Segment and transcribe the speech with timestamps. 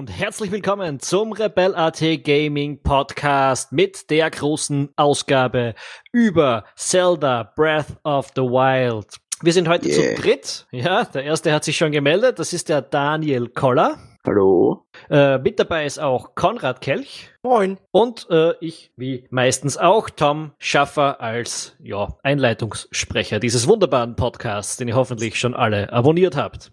[0.00, 5.74] Und herzlich willkommen zum Rebel.at Gaming Podcast mit der großen Ausgabe
[6.10, 9.16] über Zelda Breath of the Wild.
[9.42, 10.16] Wir sind heute yeah.
[10.16, 10.66] zu dritt.
[10.70, 12.38] Ja, der erste hat sich schon gemeldet.
[12.38, 13.98] Das ist der Daniel Koller.
[14.24, 14.86] Hallo.
[15.10, 17.28] Äh, mit dabei ist auch Konrad Kelch.
[17.42, 17.76] Moin.
[17.90, 24.88] Und äh, ich, wie meistens auch, Tom Schaffer als ja, Einleitungssprecher dieses wunderbaren Podcasts, den
[24.88, 26.70] ihr hoffentlich schon alle abonniert habt.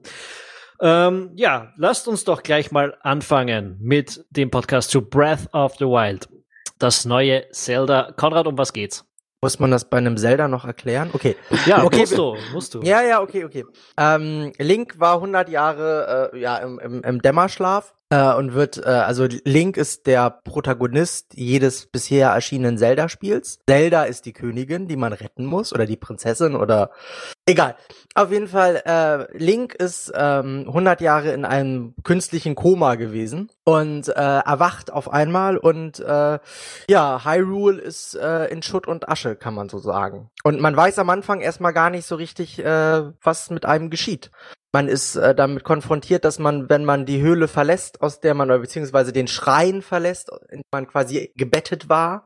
[0.80, 5.86] Ähm, ja, lasst uns doch gleich mal anfangen mit dem Podcast zu Breath of the
[5.86, 6.28] Wild.
[6.80, 8.14] Das neue Zelda.
[8.16, 9.04] Konrad, um was geht's?
[9.42, 11.12] Muss man das bei einem Zelda noch erklären?
[11.14, 11.36] Okay.
[11.66, 12.00] Ja, okay.
[12.00, 12.82] musst du, musst du.
[12.82, 13.66] Ja, ja, okay, okay.
[13.98, 18.90] Ähm, Link war 100 Jahre äh, ja, im, im, im Dämmerschlaf äh, und wird, äh,
[18.90, 23.60] also Link ist der Protagonist jedes bisher erschienenen Zelda-Spiels.
[23.68, 26.92] Zelda ist die Königin, die man retten muss, oder die Prinzessin, oder
[27.46, 27.76] egal.
[28.16, 34.08] Auf jeden Fall, äh, Link ist ähm, 100 Jahre in einem künstlichen Koma gewesen und
[34.08, 36.40] äh, erwacht auf einmal und äh,
[36.90, 40.30] ja, Hyrule ist äh, in Schutt und Asche, kann man so sagen.
[40.44, 44.32] Und man weiß am Anfang erstmal gar nicht so richtig, äh, was mit einem geschieht.
[44.74, 48.50] Man ist äh, damit konfrontiert, dass man, wenn man die Höhle verlässt, aus der man,
[48.50, 52.26] oder beziehungsweise den Schrein verlässt, in dem man quasi gebettet war,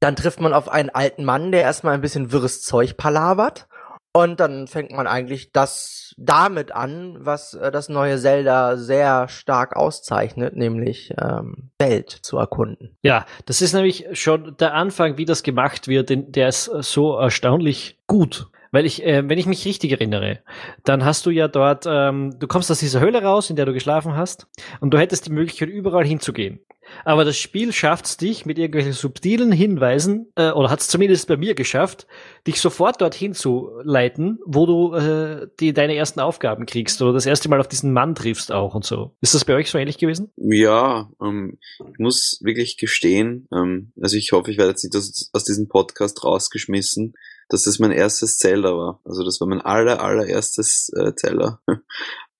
[0.00, 3.68] dann trifft man auf einen alten Mann, der erstmal ein bisschen wirres Zeug palabert.
[4.16, 9.74] Und dann fängt man eigentlich das damit an, was äh, das neue Zelda sehr stark
[9.74, 12.96] auszeichnet, nämlich ähm, Welt zu erkunden.
[13.02, 17.98] Ja, das ist nämlich schon der Anfang, wie das gemacht wird, der ist so erstaunlich
[18.06, 18.46] gut.
[18.74, 20.40] Weil ich, äh, wenn ich mich richtig erinnere,
[20.82, 23.72] dann hast du ja dort, ähm, du kommst aus dieser Höhle raus, in der du
[23.72, 24.48] geschlafen hast,
[24.80, 26.58] und du hättest die Möglichkeit, überall hinzugehen.
[27.04, 31.28] Aber das Spiel schafft es dich mit irgendwelchen subtilen Hinweisen, äh, oder hat es zumindest
[31.28, 32.08] bei mir geschafft,
[32.48, 37.26] dich sofort dorthin zu leiten, wo du äh, die, deine ersten Aufgaben kriegst oder das
[37.26, 39.14] erste Mal auf diesen Mann triffst auch und so.
[39.20, 40.32] Ist das bei euch so ähnlich gewesen?
[40.34, 45.30] Ja, ähm, ich muss wirklich gestehen, ähm, also ich hoffe, ich werde jetzt nicht aus,
[45.32, 47.14] aus diesem Podcast rausgeschmissen,
[47.54, 49.00] dass das mein erstes Zelda war.
[49.04, 51.60] Also das war mein aller, allererstes äh, Zelda.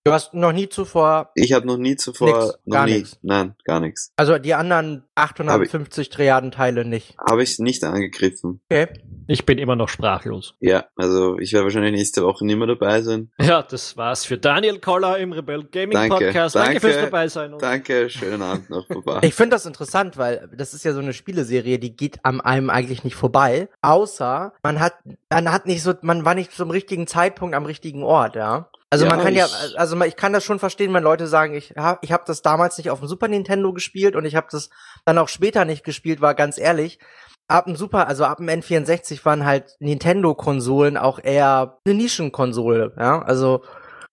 [0.07, 1.31] Du hast noch nie zuvor.
[1.35, 2.29] Ich habe noch nie zuvor.
[2.29, 2.87] Nix, noch gar.
[2.87, 3.19] Nix.
[3.23, 4.13] Nein, gar nichts.
[4.17, 7.17] Also die anderen 850 Triaden-Teile nicht.
[7.17, 8.61] Habe ich nicht angegriffen.
[8.71, 8.89] Okay.
[9.29, 10.57] Ich bin immer noch sprachlos.
[10.61, 13.31] Ja, also ich werde wahrscheinlich nächste Woche nicht mehr dabei sein.
[13.41, 16.55] Ja, das war's für Daniel Koller im Rebel Gaming danke, Podcast.
[16.55, 17.55] Danke, danke fürs dabei sein.
[17.59, 18.85] Danke, schönen Abend noch.
[19.23, 22.69] Ich finde das interessant, weil das ist ja so eine Spieleserie, die geht am einem
[22.69, 24.95] eigentlich nicht vorbei, außer man hat
[25.31, 28.69] man hat nicht so man war nicht zum richtigen Zeitpunkt am richtigen Ort, ja.
[28.91, 31.75] Also ja, man kann ja, also ich kann das schon verstehen, wenn Leute sagen, ich
[31.77, 34.71] habe ich hab das damals nicht auf dem Super Nintendo gespielt und ich habe das
[35.05, 36.99] dann auch später nicht gespielt, war ganz ehrlich.
[37.49, 43.21] Ab dem Super, also ab dem N64 waren halt Nintendo-Konsolen auch eher eine Nischenkonsole, ja.
[43.21, 43.63] Also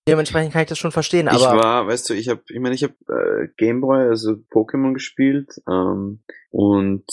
[0.08, 1.28] dementsprechend kann ich das schon verstehen.
[1.28, 4.94] Aber ich war, weißt du, ich habe, ich meine, ich habe äh, Gameboy, also Pokémon
[4.94, 7.06] gespielt ähm, und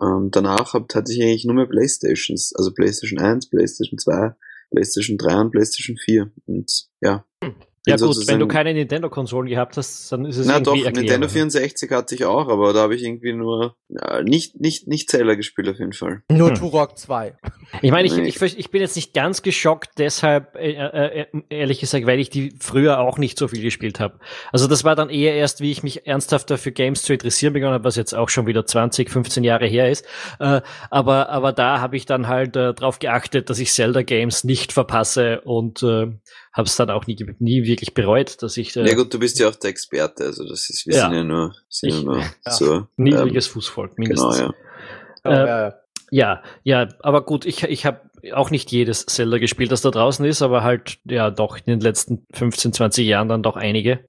[0.00, 4.34] ähm, danach hab, hatte ich eigentlich nur mehr Playstations, also PlayStation 1, PlayStation 2
[4.70, 6.30] PlayStation 3 und PlayStation 4.
[6.46, 7.24] Und ja.
[7.42, 7.54] Hm.
[7.86, 11.02] Ja gut, wenn du keine Nintendo-Konsolen gehabt hast, dann ist es Na irgendwie doch, erklärbar.
[11.02, 15.08] Nintendo 64 hatte ich auch, aber da habe ich irgendwie nur ja, nicht nicht nicht
[15.08, 16.22] Zelda gespielt auf jeden Fall.
[16.30, 16.56] Nur hm.
[16.56, 17.34] Turok 2.
[17.80, 21.80] Ich meine, ich, ich, ich bin jetzt nicht ganz geschockt, deshalb äh, äh, äh, ehrlich
[21.80, 24.18] gesagt, weil ich die früher auch nicht so viel gespielt habe.
[24.52, 27.74] Also das war dann eher erst, wie ich mich ernsthafter für Games zu interessieren begonnen
[27.74, 30.04] habe, was jetzt auch schon wieder 20, 15 Jahre her ist.
[30.38, 30.60] Äh,
[30.90, 34.72] aber aber da habe ich dann halt äh, darauf geachtet, dass ich Zelda Games nicht
[34.72, 36.08] verpasse und äh,
[36.52, 38.76] habe es dann auch nie, nie wirklich bereut, dass ich.
[38.76, 41.02] Äh, ja gut, du bist ja auch der Experte, also das ist, wir ja.
[41.02, 42.52] sind ja nur, sind ich, nur ja.
[42.52, 42.86] so.
[42.96, 44.38] Niedriges ähm, Fußvolk, mindestens.
[44.38, 44.52] Genau,
[45.24, 45.68] ja.
[45.68, 45.72] Äh,
[46.10, 48.00] ja, ja, aber gut, ich, ich habe
[48.32, 51.80] auch nicht jedes Zelda gespielt, das da draußen ist, aber halt, ja, doch in den
[51.80, 54.00] letzten 15, 20 Jahren dann doch einige.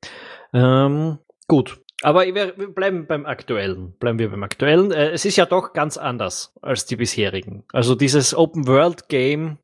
[0.53, 1.79] Ähm, gut.
[2.03, 3.93] Aber wir, wir bleiben beim Aktuellen.
[3.99, 4.91] Bleiben wir beim Aktuellen.
[4.91, 7.63] Äh, es ist ja doch ganz anders als die bisherigen.
[7.71, 9.59] Also dieses Open World Game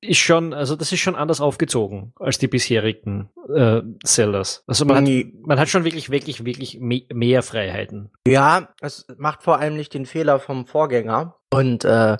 [0.00, 4.62] ist schon, also das ist schon anders aufgezogen als die bisherigen äh, Zeldas.
[4.66, 8.10] Also man hat, man hat schon wirklich, wirklich, wirklich me mehr Freiheiten.
[8.26, 11.36] Ja, es macht vor allem nicht den Fehler vom Vorgänger.
[11.52, 12.16] Und äh,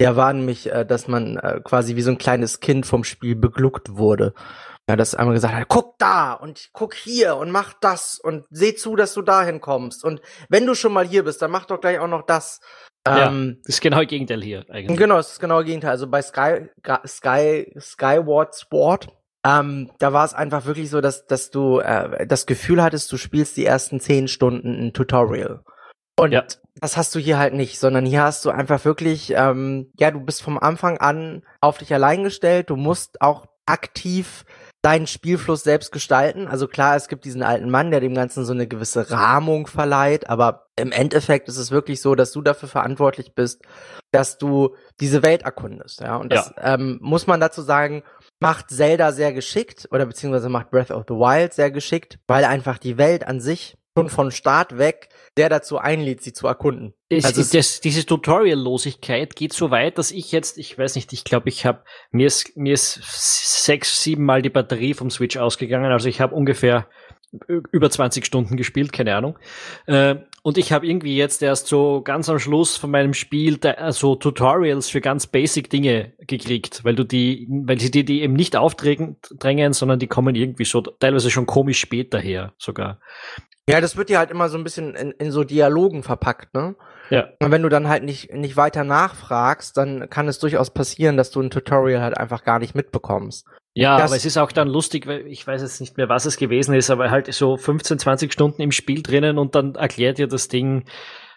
[0.00, 3.34] der war nämlich, äh, dass man äh, quasi wie so ein kleines Kind vom Spiel
[3.34, 4.34] begluckt wurde.
[4.88, 8.74] Ja, das einmal gesagt hat, guck da und guck hier und mach das und seh
[8.74, 10.04] zu, dass du dahin kommst.
[10.04, 10.20] Und
[10.50, 12.60] wenn du schon mal hier bist, dann mach doch gleich auch noch das.
[13.06, 14.98] Ja, ähm, das ist genau das Gegenteil hier eigentlich.
[14.98, 15.90] Genau, das ist genau das Gegenteil.
[15.90, 16.68] Also bei Sky,
[17.06, 19.08] Sky, Skyward Sport,
[19.46, 23.16] ähm, da war es einfach wirklich so, dass, dass du äh, das Gefühl hattest, du
[23.16, 25.62] spielst die ersten zehn Stunden ein Tutorial.
[26.18, 26.44] Und ja.
[26.80, 30.20] das hast du hier halt nicht, sondern hier hast du einfach wirklich, ähm, ja, du
[30.20, 34.44] bist vom Anfang an auf dich allein gestellt, du musst auch aktiv
[34.84, 36.46] deinen Spielfluss selbst gestalten.
[36.46, 40.28] Also klar, es gibt diesen alten Mann, der dem Ganzen so eine gewisse Rahmung verleiht,
[40.28, 43.62] aber im Endeffekt ist es wirklich so, dass du dafür verantwortlich bist,
[44.12, 46.02] dass du diese Welt erkundest.
[46.02, 46.74] Ja, und das ja.
[46.74, 48.02] Ähm, muss man dazu sagen,
[48.40, 52.76] macht Zelda sehr geschickt oder beziehungsweise macht Breath of the Wild sehr geschickt, weil einfach
[52.76, 56.94] die Welt an sich schon von Start weg der dazu einlädt, sie zu erkunden.
[57.08, 61.24] Es, also das, diese Tutoriallosigkeit geht so weit, dass ich jetzt, ich weiß nicht, ich
[61.24, 61.82] glaube, ich habe
[62.12, 63.00] mir ist mir ist
[63.64, 65.90] sechs, sieben Mal die Batterie vom Switch ausgegangen.
[65.90, 66.86] Also ich habe ungefähr
[67.72, 69.36] über 20 Stunden gespielt, keine Ahnung.
[69.86, 73.90] Äh, und ich habe irgendwie jetzt erst so ganz am Schluss von meinem Spiel da,
[73.90, 78.34] so Tutorials für ganz basic Dinge gekriegt, weil du die, weil sie dir die eben
[78.34, 79.16] nicht aufdrängen,
[79.72, 83.00] sondern die kommen irgendwie so teilweise schon komisch später her sogar.
[83.68, 86.76] Ja, das wird dir halt immer so ein bisschen in, in so Dialogen verpackt, ne?
[87.10, 87.28] Ja.
[87.40, 91.30] Und wenn du dann halt nicht, nicht weiter nachfragst, dann kann es durchaus passieren, dass
[91.30, 93.46] du ein Tutorial halt einfach gar nicht mitbekommst.
[93.74, 96.26] Ja, das aber es ist auch dann lustig, weil ich weiß jetzt nicht mehr, was
[96.26, 100.18] es gewesen ist, aber halt so 15, 20 Stunden im Spiel drinnen und dann erklärt
[100.18, 100.84] dir das Ding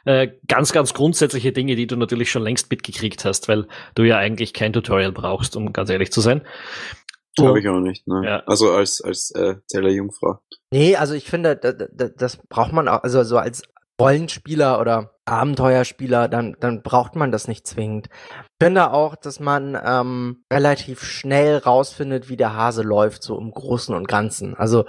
[0.05, 4.17] äh, ganz, ganz grundsätzliche Dinge, die du natürlich schon längst mitgekriegt hast, weil du ja
[4.17, 6.43] eigentlich kein Tutorial brauchst, um ganz ehrlich zu sein.
[7.37, 8.21] Glaube ich auch nicht, ne?
[8.25, 8.43] Ja.
[8.45, 10.39] Also als, als äh, Zelda-Jungfrau.
[10.71, 13.63] Nee, also ich finde, das, das braucht man auch, also so als
[13.99, 18.09] Rollenspieler oder Abenteuerspieler, dann, dann braucht man das nicht zwingend.
[18.59, 23.51] Ich finde auch, dass man ähm, relativ schnell rausfindet, wie der Hase läuft, so im
[23.51, 24.55] Großen und Ganzen.
[24.55, 24.85] Also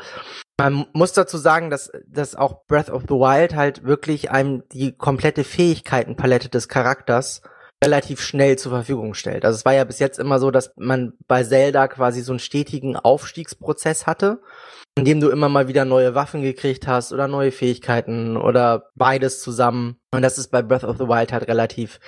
[0.58, 4.92] man muss dazu sagen, dass, dass auch Breath of the Wild halt wirklich einem die
[4.92, 7.42] komplette Fähigkeitenpalette des Charakters
[7.84, 9.44] relativ schnell zur Verfügung stellt.
[9.44, 12.40] Also es war ja bis jetzt immer so, dass man bei Zelda quasi so einen
[12.40, 14.40] stetigen Aufstiegsprozess hatte,
[14.96, 19.40] in dem du immer mal wieder neue Waffen gekriegt hast oder neue Fähigkeiten oder beides
[19.40, 19.96] zusammen.
[20.12, 22.00] Und das ist bei Breath of the Wild halt relativ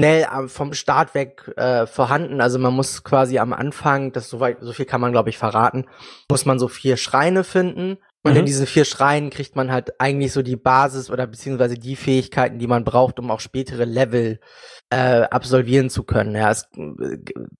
[0.00, 2.40] schnell vom Start weg äh, vorhanden.
[2.40, 5.36] Also man muss quasi am Anfang, das so, weit, so viel kann man glaube ich
[5.36, 5.84] verraten,
[6.30, 7.98] muss man so vier Schreine finden
[8.28, 8.40] und mhm.
[8.40, 12.58] in diesen vier Schreien kriegt man halt eigentlich so die Basis oder beziehungsweise die Fähigkeiten,
[12.58, 14.38] die man braucht, um auch spätere Level
[14.90, 16.34] äh, absolvieren zu können.
[16.34, 16.68] Ja, es,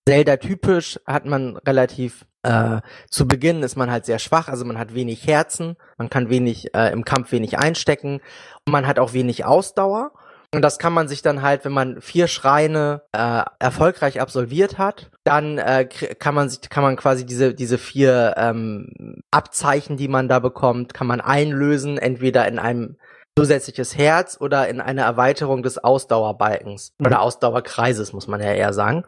[0.07, 2.81] Zelda typisch hat man relativ äh,
[3.11, 6.75] zu Beginn ist man halt sehr schwach, also man hat wenig Herzen, man kann wenig
[6.75, 8.21] äh, im Kampf wenig einstecken
[8.65, 10.13] und man hat auch wenig Ausdauer.
[10.55, 15.11] Und das kann man sich dann halt, wenn man vier Schreine äh, erfolgreich absolviert hat,
[15.25, 20.27] dann äh, kann man sich, kann man quasi diese diese vier ähm, Abzeichen, die man
[20.27, 22.97] da bekommt, kann man einlösen, entweder in einem
[23.39, 27.07] zusätzliches Herz oder in eine Erweiterung des Ausdauerbalkens mhm.
[27.07, 29.05] oder Ausdauerkreises, muss man ja eher sagen.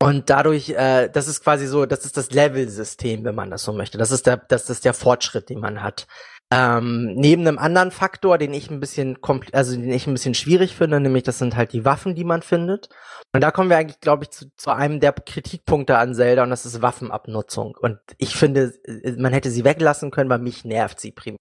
[0.00, 3.72] Und dadurch, äh, das ist quasi so, das ist das Level-System, wenn man das so
[3.72, 3.96] möchte.
[3.96, 6.06] Das ist der, das ist der Fortschritt, den man hat.
[6.54, 9.18] Ähm, neben einem anderen Faktor, den ich ein bisschen
[9.52, 12.42] also den ich ein bisschen schwierig finde, nämlich das sind halt die Waffen, die man
[12.42, 12.88] findet.
[13.32, 16.50] Und da kommen wir eigentlich, glaube ich, zu, zu einem der Kritikpunkte an Zelda und
[16.50, 17.76] das ist Waffenabnutzung.
[17.80, 21.38] Und ich finde, äh, man hätte sie weglassen können, weil mich nervt sie primär.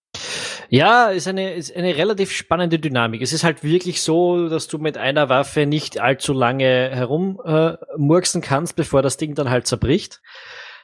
[0.69, 3.21] Ja, ist eine, ist eine relativ spannende Dynamik.
[3.21, 8.45] Es ist halt wirklich so, dass du mit einer Waffe nicht allzu lange herummurksen äh,
[8.45, 10.21] kannst, bevor das Ding dann halt zerbricht.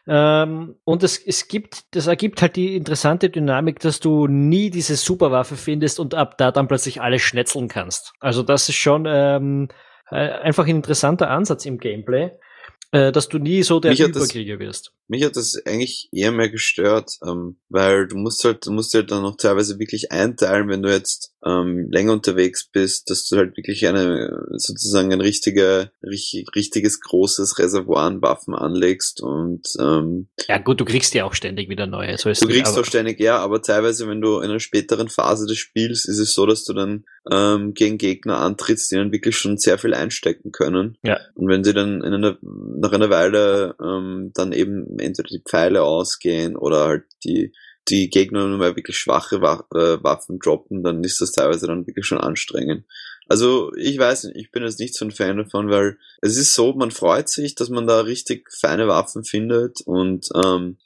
[0.08, 4.96] Ähm, und es, es gibt, das ergibt halt die interessante Dynamik, dass du nie diese
[4.96, 8.14] Superwaffe findest und ab da dann plötzlich alles schnetzeln kannst.
[8.20, 9.68] Also das ist schon ähm,
[10.10, 12.32] äh, einfach ein interessanter Ansatz im Gameplay,
[12.92, 17.18] äh, dass du nie so der Überkrieger wirst mich hat das eigentlich eher mehr gestört,
[17.26, 20.90] ähm, weil du musst halt, du musst halt dann noch teilweise wirklich einteilen, wenn du
[20.90, 27.02] jetzt ähm, länger unterwegs bist, dass du halt wirklich eine sozusagen ein richtiger, richtig, richtiges
[27.02, 31.88] großes Reservoir an Waffen anlegst und ähm, ja gut, du kriegst ja auch ständig wieder
[31.88, 32.16] neue.
[32.20, 35.48] So ist du kriegst auch ständig, ja, aber teilweise, wenn du in einer späteren Phase
[35.48, 39.38] des Spiels, ist es so, dass du dann ähm, gegen Gegner antrittst, die dann wirklich
[39.38, 40.98] schon sehr viel einstecken können.
[41.04, 41.20] Ja.
[41.36, 45.84] Und wenn sie dann in einer, nach einer Weile ähm, dann eben entweder die Pfeile
[45.84, 47.54] ausgehen oder halt die,
[47.88, 52.06] die Gegner nur mal wirklich schwache äh, Waffen droppen, dann ist das teilweise dann wirklich
[52.06, 52.86] schon anstrengend.
[53.30, 56.56] Also ich weiß nicht, ich bin jetzt nicht so ein Fan davon, weil es ist
[56.56, 60.78] so, man freut sich, dass man da richtig feine Waffen findet und ähm,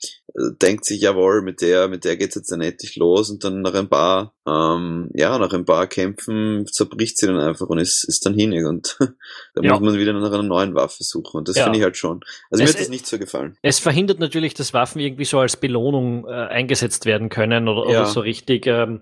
[0.61, 3.73] denkt sich, jawohl, mit der, mit der geht's jetzt dann endlich los und dann nach
[3.73, 8.25] ein paar, ähm, ja, nach ein paar Kämpfen zerbricht sie dann einfach und ist, ist
[8.25, 8.97] dann hinig und
[9.55, 9.71] da ja.
[9.71, 11.63] muss man wieder nach einer neuen Waffe suchen und das ja.
[11.63, 12.19] finde ich halt schon.
[12.51, 13.57] Also es, mir hat das nicht so gefallen.
[13.61, 18.01] Es verhindert natürlich, dass Waffen irgendwie so als Belohnung äh, eingesetzt werden können oder, ja.
[18.01, 19.01] oder so richtig, ähm,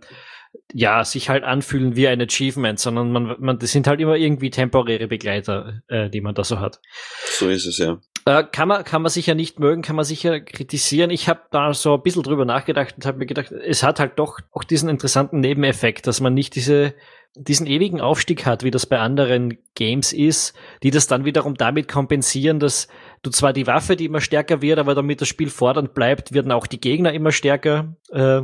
[0.74, 4.50] ja, sich halt anfühlen wie ein Achievement, sondern man, man, das sind halt immer irgendwie
[4.50, 6.80] temporäre Begleiter, äh, die man da so hat.
[7.26, 8.00] So ist es, ja.
[8.26, 11.10] Äh, kann man, kann man sicher nicht mögen, kann man sicher kritisieren.
[11.10, 14.20] Ich habe da so ein bisschen drüber nachgedacht und habe mir gedacht, es hat halt
[14.20, 16.94] doch auch diesen interessanten Nebeneffekt, dass man nicht diese,
[17.36, 20.54] diesen ewigen Aufstieg hat, wie das bei anderen Games ist,
[20.84, 22.88] die das dann wiederum damit kompensieren, dass
[23.24, 26.52] du zwar die Waffe, die immer stärker wird, aber damit das Spiel fordernd bleibt, werden
[26.52, 27.96] auch die Gegner immer stärker.
[28.10, 28.42] Äh,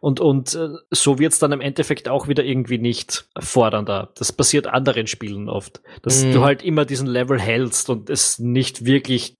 [0.00, 4.12] und und äh, so wird's dann im Endeffekt auch wieder irgendwie nicht fordernder.
[4.16, 5.82] Das passiert anderen Spielen oft.
[6.02, 6.32] Dass mhm.
[6.32, 9.36] du halt immer diesen Level hältst und es nicht wirklich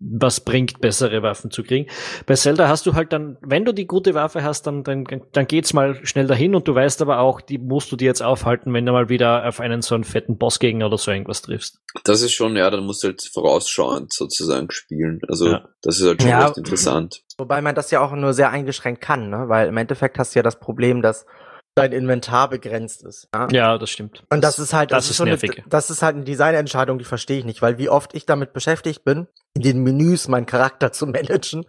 [0.00, 1.90] was bringt, bessere Waffen zu kriegen.
[2.26, 5.46] Bei Zelda hast du halt dann, wenn du die gute Waffe hast, dann, dann, dann
[5.46, 8.72] geht's mal schnell dahin und du weißt aber auch, die musst du dir jetzt aufhalten,
[8.72, 11.80] wenn du mal wieder auf einen so einen fetten Bossgegner oder so irgendwas triffst.
[12.04, 13.22] Das ist schon, ja, dann musst du halt
[13.94, 15.20] vorausschauend sozusagen spielen.
[15.28, 15.68] Also ja.
[15.82, 17.22] das ist halt schon ja, echt interessant.
[17.38, 19.48] Wobei man das ja auch nur sehr eingeschränkt kann, ne?
[19.48, 21.26] Weil im Endeffekt hast du ja das Problem, dass
[21.74, 23.28] dein Inventar begrenzt ist.
[23.34, 24.22] Ja, ja das stimmt.
[24.30, 25.58] Und das, das ist halt, das, das ist, ist nervig.
[25.58, 28.52] Eine, das ist halt eine Designentscheidung, die verstehe ich nicht, weil wie oft ich damit
[28.52, 31.64] beschäftigt bin, in den Menüs meinen Charakter zu managen.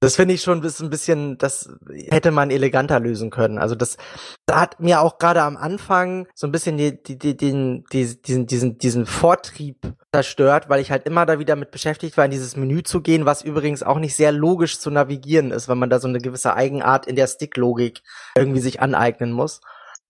[0.00, 1.68] Das finde ich schon ein bisschen, das
[2.08, 3.58] hätte man eleganter lösen können.
[3.58, 3.98] Also das,
[4.46, 8.20] da hat mir auch gerade am Anfang so ein bisschen die, die, die, den, die,
[8.22, 12.30] diesen, diesen, diesen Vortrieb zerstört, weil ich halt immer da wieder mit beschäftigt war, in
[12.30, 15.90] dieses Menü zu gehen, was übrigens auch nicht sehr logisch zu navigieren ist, weil man
[15.90, 18.02] da so eine gewisse Eigenart in der Sticklogik
[18.34, 19.60] irgendwie sich aneignen muss.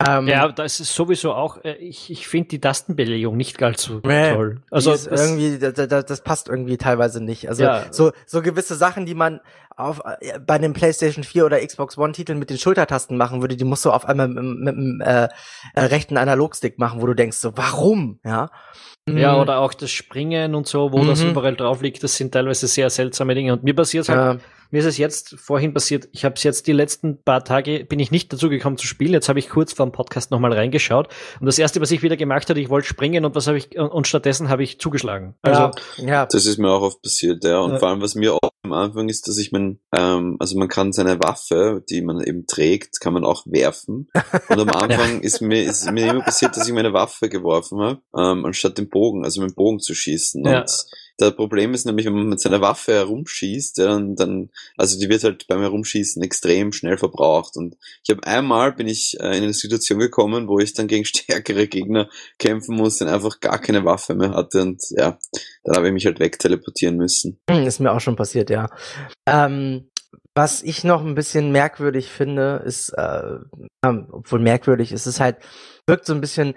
[0.06, 4.00] Ähm, ja, das ist sowieso auch, äh, ich, ich finde die Tastenbelegung nicht ganz so
[4.04, 4.60] nee, toll.
[4.70, 7.48] Also irgendwie, das, das, das passt irgendwie teilweise nicht.
[7.48, 7.84] Also ja.
[7.90, 9.40] so, so gewisse Sachen, die man
[9.76, 13.56] auf, äh, bei den PlayStation 4 oder Xbox One Titeln mit den Schultertasten machen würde,
[13.56, 15.28] die musst du auf einmal mit, dem äh,
[15.74, 18.18] äh, rechten Analogstick machen, wo du denkst so, warum?
[18.24, 18.50] Ja.
[19.08, 19.42] Ja, mhm.
[19.42, 21.06] oder auch das Springen und so, wo mhm.
[21.06, 23.52] das überall drauf liegt, das sind teilweise sehr seltsame Dinge.
[23.52, 24.46] Und mir passiert halt, ja.
[24.72, 28.00] mir ist es jetzt vorhin passiert, ich habe es jetzt die letzten paar Tage, bin
[28.00, 29.12] ich nicht dazu gekommen zu spielen.
[29.12, 31.06] Jetzt habe ich kurz vor dem Podcast nochmal reingeschaut.
[31.38, 33.78] Und das erste, was ich wieder gemacht hatte, ich wollte springen und was habe ich,
[33.78, 35.36] und stattdessen habe ich zugeschlagen.
[35.42, 36.26] Also, ja.
[36.26, 37.60] Das ist mir auch oft passiert, ja.
[37.60, 37.78] Und ja.
[37.78, 40.92] vor allem, was mir auch am Anfang ist, dass ich mein, ähm, also man kann
[40.92, 44.08] seine Waffe, die man eben trägt, kann man auch werfen.
[44.48, 48.00] Und am Anfang ist mir, ist mir immer passiert, dass ich meine Waffe geworfen habe,
[48.16, 50.44] ähm, anstatt den Bogen, also mit dem Bogen zu schießen.
[50.44, 50.60] Ja.
[50.60, 50.86] Und
[51.18, 55.08] das Problem ist nämlich, wenn man mit seiner Waffe herumschießt, ja, dann, dann, also die
[55.08, 57.56] wird halt beim Herumschießen extrem schnell verbraucht.
[57.56, 61.04] Und ich habe einmal bin ich äh, in eine Situation gekommen, wo ich dann gegen
[61.06, 62.08] stärkere Gegner
[62.38, 64.62] kämpfen musste und einfach gar keine Waffe mehr hatte.
[64.62, 65.18] Und ja,
[65.64, 67.38] dann habe ich mich halt wegteleportieren müssen.
[67.50, 68.68] Hm, ist mir auch schon passiert, ja.
[69.26, 69.88] Ähm,
[70.34, 73.38] was ich noch ein bisschen merkwürdig finde, ist, äh,
[73.82, 75.38] obwohl merkwürdig ist, es halt,
[75.86, 76.54] wirkt so ein bisschen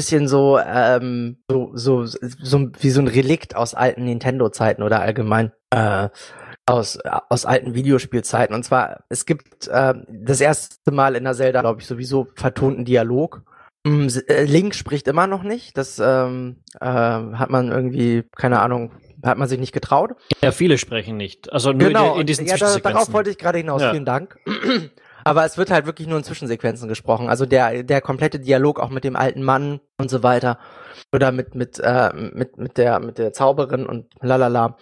[0.00, 5.52] bisschen so, ähm, so, so, so wie so ein Relikt aus alten Nintendo-Zeiten oder allgemein
[5.68, 6.08] äh,
[6.64, 8.54] aus, aus alten Videospielzeiten.
[8.56, 12.86] Und zwar, es gibt äh, das erste Mal in der Zelda, glaube ich, sowieso vertonten
[12.86, 13.42] Dialog.
[13.84, 15.76] Mm, äh, Link spricht immer noch nicht.
[15.76, 18.92] Das ähm, äh, hat man irgendwie, keine Ahnung,
[19.22, 20.12] hat man sich nicht getraut.
[20.42, 21.52] Ja, viele sprechen nicht.
[21.52, 23.82] Also nur genau, in, in diesen ja, da, darauf wollte ich gerade hinaus.
[23.82, 23.90] Ja.
[23.90, 24.38] Vielen Dank.
[25.24, 27.28] Aber es wird halt wirklich nur in Zwischensequenzen gesprochen.
[27.28, 30.58] Also der, der komplette Dialog auch mit dem alten Mann und so weiter.
[31.12, 34.76] Oder mit, mit, äh, mit, mit der, mit der Zauberin und lalala.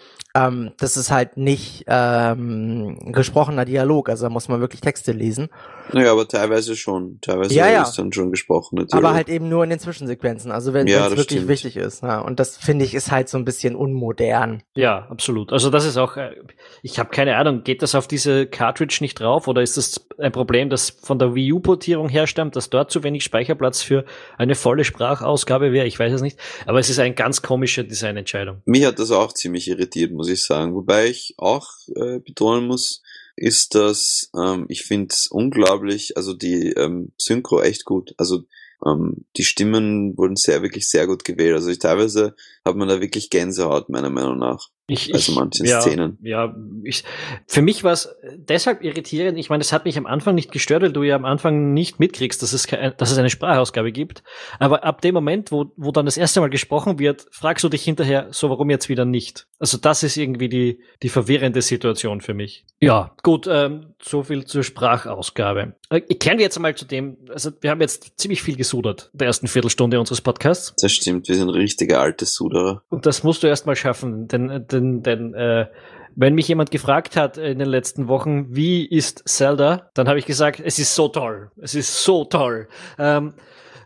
[0.47, 5.49] Ähm, das ist halt nicht ähm, gesprochener Dialog, also da muss man wirklich Texte lesen.
[5.93, 7.19] Naja, aber teilweise schon.
[7.21, 7.83] Teilweise ja, ja.
[7.83, 8.77] ist dann schon gesprochen.
[8.77, 9.05] Natürlich.
[9.05, 11.49] Aber halt eben nur in den Zwischensequenzen, also wenn es ja, wirklich stimmt.
[11.49, 12.03] wichtig ist.
[12.03, 12.21] Ja.
[12.21, 14.63] Und das finde ich ist halt so ein bisschen unmodern.
[14.75, 15.53] Ja, absolut.
[15.53, 16.33] Also das ist auch, äh,
[16.83, 20.33] ich habe keine Ahnung, geht das auf diese Cartridge nicht drauf oder ist das ein
[20.33, 24.05] Problem, das von der Wii U-Portierung herstammt, dass dort zu wenig Speicherplatz für
[24.37, 25.87] eine volle Sprachausgabe wäre?
[25.87, 26.39] Ich weiß es nicht.
[26.67, 28.63] Aber es ist eine ganz komische Designentscheidung.
[28.67, 30.75] Mich hat das auch ziemlich irritiert, muss ich sagen.
[30.75, 33.03] Wobei ich auch äh, betonen muss,
[33.37, 38.15] ist das, ähm, ich finde es unglaublich, also die ähm, Synchro echt gut.
[38.19, 38.45] Also
[38.85, 41.55] ähm, die Stimmen wurden sehr, wirklich sehr gut gewählt.
[41.55, 44.69] Also ich, teilweise hat man da wirklich Gänsehaut, meiner Meinung nach.
[44.91, 46.17] Ich, also manche ja, Szenen.
[46.23, 47.05] Ja, ich,
[47.47, 49.39] für mich war es deshalb irritierend.
[49.39, 52.01] Ich meine, es hat mich am Anfang nicht gestört, weil du ja am Anfang nicht
[52.01, 54.23] mitkriegst, dass es, dass es eine Sprachausgabe gibt.
[54.59, 57.83] Aber ab dem Moment, wo, wo dann das erste Mal gesprochen wird, fragst du dich
[57.83, 59.47] hinterher, so warum jetzt wieder nicht?
[59.59, 62.65] Also das ist irgendwie die, die verwirrende Situation für mich.
[62.81, 65.75] Ja, gut, ähm, so viel zur Sprachausgabe.
[65.91, 69.27] Äh, kehren wir jetzt einmal zu dem, also wir haben jetzt ziemlich viel gesudert, der
[69.27, 70.75] ersten Viertelstunde unseres Podcasts.
[70.81, 72.83] Das stimmt, wir sind richtige alte Suderer.
[72.89, 75.67] Und das musst du erst mal schaffen, denn, denn denn, denn äh,
[76.17, 80.27] wenn mich jemand gefragt hat in den letzten Wochen, wie ist Zelda, dann habe ich
[80.27, 81.51] gesagt, es ist so toll.
[81.61, 82.69] Es ist so toll.
[82.99, 83.35] Ähm,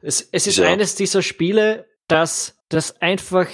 [0.00, 0.66] es, es ist ja.
[0.66, 3.48] eines dieser Spiele, das, das einfach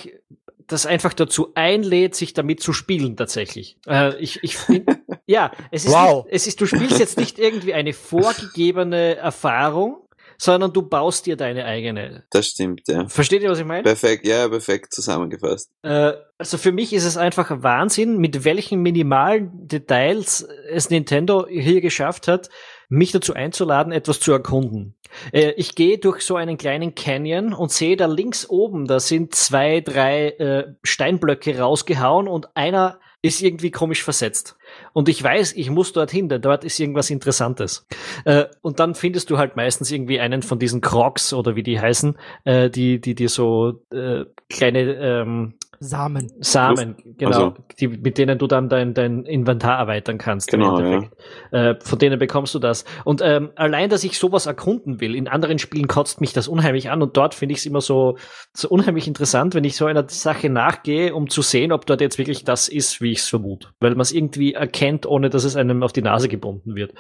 [0.69, 3.79] das einfach dazu einlädt, sich damit zu spielen tatsächlich.
[3.87, 4.87] Äh, ich, ich find,
[5.27, 6.25] ja, es ist, wow.
[6.25, 10.07] nicht, es ist, du spielst jetzt nicht irgendwie eine vorgegebene Erfahrung,
[10.39, 12.25] sondern du baust dir deine eigene.
[12.31, 13.09] Das stimmt, ja.
[13.09, 13.83] Versteht ihr, was ich meine?
[13.83, 15.71] Perfekt, ja, perfekt zusammengefasst.
[15.83, 21.81] Äh, also für mich ist es einfach Wahnsinn, mit welchen minimalen Details es Nintendo hier
[21.81, 22.49] geschafft hat,
[22.89, 24.97] mich dazu einzuladen, etwas zu erkunden.
[25.33, 29.35] Äh, ich gehe durch so einen kleinen Canyon und sehe da links oben, da sind
[29.35, 34.57] zwei, drei äh, Steinblöcke rausgehauen und einer ist irgendwie komisch versetzt.
[34.93, 37.87] Und ich weiß, ich muss dorthin, denn dort ist irgendwas Interessantes.
[38.25, 41.81] Äh, und dann findest du halt meistens irgendwie einen von diesen Crocs oder wie die
[41.81, 46.33] heißen, äh, die, die dir so äh, kleine ähm, Samen.
[46.41, 47.55] Samen, genau, also.
[47.79, 50.51] die, mit denen du dann dein, dein Inventar erweitern kannst.
[50.51, 51.05] Genau, ja.
[51.53, 52.85] Äh, von denen bekommst du das.
[53.05, 56.91] Und ähm, allein, dass ich sowas erkunden will, in anderen Spielen kotzt mich das unheimlich
[56.91, 58.17] an und dort finde ich es immer so,
[58.53, 62.19] so unheimlich interessant, wenn ich so einer Sache nachgehe, um zu sehen, ob dort jetzt
[62.19, 63.69] wirklich das ist, wie ich es vermute.
[63.79, 66.93] Weil man es irgendwie erkennt, ohne dass es einem auf die Nase gebunden wird.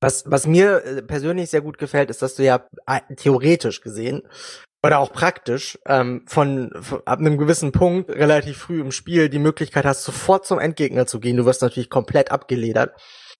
[0.00, 2.66] Was, was mir äh, persönlich sehr gut gefällt, ist, dass du ja
[3.16, 4.22] theoretisch gesehen
[4.82, 9.38] oder auch praktisch ähm, von, von ab einem gewissen Punkt relativ früh im Spiel die
[9.38, 11.36] Möglichkeit hast, sofort zum Endgegner zu gehen.
[11.36, 12.94] Du wirst natürlich komplett abgeledert,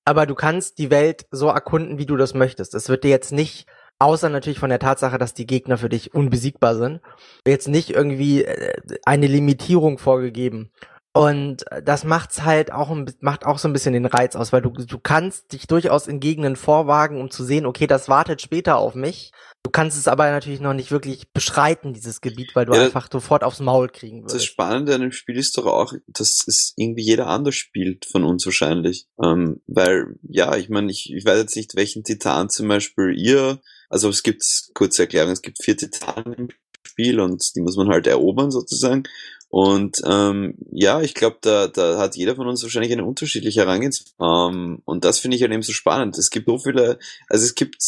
[0.04, 2.74] aber du kannst die Welt so erkunden, wie du das möchtest.
[2.74, 3.66] Es wird dir jetzt nicht
[3.98, 7.00] außer natürlich von der Tatsache, dass die Gegner für dich unbesiegbar sind,
[7.46, 10.70] jetzt nicht irgendwie äh, eine Limitierung vorgegeben.
[11.12, 14.70] Und das macht's halt auch, macht auch so ein bisschen den Reiz aus, weil du,
[14.70, 18.94] du kannst dich durchaus in Gegenden vorwagen, um zu sehen, okay, das wartet später auf
[18.94, 19.32] mich.
[19.64, 23.08] Du kannst es aber natürlich noch nicht wirklich beschreiten, dieses Gebiet, weil du ja, einfach
[23.12, 24.36] sofort aufs Maul kriegen wirst.
[24.36, 28.22] Das Spannende an dem Spiel ist doch auch, dass es irgendwie jeder anders spielt von
[28.22, 29.08] uns wahrscheinlich.
[29.22, 33.60] Ähm, weil, ja, ich meine, ich, ich weiß jetzt nicht, welchen Titan zum Beispiel ihr,
[33.88, 36.48] also es gibt, kurze Erklärung, es gibt vier Titanen im
[36.86, 39.02] Spiel und die muss man halt erobern sozusagen.
[39.50, 44.14] Und ähm, ja, ich glaube, da, da hat jeder von uns wahrscheinlich eine unterschiedliche Herangehensweise.
[44.20, 46.16] Ähm, und das finde ich halt eben so spannend.
[46.18, 47.82] Es gibt so viele, also es gibt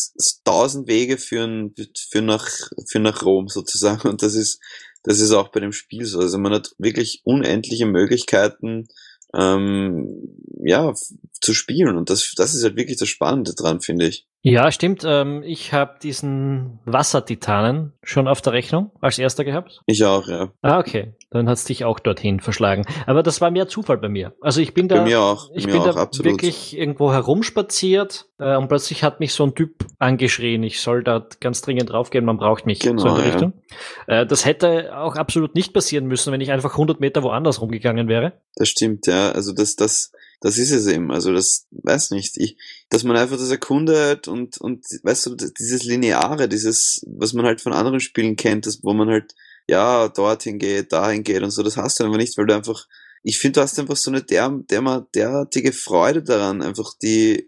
[0.45, 1.71] tausend Wege für,
[2.11, 2.49] für, nach,
[2.89, 4.09] für nach Rom sozusagen.
[4.09, 4.61] Und das ist,
[5.05, 6.19] das ist auch bei dem Spiel so.
[6.19, 8.89] Also man hat wirklich unendliche Möglichkeiten,
[9.33, 10.93] ähm, ja,
[11.41, 11.97] zu spielen.
[11.97, 14.27] Und das, das ist halt wirklich das Spannende dran, finde ich.
[14.45, 15.05] Ja, stimmt.
[15.07, 19.83] Ähm, ich habe diesen Wassertitanen schon auf der Rechnung als erster gehabt.
[19.87, 20.53] Ich auch, ja.
[20.63, 21.15] Ah, okay.
[21.31, 22.85] Dann hat's dich auch dorthin verschlagen.
[23.07, 24.35] Aber das war mehr Zufall bei mir.
[24.41, 25.49] Also ich bin da, bei mir auch.
[25.55, 26.33] ich mir bin auch, da absolut.
[26.33, 30.65] wirklich irgendwo herumspaziert äh, und plötzlich hat mich so ein Typ angeschrien.
[30.65, 32.81] Ich soll da ganz dringend draufgehen, man braucht mich.
[32.81, 33.31] Genau, so in der ja.
[33.31, 33.53] Richtung.
[34.09, 38.09] Äh, das hätte auch absolut nicht passieren müssen, wenn ich einfach 100 Meter woanders rumgegangen
[38.09, 38.33] wäre.
[38.57, 39.31] Das stimmt, ja.
[39.31, 41.11] Also das, das, das ist es eben.
[41.13, 42.57] Also das, weiß nicht, ich,
[42.91, 47.61] dass man einfach das erkundet und, und, weißt du, dieses Lineare, dieses, was man halt
[47.61, 49.35] von anderen Spielen kennt, das, wo man halt,
[49.69, 52.89] ja, dorthin geht, dahin geht und so, das hast du einfach nicht, weil du einfach,
[53.23, 57.47] ich finde, du hast einfach so eine der, der, derartige Freude daran, einfach die,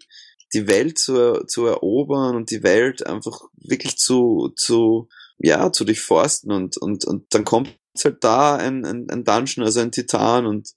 [0.52, 6.52] die Welt zu, zu erobern und die Welt einfach wirklich zu, zu, ja, zu durchforsten
[6.52, 10.74] und, und, und dann kommt halt da ein, ein, ein Dungeon, also ein Titan und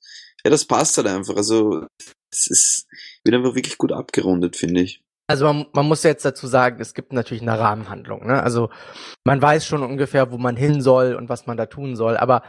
[0.48, 1.36] ja, das passt halt einfach.
[1.36, 1.86] Also
[2.32, 2.88] es ist,
[3.26, 5.02] wird einfach wirklich gut abgerundet, finde ich.
[5.30, 8.26] Also man, man muss jetzt dazu sagen, es gibt natürlich eine Rahmenhandlung.
[8.26, 8.42] Ne?
[8.42, 8.70] Also
[9.26, 12.16] man weiß schon ungefähr, wo man hin soll und was man da tun soll.
[12.16, 12.44] Aber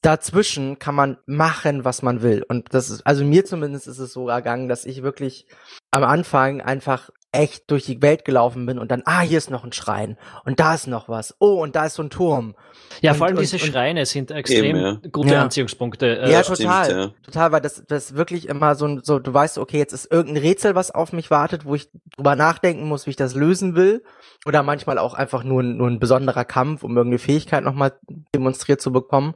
[0.00, 2.42] dazwischen kann man machen, was man will.
[2.48, 5.46] Und das ist, also mir zumindest ist es so ergangen, dass ich wirklich
[5.90, 9.64] am Anfang einfach echt durch die Welt gelaufen bin und dann, ah, hier ist noch
[9.64, 11.34] ein Schrein und da ist noch was.
[11.38, 12.54] Oh, und da ist so ein Turm.
[13.00, 14.98] Ja, und, vor allem und, diese und, Schreine sind extrem Eben, ja.
[15.10, 15.42] gute Ja.
[15.42, 16.18] Anziehungspunkte.
[16.20, 16.90] Äh, ja, stimmt, total.
[16.90, 17.10] ja.
[17.24, 20.42] Total, weil das, das wirklich immer so, ein- so, du weißt, okay, jetzt ist irgendein
[20.42, 24.02] Rätsel, was auf mich wartet, wo ich drüber nachdenken muss, wie ich das lösen will.
[24.46, 27.92] Oder manchmal auch einfach nur, ein- nur ein besonderer Kampf, um irgendeine Fähigkeit nochmal
[28.34, 29.34] demonstriert zu bekommen.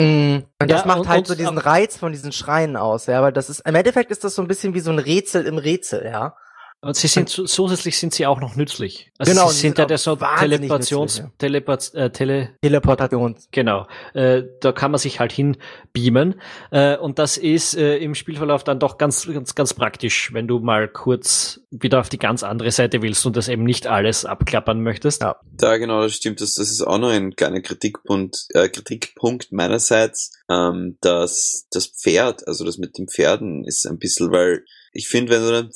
[0.00, 3.06] Mm, Und das Ja, macht und- halt und- so diesen Reiz von diesen Schreinen aus,
[3.06, 5.44] ja, weil das ist, im Endeffekt ist das so ein bisschen wie so ein Rätsel
[5.44, 6.34] im Rätsel, ja.
[6.80, 9.10] Und sie sind zu- zusätzlich sind sie auch noch nützlich.
[9.18, 13.36] Also Genau, sie sind sind ja der so Teleportations, nützlich, Teleport, äh, Tele, Teleportation.
[13.50, 13.88] genau.
[14.14, 15.56] Äh, da kann man sich halt hin
[15.92, 16.40] beamen.
[16.70, 20.60] Äh, und das ist äh, im Spielverlauf dann doch ganz, ganz, ganz praktisch, wenn du
[20.60, 24.80] mal kurz wieder auf die ganz andere Seite willst und das eben nicht alles abklappern
[24.80, 25.22] möchtest.
[25.22, 25.40] Ja.
[25.50, 26.40] Da genau, das stimmt.
[26.40, 30.32] Das, das ist auch noch ein kleiner Kritikpunkt, äh, Kritikpunkt meinerseits.
[30.48, 35.32] Ähm, dass das Pferd, also das mit den Pferden ist ein bisschen, weil ich finde,
[35.32, 35.70] wenn du dann,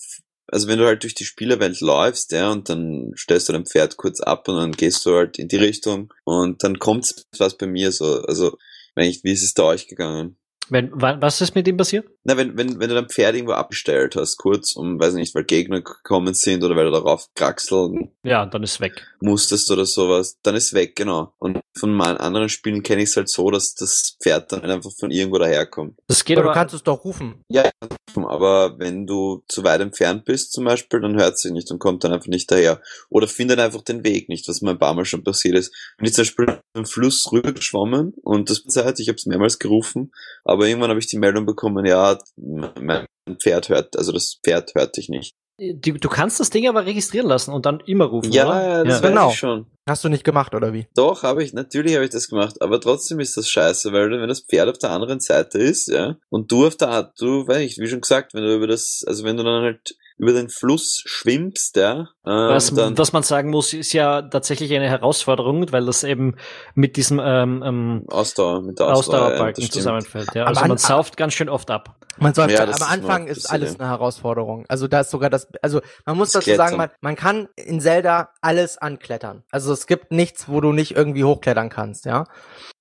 [0.48, 3.96] also wenn du halt durch die Spielerwelt läufst, ja, und dann stellst du dein Pferd
[3.96, 7.66] kurz ab und dann gehst du halt in die Richtung und dann kommt was bei
[7.66, 8.22] mir so.
[8.22, 8.58] Also,
[8.94, 10.36] wenn ich, wie ist es da euch gegangen?
[10.72, 12.06] Wenn, wa- was ist mit ihm passiert?
[12.24, 15.44] Na, wenn, wenn, wenn du dein Pferd irgendwo abgestellt hast, kurz, um, weiß nicht, weil
[15.44, 19.06] Gegner gekommen sind oder weil du darauf kraxeln Ja, dann ist weg.
[19.20, 21.34] musstest oder sowas, dann ist weg, genau.
[21.38, 24.92] Und von meinen anderen Spielen kenne ich es halt so, dass das Pferd dann einfach
[24.98, 25.98] von irgendwo daherkommt.
[26.08, 27.42] Das geht Aber du aber, kannst es doch rufen.
[27.48, 27.68] Ja,
[28.14, 32.04] aber wenn du zu weit entfernt bist zum Beispiel, dann hört sie nicht und kommt
[32.04, 32.80] dann einfach nicht daher.
[33.10, 35.72] Oder findet einfach den Weg nicht, was mir ein paar Mal schon passiert ist.
[35.98, 40.12] Bin ich zum Beispiel im Fluss rübergeschwommen und das Zeit, ich habe es mehrmals gerufen,
[40.44, 43.06] aber irgendwann habe ich die Meldung bekommen, ja, mein
[43.38, 45.34] Pferd hört, also das Pferd hört dich nicht.
[45.58, 48.32] du, du kannst das Ding aber registrieren lassen und dann immer rufen.
[48.32, 48.84] Ja, oder?
[48.84, 49.08] das ja.
[49.08, 49.30] genau.
[49.30, 49.66] ich schon.
[49.88, 50.86] Hast du nicht gemacht, oder wie?
[50.94, 54.28] Doch, habe ich, natürlich habe ich das gemacht, aber trotzdem ist das scheiße, weil wenn
[54.28, 57.78] das Pferd auf der anderen Seite ist, ja, und du auf der, du, weiß ich,
[57.78, 61.02] wie schon gesagt, wenn du über das, also wenn du dann halt über den Fluss
[61.04, 62.06] schwimmst, ja.
[62.24, 66.36] Ähm, was, dann, was man sagen muss, ist ja tatsächlich eine Herausforderung, weil das eben
[66.76, 70.32] mit diesem ähm, ähm, Ausdauer, mit der Ausdauer, Ausdauerbalken ja, zusammenfällt.
[70.36, 70.44] Ja.
[70.44, 71.96] Also man sauft ganz schön oft ab.
[72.18, 74.64] Man soll, ja, am Anfang ist, alles eine Herausforderung.
[74.68, 77.80] Also da ist sogar das, also man muss das dazu sagen, man, man kann in
[77.80, 79.42] Zelda alles anklettern.
[79.50, 82.26] Also es gibt nichts, wo du nicht irgendwie hochklettern kannst, ja.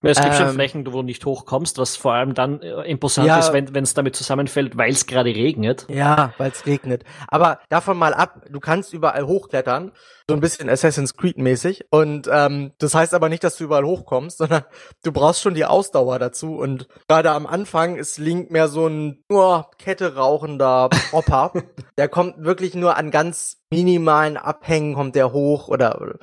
[0.03, 3.27] Es gibt ähm, schon Flächen, wo du nicht hochkommst, was vor allem dann äh, imposant
[3.27, 5.85] ja, ist, wenn es damit zusammenfällt, weil es gerade regnet.
[5.89, 7.03] Ja, weil es regnet.
[7.27, 9.91] Aber davon mal ab, du kannst überall hochklettern,
[10.27, 11.85] so ein bisschen Assassin's Creed mäßig.
[11.91, 14.63] Und ähm, das heißt aber nicht, dass du überall hochkommst, sondern
[15.03, 16.55] du brauchst schon die Ausdauer dazu.
[16.55, 21.53] Und gerade am Anfang ist Link mehr so ein nur Kette rauchender Popper.
[21.97, 26.15] der kommt wirklich nur an ganz minimalen Abhängen kommt der hoch oder, oder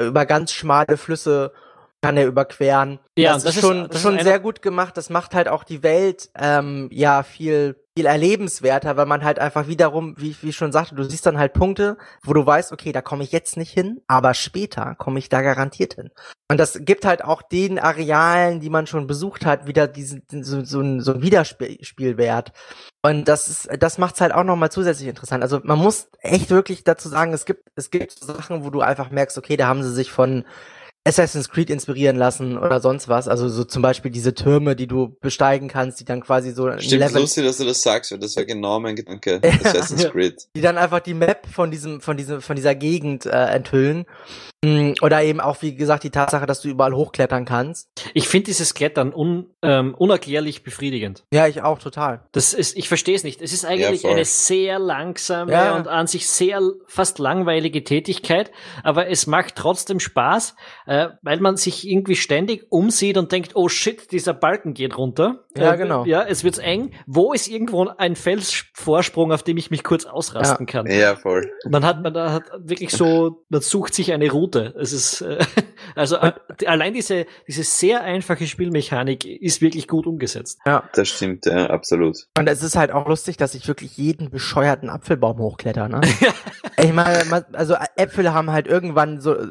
[0.00, 1.52] über ganz schmale Flüsse
[2.02, 3.00] kann er überqueren.
[3.16, 4.96] Ja, das, das ist schon, ist, das schon sehr gut gemacht.
[4.96, 9.66] Das macht halt auch die Welt ähm, ja viel viel erlebenswerter, weil man halt einfach
[9.66, 12.92] wiederum, wie wie ich schon sagte, du siehst dann halt Punkte, wo du weißt, okay,
[12.92, 16.10] da komme ich jetzt nicht hin, aber später komme ich da garantiert hin.
[16.48, 20.64] Und das gibt halt auch den Arealen, die man schon besucht hat, wieder diesen so,
[20.64, 22.52] so, ein, so ein Wiederspielwert.
[23.02, 25.42] Und das ist, das macht's halt auch nochmal zusätzlich interessant.
[25.42, 29.10] Also man muss echt wirklich dazu sagen, es gibt, es gibt Sachen, wo du einfach
[29.10, 30.44] merkst, okay, da haben sie sich von
[31.08, 33.28] Assassin's Creed inspirieren lassen oder sonst was.
[33.28, 37.00] Also so zum Beispiel diese Türme, die du besteigen kannst, die dann quasi so Stimmt,
[37.00, 39.40] Level lustig, dass du das sagst, weil das war genau mein Gedanke.
[39.64, 40.48] Assassin's Creed.
[40.54, 44.04] Die dann einfach die Map von diesem, von diesem, von dieser Gegend äh, enthüllen.
[44.64, 47.88] Mm, oder eben auch, wie gesagt, die Tatsache, dass du überall hochklettern kannst.
[48.12, 51.22] Ich finde dieses Klettern un, ähm, unerklärlich befriedigend.
[51.32, 52.24] Ja, ich auch total.
[52.32, 53.40] Das ist, ich verstehe es nicht.
[53.40, 55.76] Es ist eigentlich ja, eine sehr langsame ja.
[55.76, 58.50] und an sich sehr fast langweilige Tätigkeit,
[58.82, 63.68] aber es macht trotzdem Spaß, äh, weil man sich irgendwie ständig umsieht und denkt, oh
[63.68, 65.44] shit, dieser Balken geht runter.
[65.56, 66.04] Ja, äh, genau.
[66.04, 66.90] Ja, es wird eng.
[67.06, 70.72] Wo ist irgendwo ein Felsvorsprung, auf dem ich mich kurz ausrasten ja.
[70.72, 70.86] kann?
[70.86, 71.48] Ja, voll.
[71.68, 74.74] Man hat, man hat wirklich so, man sucht sich eine Route Route.
[74.78, 75.38] Es ist äh,
[75.94, 76.32] also äh,
[76.66, 80.60] allein diese diese sehr einfache Spielmechanik ist wirklich gut umgesetzt.
[80.66, 82.16] Ja, das stimmt, ja, absolut.
[82.36, 85.88] Und es ist halt auch lustig, dass ich wirklich jeden bescheuerten Apfelbaum hochkletter.
[85.88, 86.00] Ne?
[86.78, 89.48] ich meine, also Äpfel haben halt irgendwann so äh,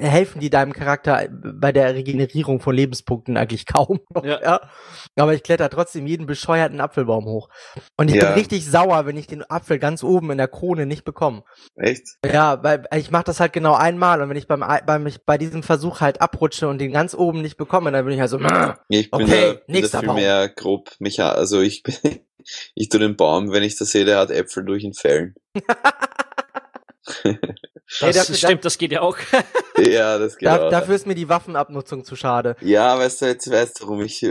[0.00, 4.00] helfen die deinem Charakter bei der Regenerierung von Lebenspunkten eigentlich kaum.
[4.22, 4.40] Ja.
[4.42, 4.60] ja.
[5.16, 7.48] Aber ich kletter trotzdem jeden bescheuerten Apfelbaum hoch.
[7.96, 8.26] Und ich ja.
[8.26, 11.42] bin richtig sauer, wenn ich den Apfel ganz oben in der Krone nicht bekomme.
[11.76, 12.06] Echt?
[12.24, 15.62] Ja, weil ich mache das halt genau einmal und wenn ich beim, beim bei diesem
[15.62, 18.38] Versuch halt abrutsche und den ganz oben nicht bekomme, dann bin ich halt so,
[18.88, 21.94] ich bin okay, da, nächster bin mehr grob mechanisch, also ich bin,
[22.74, 25.34] ich tu den Baum, wenn ich das sehe, der hat Äpfel durch ihn fällen.
[28.00, 29.16] Das dafür, stimmt, das geht ja auch.
[29.78, 30.70] ja, das geht da, auch.
[30.70, 32.54] Dafür ist mir die Waffenabnutzung zu schade.
[32.60, 34.30] Ja, weißt du, jetzt weißt du, warum ich.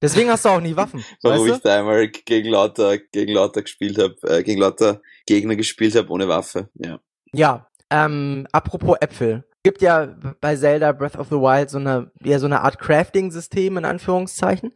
[0.00, 1.04] Deswegen hast du auch nie Waffen.
[1.22, 5.94] warum ich da einmal gegen lauter, gegen lauter gespielt habe, äh, gegen lauter Gegner gespielt
[5.96, 6.70] habe ohne Waffe.
[6.76, 6.98] Ja.
[7.34, 9.44] Ja, ähm, apropos Äpfel.
[9.62, 13.78] Gibt ja bei Zelda Breath of the Wild so eine, ja, so eine Art Crafting-System
[13.78, 14.72] in Anführungszeichen.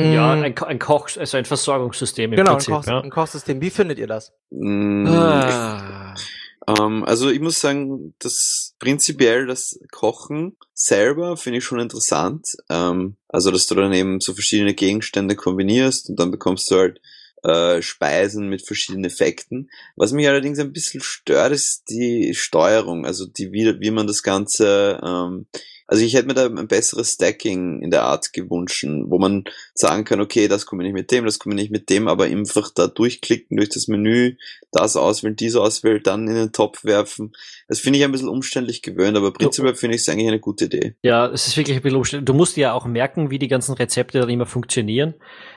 [0.00, 0.42] Ja, mm.
[0.42, 2.68] ein, ein Koch, also ein Versorgungssystem im genau, Prinzip.
[2.68, 3.00] Genau, ein, Koch, ja.
[3.00, 3.60] ein Kochsystem.
[3.60, 4.32] Wie findet ihr das?
[4.50, 6.14] Mm, ah.
[6.68, 12.56] ähm, also ich muss sagen, dass prinzipiell das Kochen selber finde ich schon interessant.
[12.70, 17.00] Ähm, also dass du dann eben so verschiedene Gegenstände kombinierst und dann bekommst du halt
[17.44, 19.70] äh, Speisen mit verschiedenen Effekten.
[19.96, 24.22] Was mich allerdings ein bisschen stört, ist die Steuerung, also die wie, wie man das
[24.22, 25.46] Ganze ähm,
[25.90, 29.42] also ich hätte mir da ein besseres Stacking in der Art gewünscht, wo man
[29.74, 32.70] sagen kann, okay, das komme ich mit dem, das komme ich mit dem, aber einfach
[32.72, 34.36] da durchklicken durch das Menü,
[34.70, 37.32] das auswählen, dies auswählen, dann in den Topf werfen.
[37.66, 40.66] Das finde ich ein bisschen umständlich gewöhnt, aber prinzipiell finde ich es eigentlich eine gute
[40.66, 40.94] Idee.
[41.02, 42.26] Ja, es ist wirklich ein bisschen umständlich.
[42.26, 45.14] Du musst ja auch merken, wie die ganzen Rezepte dann immer funktionieren.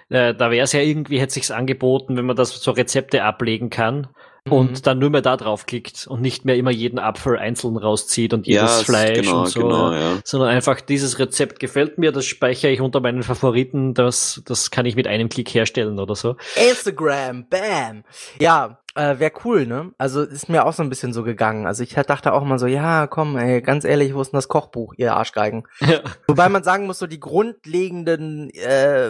[0.10, 3.70] Äh, da wäre es ja irgendwie, hätte sich's angeboten, wenn man das so Rezepte ablegen
[3.70, 4.08] kann
[4.50, 4.82] und mhm.
[4.84, 8.46] dann nur mehr da drauf klickt und nicht mehr immer jeden Apfel einzeln rauszieht und
[8.46, 10.20] jedes ja, Fleisch genau, und so, genau, ja.
[10.26, 14.86] sondern einfach dieses Rezept gefällt mir, das speichere ich unter meinen Favoriten, das, das kann
[14.86, 16.36] ich mit einem Klick herstellen oder so.
[16.56, 18.04] Instagram, bam!
[18.40, 19.92] Ja, äh, Wäre cool, ne?
[19.98, 21.66] Also ist mir auch so ein bisschen so gegangen.
[21.66, 24.48] Also ich dachte auch mal so, ja, komm, ey, ganz ehrlich, wo ist denn das
[24.48, 25.64] Kochbuch, ihr Arschgeigen?
[25.80, 26.02] Ja.
[26.28, 29.10] Wobei man sagen muss, so die grundlegenden äh,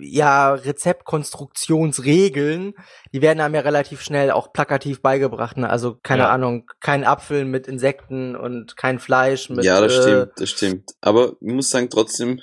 [0.00, 2.74] ja, Rezeptkonstruktionsregeln,
[3.12, 5.56] die werden einem ja relativ schnell auch plakativ beigebracht.
[5.56, 5.68] Ne?
[5.68, 6.30] Also, keine ja.
[6.30, 9.64] Ahnung, kein Apfel mit Insekten und kein Fleisch mit.
[9.64, 10.90] Ja, das äh, stimmt, das stimmt.
[11.00, 12.40] Aber ich muss sagen, trotzdem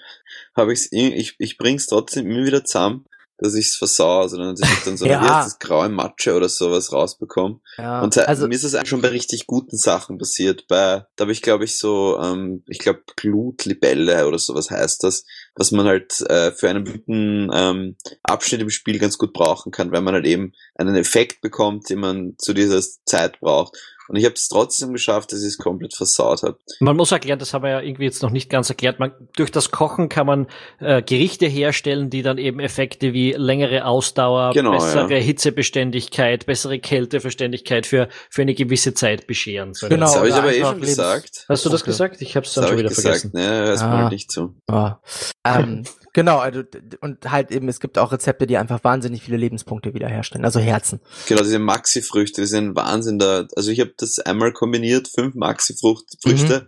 [0.55, 3.05] habe ich's, ich, ich bring's trotzdem immer wieder zusammen
[3.37, 5.23] dass ich's versau, sondern dass ich dann so Ja.
[5.23, 5.43] ja.
[5.43, 7.59] das graue Matsche oder sowas rausbekomme.
[7.77, 10.67] Ja, Und also, mir ist eigentlich schon bei richtig guten Sachen passiert.
[10.67, 15.25] Bei, da habe ich, glaube ich, so, ähm, ich glaube, Glutlibelle oder sowas heißt das,
[15.55, 19.91] was man halt äh, für einen bestimmten ähm, Abschnitt im Spiel ganz gut brauchen kann,
[19.91, 23.77] weil man halt eben einen Effekt bekommt, den man zu dieser Zeit braucht.
[24.07, 26.57] Und ich habe es trotzdem geschafft, dass ich es komplett versaut habe.
[26.79, 28.99] Man muss erklären, das haben wir ja irgendwie jetzt noch nicht ganz erklärt.
[28.99, 30.47] Man, durch das Kochen kann man
[30.79, 35.17] äh, Gerichte herstellen, die dann eben Effekte wie längere Ausdauer, Genau, bessere ja.
[35.19, 39.73] Hitzebeständigkeit, bessere Kälteverständigkeit für, für eine gewisse Zeit bescheren.
[39.73, 41.45] So Genau, das habe ich aber eh schon gesagt.
[41.49, 41.91] Hast du das Okay.
[41.91, 42.21] gesagt?
[42.21, 43.21] Ich habe es dann schon ich wieder gesagt.
[43.21, 43.31] vergessen.
[43.33, 43.97] Ne, hörst mir Ah.
[44.03, 44.55] halt nicht zu.
[44.69, 45.01] ja.
[45.45, 45.83] ähm,
[46.15, 46.63] genau, also,
[47.01, 50.99] und halt eben, es gibt auch Rezepte, die einfach wahnsinnig viele Lebenspunkte wiederherstellen, also Herzen.
[51.27, 53.45] Genau, diese Maxi-Früchte, die sind Wahnsinn da.
[53.55, 56.61] Also ich habe das einmal kombiniert, fünf Maxi-Früchte.
[56.61, 56.67] Mhm.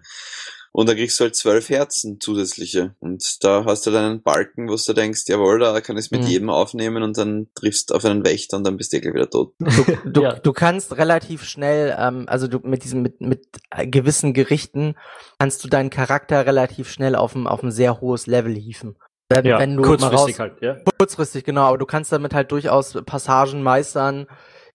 [0.74, 2.94] Und da kriegst du halt zwölf Herzen zusätzliche.
[3.00, 6.12] Und da hast du dann einen Balken, wo du denkst, jawohl, da kann ich es
[6.12, 6.28] mit Mhm.
[6.28, 9.56] jedem aufnehmen und dann triffst auf einen Wächter und dann bist du gleich wieder tot.
[9.58, 9.66] Du,
[10.06, 10.34] du, Ja.
[10.34, 14.94] du kannst relativ schnell, ähm, also du mit diesem, mit, mit äh, gewissen Gerichten
[15.40, 18.98] kannst du deinen Charakter relativ schnell auf ein, auf ein sehr hohes Level hieven.
[19.30, 20.78] Wenn, Ja, wenn du mal raus, kurzfristig halt, ja.
[20.98, 24.28] kurzfristig, genau, aber du kannst damit halt durchaus Passagen meistern,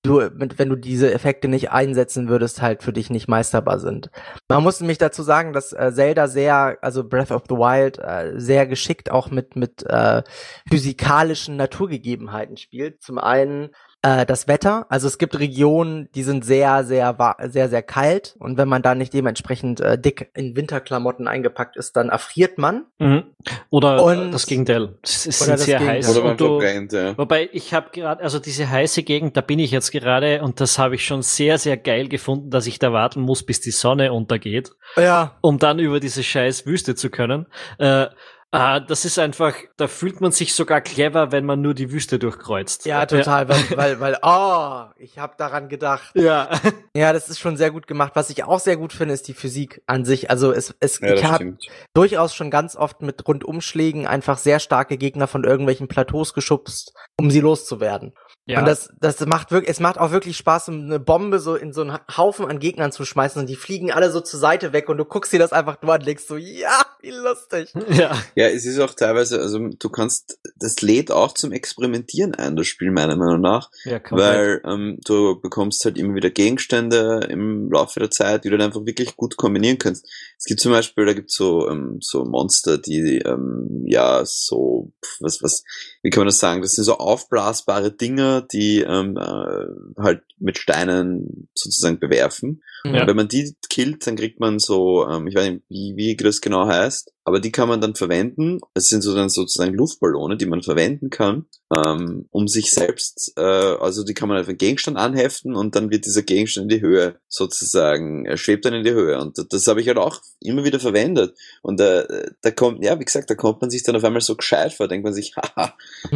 [0.03, 4.11] du, wenn du diese Effekte nicht einsetzen würdest, halt für dich nicht meisterbar sind.
[4.49, 8.33] Man muss nämlich dazu sagen, dass äh, Zelda sehr, also Breath of the Wild, äh,
[8.39, 10.23] sehr geschickt auch mit, mit äh,
[10.69, 13.03] physikalischen Naturgegebenheiten spielt.
[13.03, 13.71] Zum einen
[14.03, 17.17] äh, das Wetter, also es gibt Regionen, die sind sehr, sehr,
[17.49, 21.97] sehr, sehr kalt und wenn man da nicht dementsprechend äh, dick in Winterklamotten eingepackt ist,
[21.97, 22.85] dann erfriert man.
[22.99, 23.25] Mhm.
[23.71, 24.97] Oder Und- das Gegenteil.
[25.03, 25.89] Es ist sehr Gegenteil.
[25.99, 26.17] heiß.
[26.17, 27.17] Oder man du, verbrennt, ja.
[27.17, 30.79] Wobei ich habe gerade, also diese heiße Gegend, da bin ich jetzt gerade und das
[30.79, 34.13] habe ich schon sehr, sehr geil gefunden, dass ich da warten muss, bis die Sonne
[34.13, 35.37] untergeht, Ja.
[35.41, 37.47] um dann über diese scheiß Wüste zu können.
[37.79, 38.07] Äh,
[38.53, 42.19] ah, das ist einfach, da fühlt man sich sogar clever, wenn man nur die Wüste
[42.19, 42.85] durchkreuzt.
[42.87, 46.13] Ja, total, weil, weil, weil, oh, ich habe daran gedacht.
[46.15, 46.51] Ja.
[46.95, 48.13] Ja, das ist schon sehr gut gemacht.
[48.15, 50.31] Was ich auch sehr gut finde, ist die Physik an sich.
[50.31, 51.57] Also es, es Ja, ich habe
[51.95, 57.31] durchaus schon ganz oft mit Rundumschlägen einfach sehr starke Gegner von irgendwelchen Plateaus geschubst, um
[57.31, 58.13] sie loszuwerden.
[58.47, 58.59] ja.
[58.59, 61.73] Und das, das macht wirklich, es macht auch wirklich Spaß, um eine Bombe so in
[61.73, 64.91] so einen Haufen an Gegnern zu schmeißen und die fliegen alle so zur Seite weg
[64.91, 67.73] und du guckst dir das einfach nur an und denkst so, ja, wie lustig.
[67.91, 68.17] ja.
[68.35, 72.67] Ja, es ist auch teilweise, also du kannst, das lädt auch zum Experimentieren ein, das
[72.67, 73.71] Spiel meiner Meinung nach.
[73.85, 74.01] Ja.
[74.11, 78.69] Weil ähm, du bekommst halt immer wieder Gegenstände im Laufe der Zeit, die du dann
[78.69, 80.09] einfach wirklich gut kombinieren kannst.
[80.39, 85.43] Es gibt zum Beispiel, da gibt's so ähm, so Monster, die ähm, ja so was
[85.43, 85.65] was
[86.03, 86.63] wie kann man das sagen?
[86.63, 92.63] Das sind so aufblasbare Dinger, die ähm, äh, halt mit Steinen sozusagen bewerfen.
[92.85, 93.03] Ja.
[93.03, 96.17] Und wenn man die killt, dann kriegt man so, ähm, ich weiß nicht, wie, wie
[96.17, 98.61] das genau heißt, list aber die kann man dann verwenden.
[98.75, 103.43] Es sind so dann sozusagen Luftballone, die man verwenden kann, ähm, um sich selbst, äh,
[103.43, 106.85] also die kann man auf einen Gegenstand anheften und dann wird dieser Gegenstand in die
[106.85, 109.19] Höhe sozusagen, er schwebt dann in die Höhe.
[109.21, 111.37] Und das, das habe ich halt auch immer wieder verwendet.
[111.63, 114.37] Und äh, da kommt, ja, wie gesagt, da kommt man sich dann auf einmal so
[114.37, 115.75] gescheit vor, denkt man sich, haha,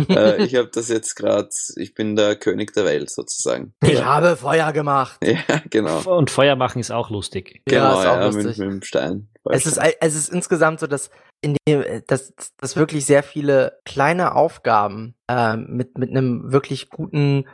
[0.08, 3.74] äh, ich habe das jetzt gerade, ich bin der König der Welt sozusagen.
[3.82, 5.20] Ich habe Feuer gemacht.
[5.22, 6.00] Ja, genau.
[6.16, 7.62] Und Feuer machen ist auch lustig.
[7.64, 8.58] Genau, ist ja, auch mit, lustig.
[8.58, 9.28] mit dem Stein.
[9.50, 11.10] Es ist, es ist insgesamt so, dass
[11.42, 17.46] in dem, dass, dass wirklich sehr viele kleine Aufgaben ähm, mit mit einem wirklich guten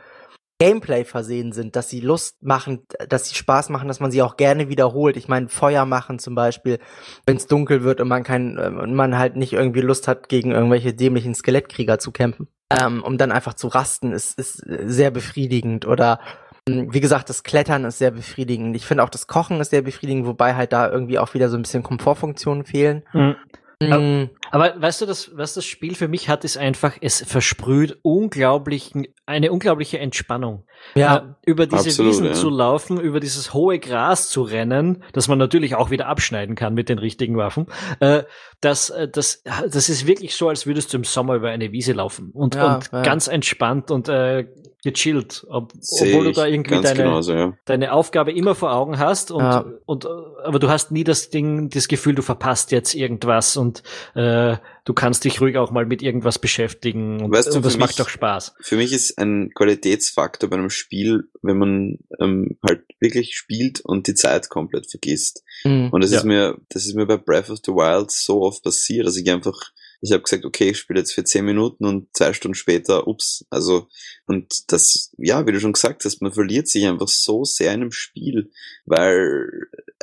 [0.59, 4.37] Gameplay versehen sind, dass sie Lust machen, dass sie Spaß machen, dass man sie auch
[4.37, 5.17] gerne wiederholt.
[5.17, 6.79] Ich meine, Feuer machen zum Beispiel,
[7.25, 10.29] wenn es dunkel wird und man kein ähm, und man halt nicht irgendwie Lust hat,
[10.29, 15.11] gegen irgendwelche dämlichen Skelettkrieger zu kämpfen, ähm, um dann einfach zu rasten, ist, ist sehr
[15.11, 15.85] befriedigend.
[15.85, 16.19] Oder
[16.67, 18.75] wie gesagt, das Klettern ist sehr befriedigend.
[18.75, 21.57] Ich finde auch das Kochen ist sehr befriedigend, wobei halt da irgendwie auch wieder so
[21.57, 23.03] ein bisschen Komfortfunktionen fehlen.
[23.13, 23.35] Mhm.
[23.81, 27.97] Mm, Aber weißt du, das, was das Spiel für mich hat, ist einfach, es versprüht
[28.01, 30.63] unglaublichen, eine unglaubliche Entspannung.
[30.95, 31.21] ja, Äh,
[31.51, 32.33] über diese Absolut, Wiesen ja.
[32.33, 36.73] zu laufen, über dieses hohe Gras zu rennen, das man natürlich auch wieder abschneiden kann
[36.73, 37.67] mit den richtigen Waffen.
[37.99, 38.23] Äh,
[38.63, 41.93] das, äh, das, das ist wirklich so, als würdest du im Sommer über eine Wiese
[41.93, 43.01] laufen und, Ja, und ja.
[43.01, 44.47] ganz entspannt und äh,
[44.83, 47.53] gechillt, ob, obwohl du da irgendwie deine, genauso, ja.
[47.65, 49.65] deine Aufgabe immer vor Augen hast und, Ja.
[49.85, 50.09] und äh,
[50.43, 53.83] aber du hast nie das Ding, das Gefühl, du verpasst jetzt irgendwas und
[54.15, 57.77] äh, du kannst dich ruhig auch mal mit irgendwas beschäftigen und, Weißt du, und das
[57.77, 58.53] macht mich- auch Spaß.
[58.61, 64.07] Für mich ist ein Qualitätsfaktor bei einem Spiel, wenn man ähm, halt wirklich spielt und
[64.07, 65.43] die Zeit komplett vergisst.
[65.63, 66.17] mm, Und das Ja.
[66.19, 69.29] ist mir, das ist mir bei Breath of the Wild so oft passiert, dass ich
[69.31, 73.07] einfach, ich habe gesagt, okay, ich spiele jetzt für zehn Minuten und zwei Stunden später,
[73.07, 73.87] ups, also
[74.25, 77.81] und das, ja, wie du schon gesagt hast, man verliert sich einfach so sehr in
[77.83, 78.51] einem Spiel,
[78.85, 79.49] weil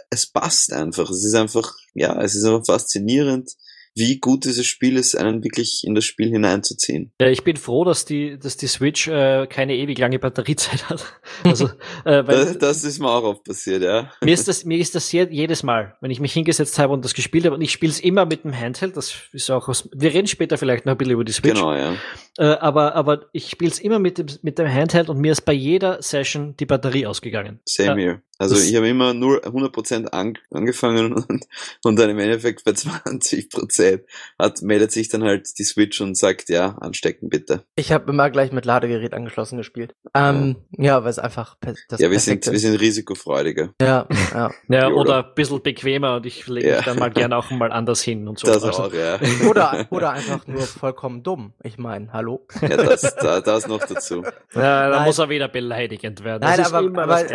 [0.08, 1.10] es passt einfach.
[1.10, 3.50] Es ist einfach, ja, es ist einfach faszinierend,
[3.94, 7.12] wie gut dieses Spiel ist, einen wirklich in das Spiel hineinzuziehen.
[7.20, 11.04] Ja, ich bin froh, dass die, dass die Switch äh, keine ewig lange Batteriezeit hat.
[11.42, 11.66] Also,
[12.04, 14.12] äh, weil, das, das, ist mir auch oft passiert, ja.
[14.22, 17.04] Mir ist das, mir ist das sehr, jedes Mal, wenn ich mich hingesetzt habe und
[17.04, 19.88] das gespielt habe, und ich spiele es immer mit dem Handheld, das ist auch aus,
[19.92, 21.54] wir reden später vielleicht noch ein bisschen über die Switch.
[21.54, 21.94] Genau, ja.
[22.38, 25.42] Äh, aber, aber ich spiele es immer mit dem, mit dem Handheld und mir ist
[25.42, 27.60] bei jeder Session die Batterie ausgegangen.
[27.64, 28.22] Same here.
[28.40, 31.46] Also das ich habe immer nur 100% an, angefangen und,
[31.84, 34.00] und dann im Endeffekt bei 20%
[34.38, 37.64] hat, meldet sich dann halt die Switch und sagt, ja, anstecken bitte.
[37.76, 39.94] Ich habe immer gleich mit Ladegerät angeschlossen gespielt.
[40.14, 42.50] Ähm, ja, ja weil es einfach das Ja, wir sind, ist.
[42.50, 43.74] wir sind risikofreudiger.
[43.78, 44.50] Ja, ja.
[44.68, 46.76] ja oder ein bisschen bequemer und ich lege ja.
[46.76, 48.46] mich dann mal gerne auch mal anders hin und so.
[48.46, 48.84] Das also.
[48.84, 49.20] auch, ja.
[49.50, 51.52] Oder, oder einfach nur vollkommen dumm.
[51.62, 52.46] Ich meine, hallo?
[52.62, 54.22] Ja, das, da, das noch dazu.
[54.54, 55.04] Ja, da Nein.
[55.04, 56.42] muss er wieder beleidigend werden.
[56.42, 57.26] Das Nein, aber, aber,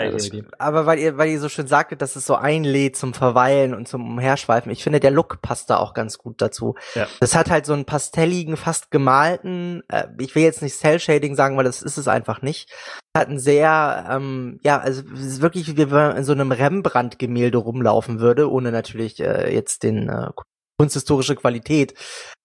[0.57, 3.87] aber weil ihr, weil ihr so schön sagtet, dass es so einlädt zum Verweilen und
[3.87, 4.71] zum Umherschweifen.
[4.71, 6.75] Ich finde, der Look passt da auch ganz gut dazu.
[6.93, 7.07] Ja.
[7.19, 11.57] Das hat halt so einen pastelligen, fast gemalten, äh, ich will jetzt nicht Cell-Shading sagen,
[11.57, 12.71] weil das ist es einfach nicht.
[13.15, 16.51] Hat einen sehr, ähm, ja, also es ist wirklich, wie wenn man in so einem
[16.51, 20.29] Rembrandt-Gemälde rumlaufen würde, ohne natürlich äh, jetzt den äh,
[20.77, 21.93] kunsthistorische Qualität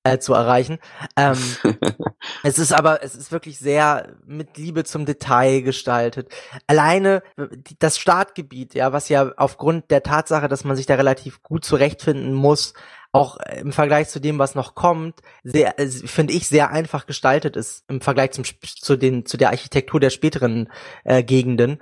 [0.04, 0.78] äh, zu erreichen.
[1.16, 1.38] Ähm,
[2.42, 6.32] es ist aber, es ist wirklich sehr mit Liebe zum Detail gestaltet.
[6.66, 7.22] Alleine
[7.78, 12.32] das Startgebiet, ja, was ja aufgrund der Tatsache, dass man sich da relativ gut zurechtfinden
[12.32, 12.74] muss,
[13.12, 17.56] auch im Vergleich zu dem, was noch kommt, sehr, äh, finde ich, sehr einfach gestaltet
[17.56, 20.70] ist im Vergleich zum, zu den, zu der Architektur der späteren
[21.04, 21.78] äh, Gegenden.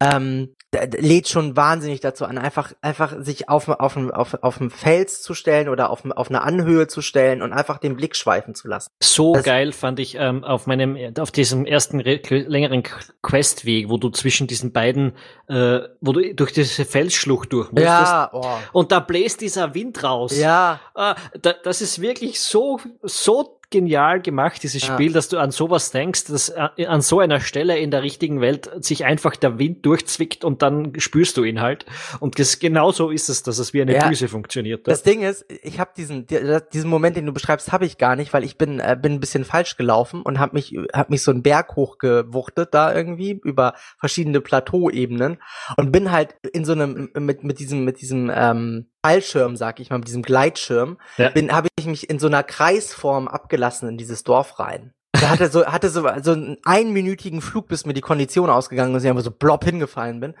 [0.00, 5.20] Ähm, lädt schon wahnsinnig dazu an, einfach, einfach sich auf, auf, auf, auf dem Fels
[5.20, 8.68] zu stellen oder auf, auf eine Anhöhe zu stellen und einfach den Blick schweifen zu
[8.68, 8.90] lassen.
[9.02, 12.84] So das geil fand ich ähm, auf meinem, auf diesem ersten längeren
[13.20, 15.14] Questweg, wo du zwischen diesen beiden,
[15.48, 17.88] äh, wo du durch diese Felsschlucht durch musstest.
[17.88, 18.46] Ja, oh.
[18.72, 20.38] Und da bläst dieser Wind raus.
[20.38, 20.69] Ja.
[20.94, 24.92] Äh, da, das ist wirklich so, so genial gemacht, dieses ja.
[24.92, 28.40] Spiel, dass du an sowas denkst, dass äh, an so einer Stelle in der richtigen
[28.40, 31.86] Welt sich einfach der Wind durchzwickt und dann spürst du ihn halt.
[32.18, 34.08] Und das, genau so ist es, dass es wie eine ja.
[34.08, 34.86] Düse funktioniert.
[34.88, 38.32] Das Ding ist, ich habe diesen diesen Moment, den du beschreibst, habe ich gar nicht,
[38.32, 41.30] weil ich bin äh, bin ein bisschen falsch gelaufen und habe mich hab mich so
[41.30, 45.38] einen Berg hochgewuchtet da irgendwie über verschiedene Plateauebenen
[45.76, 49.90] und bin halt in so einem mit mit diesem mit diesem ähm, Fallschirm, sag ich
[49.90, 51.30] mal, mit diesem Gleitschirm, ja.
[51.30, 54.92] bin, habe ich mich in so einer Kreisform abgelassen in dieses Dorf rein.
[55.12, 59.02] Da hatte so, hatte so, so einen einminütigen Flug, bis mir die Kondition ausgegangen ist,
[59.02, 60.34] ich einfach so blopp hingefallen bin.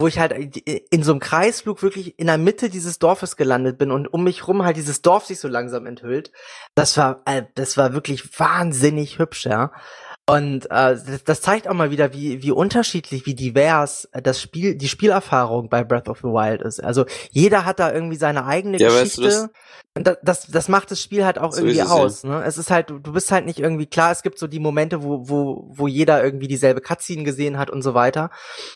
[0.00, 0.32] Wo ich halt
[0.90, 4.46] in so einem Kreisflug wirklich in der Mitte dieses Dorfes gelandet bin und um mich
[4.48, 6.32] rum halt dieses Dorf sich so langsam enthüllt.
[6.74, 9.72] Das war, äh, das war wirklich wahnsinnig hübsch, ja.
[10.32, 14.74] Und äh, das, das zeigt auch mal wieder, wie, wie unterschiedlich, wie divers das Spiel,
[14.76, 16.82] die Spielerfahrung bei Breath of the Wild ist.
[16.82, 19.22] Also jeder hat da irgendwie seine eigene ja, Geschichte.
[19.22, 19.48] Weißt du,
[19.94, 22.22] das, das, das macht das Spiel halt auch so irgendwie aus.
[22.22, 22.38] Ja.
[22.38, 22.44] Ne?
[22.44, 25.02] Es ist halt, du, du bist halt nicht irgendwie klar, es gibt so die Momente,
[25.02, 28.30] wo, wo, wo jeder irgendwie dieselbe Cutscene gesehen hat und so weiter.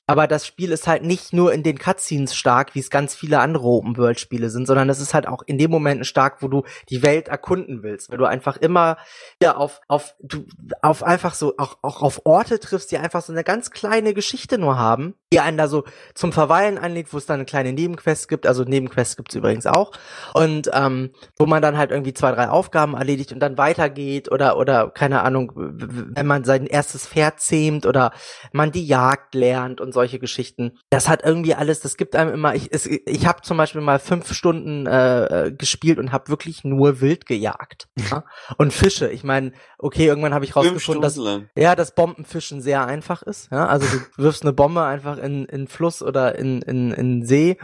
[0.06, 3.40] Aber das Spiel ist halt nicht nur in den Cutscenes stark, wie es ganz viele
[3.40, 7.02] andere Open-World-Spiele sind, sondern es ist halt auch in den Momenten stark, wo du die
[7.02, 8.98] Welt erkunden willst, weil du einfach immer
[9.40, 10.44] ja auf, auf, du,
[10.82, 14.58] auf einfach so, auch, auch auf Orte triffst, die einfach so eine ganz kleine Geschichte
[14.58, 18.28] nur haben, die einen da so zum Verweilen anlegt, wo es dann eine kleine Nebenquest
[18.28, 19.92] gibt, also Nebenquest gibt's übrigens auch.
[20.34, 24.56] Und ähm, wo man dann halt irgendwie zwei, drei Aufgaben erledigt und dann weitergeht oder,
[24.56, 28.12] oder, keine Ahnung, wenn man sein erstes Pferd zähmt oder
[28.52, 30.78] man die Jagd lernt und solche Geschichten.
[30.90, 33.98] Das hat irgendwie alles, das gibt einem immer, ich, es, ich habe zum Beispiel mal
[33.98, 37.88] fünf Stunden äh, gespielt und habe wirklich nur wild gejagt.
[38.10, 38.24] ja?
[38.58, 41.16] Und Fische, ich meine, okay, irgendwann habe ich rausgefunden, dass,
[41.56, 43.50] ja, dass Bombenfischen sehr einfach ist.
[43.50, 43.66] Ja?
[43.66, 47.58] Also du wirfst eine Bombe einfach in, in Fluss oder in, in, in See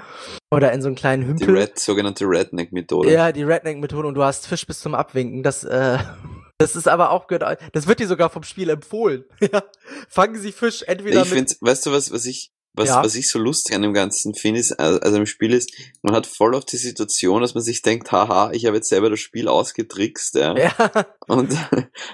[0.51, 1.47] oder in so einen kleinen Hümpel.
[1.47, 3.13] Die Red, sogenannte Redneck-Methode.
[3.13, 5.43] Ja, die Redneck-Methode und du hast Fisch bis zum Abwinken.
[5.43, 5.99] Das, äh,
[6.59, 7.43] das ist aber auch gut.
[7.73, 9.25] Das wird dir sogar vom Spiel empfohlen.
[9.41, 9.63] ja.
[10.09, 11.51] Fangen Sie Fisch entweder ich mit.
[11.51, 13.05] Find, weißt du was, was ich, was, ja.
[13.05, 16.27] was ich so lustig an dem Ganzen finde, ist, also im Spiel ist, man hat
[16.27, 19.49] voll auf die Situation, dass man sich denkt, haha, ich habe jetzt selber das Spiel
[19.49, 20.57] ausgetrickst, ja.
[20.57, 20.73] ja.
[21.29, 21.57] Und,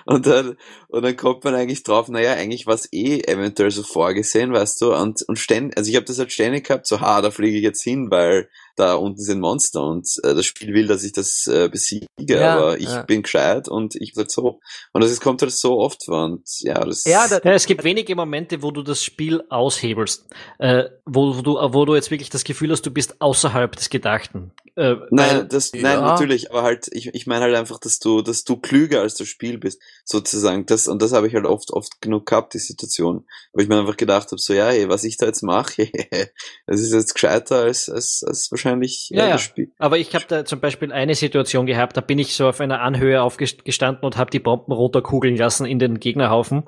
[0.05, 0.57] und, dann,
[0.89, 4.81] und dann kommt man eigentlich drauf, naja, eigentlich war es eh eventuell so vorgesehen, weißt
[4.83, 7.57] du, und, und ständig, also ich habe das halt ständig gehabt, so, ha, da fliege
[7.57, 8.49] ich jetzt hin, weil
[8.79, 12.57] da unten sind Monster und äh, das Spiel will, dass ich das äh, besiege, ja,
[12.57, 13.03] aber ich ja.
[13.03, 14.61] bin gescheit und ich halt so.
[14.93, 17.67] Und das ist, kommt halt so oft vor und ja, das ja, da, ja, es
[17.67, 20.27] gibt wenige Momente, wo du das Spiel aushebelst,
[20.59, 23.91] äh, wo, wo, du, wo du jetzt wirklich das Gefühl hast, du bist außerhalb des
[23.91, 24.53] Gedachten.
[24.79, 25.83] Äh, nein, das, ja.
[25.83, 29.17] nein, natürlich, aber halt, ich, ich meine halt einfach, dass du, dass du klüger als
[29.17, 30.67] das Spiel bist, sozusagen.
[30.67, 33.27] Das, und das habe ich halt oft, oft genug gehabt, die Situation.
[33.53, 35.91] Wo ich mir einfach gedacht habe, so, ja, hey, was ich da jetzt mache,
[36.69, 39.73] das ist jetzt gescheiter als, als, als wahrscheinlich ja, ja, das Spiel.
[39.79, 42.81] Aber ich habe da zum Beispiel eine Situation gehabt, da bin ich so auf einer
[42.81, 46.63] Anhöhe aufgestanden und habe die Bomben runterkugeln lassen in den Gegnerhaufen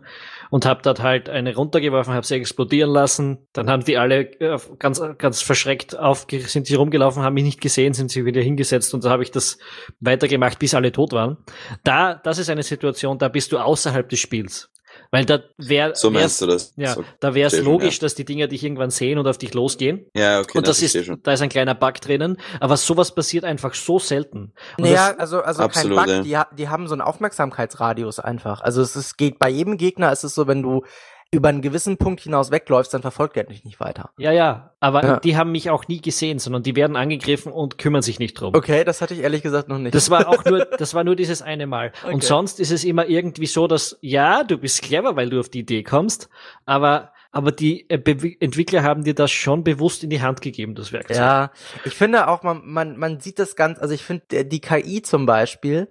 [0.51, 3.46] und habe dort halt eine runtergeworfen, habe sie explodieren lassen.
[3.53, 7.61] Dann haben die alle äh, ganz ganz verschreckt auf sind sie rumgelaufen, haben mich nicht
[7.61, 9.59] gesehen, sind sie wieder hingesetzt und da habe ich das
[10.01, 11.38] weitergemacht, bis alle tot waren.
[11.84, 14.70] Da das ist eine Situation, da bist du außerhalb des Spiels.
[15.12, 16.72] Weil da wäre so meinst du das?
[16.76, 18.00] Ja, so da wäre es logisch, ja.
[18.02, 20.06] dass die Dinger dich irgendwann sehen und auf dich losgehen.
[20.14, 20.58] Ja, okay.
[20.58, 22.36] Und das, das ist, da ist ein kleiner Bug drinnen.
[22.61, 24.52] Aber sowas passiert einfach so selten.
[24.78, 26.26] Und naja, also also absolut, kein Bug.
[26.26, 26.46] Ja.
[26.52, 28.61] Die, die haben so einen Aufmerksamkeitsradius einfach.
[28.61, 30.12] Also es ist, geht bei jedem Gegner.
[30.12, 30.84] ist Es so, wenn du
[31.32, 34.10] über einen gewissen Punkt hinaus wegläufst, dann verfolgt er dich nicht weiter.
[34.18, 35.20] Ja, ja, aber ja.
[35.20, 38.54] die haben mich auch nie gesehen, sondern die werden angegriffen und kümmern sich nicht drum.
[38.54, 39.94] Okay, das hatte ich ehrlich gesagt noch nicht.
[39.94, 41.92] Das war auch nur, das war nur dieses eine Mal.
[42.02, 42.14] Okay.
[42.14, 45.48] Und sonst ist es immer irgendwie so, dass, ja, du bist clever, weil du auf
[45.48, 46.28] die Idee kommst,
[46.66, 50.74] aber aber die äh, Be Entwickler haben dir das schon bewusst in die Hand gegeben,
[50.74, 51.16] das Werkzeug.
[51.16, 51.52] Ja,
[51.84, 55.26] ich finde auch, man, man, man sieht das ganz, also ich finde die KI zum
[55.26, 55.88] Beispiel,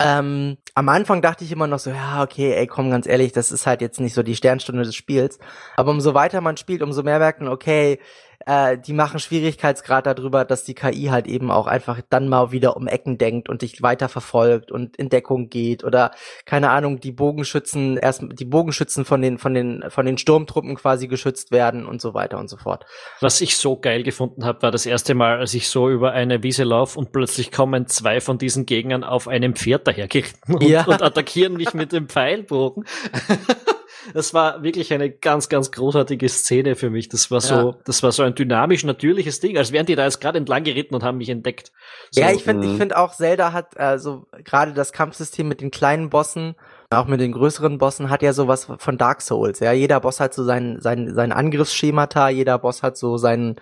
[0.00, 3.52] ähm, am Anfang dachte ich immer noch so, ja, okay, ey, komm, ganz ehrlich, das
[3.52, 5.38] ist halt jetzt nicht so die Sternstunde des Spiels.
[5.76, 8.00] Aber umso weiter man spielt, umso mehr merkt man, okay,
[8.46, 12.76] äh, die machen Schwierigkeitsgrad darüber, dass die KI halt eben auch einfach dann mal wieder
[12.76, 16.10] um Ecken denkt und dich weiter verfolgt und in Deckung geht oder
[16.44, 21.08] keine Ahnung, die Bogenschützen erst die Bogenschützen von den von den von den Sturmtruppen quasi
[21.08, 22.86] geschützt werden und so weiter und so fort.
[23.20, 26.42] Was ich so geil gefunden habe, war das erste Mal, als ich so über eine
[26.42, 30.84] Wiese laufe und plötzlich kommen zwei von diesen Gegnern auf einem Pferd dahergeritten und, ja.
[30.84, 32.84] und attackieren mich mit dem Pfeilbogen.
[34.12, 37.08] das war wirklich eine ganz, ganz großartige Szene für mich.
[37.08, 37.76] Das war so, ja.
[37.84, 40.94] das war so ein dynamisch natürliches Ding, als wären die da jetzt gerade entlang geritten
[40.94, 41.72] und haben mich entdeckt.
[42.10, 42.78] So, ja, ich finde, ich mhm.
[42.78, 46.54] finde auch Zelda hat also gerade das Kampfsystem mit den kleinen Bossen,
[46.90, 49.60] auch mit den größeren Bossen hat ja sowas von Dark Souls.
[49.60, 53.56] Ja, jeder Boss hat so sein sein sein Angriffsschemata, jeder Boss hat so seinen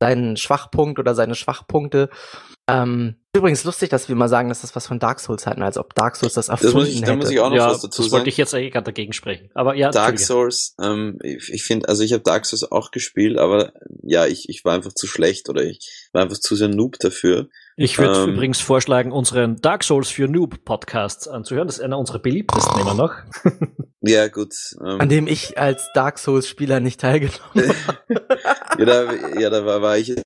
[0.00, 2.08] seinen Schwachpunkt oder seine Schwachpunkte.
[2.68, 5.78] Ähm, übrigens lustig, dass wir mal sagen, dass das was von Dark Souls hatten, als
[5.78, 7.06] ob Dark Souls das erfunden das muss ich, hätte.
[7.06, 8.20] Da muss ich auch noch ja, was dazu das sagen.
[8.20, 9.50] wollte ich jetzt eigentlich gerade dagegen sprechen.
[9.54, 13.38] Aber ja, Dark Souls, ähm, ich, ich finde, also ich habe Dark Souls auch gespielt,
[13.38, 13.72] aber
[14.02, 17.48] ja, ich, ich war einfach zu schlecht oder ich war einfach zu sehr Noob dafür.
[17.76, 21.68] Ich würde ähm, übrigens vorschlagen, unseren Dark Souls für Noob Podcast anzuhören.
[21.68, 23.14] Das ist einer unserer beliebtesten immer noch.
[24.00, 24.54] ja, gut.
[24.80, 27.98] Ähm, An dem ich als Dark Souls Spieler nicht teilgenommen habe.
[28.78, 30.16] ja, da, ja, da war, war ich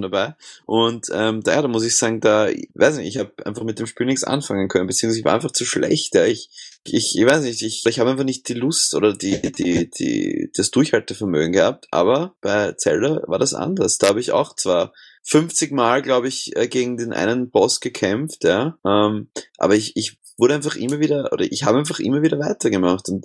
[0.00, 0.34] dabei.
[0.64, 3.78] Und ähm, da, da muss ich sagen, da, ich weiß nicht, ich habe einfach mit
[3.78, 6.14] dem Spiel nichts anfangen können, beziehungsweise ich war einfach zu schlecht.
[6.14, 6.24] Ja.
[6.24, 6.48] Ich,
[6.84, 10.50] ich, ich weiß nicht, ich, ich habe einfach nicht die Lust oder die, die, die,
[10.54, 13.98] das Durchhaltevermögen gehabt, aber bei Zelda war das anders.
[13.98, 14.92] Da habe ich auch zwar
[15.24, 18.78] 50 Mal, glaube ich, äh, gegen den einen Boss gekämpft, ja.
[18.84, 19.28] Ähm,
[19.58, 23.24] aber ich, ich wurde einfach immer wieder, oder ich habe einfach immer wieder weitergemacht und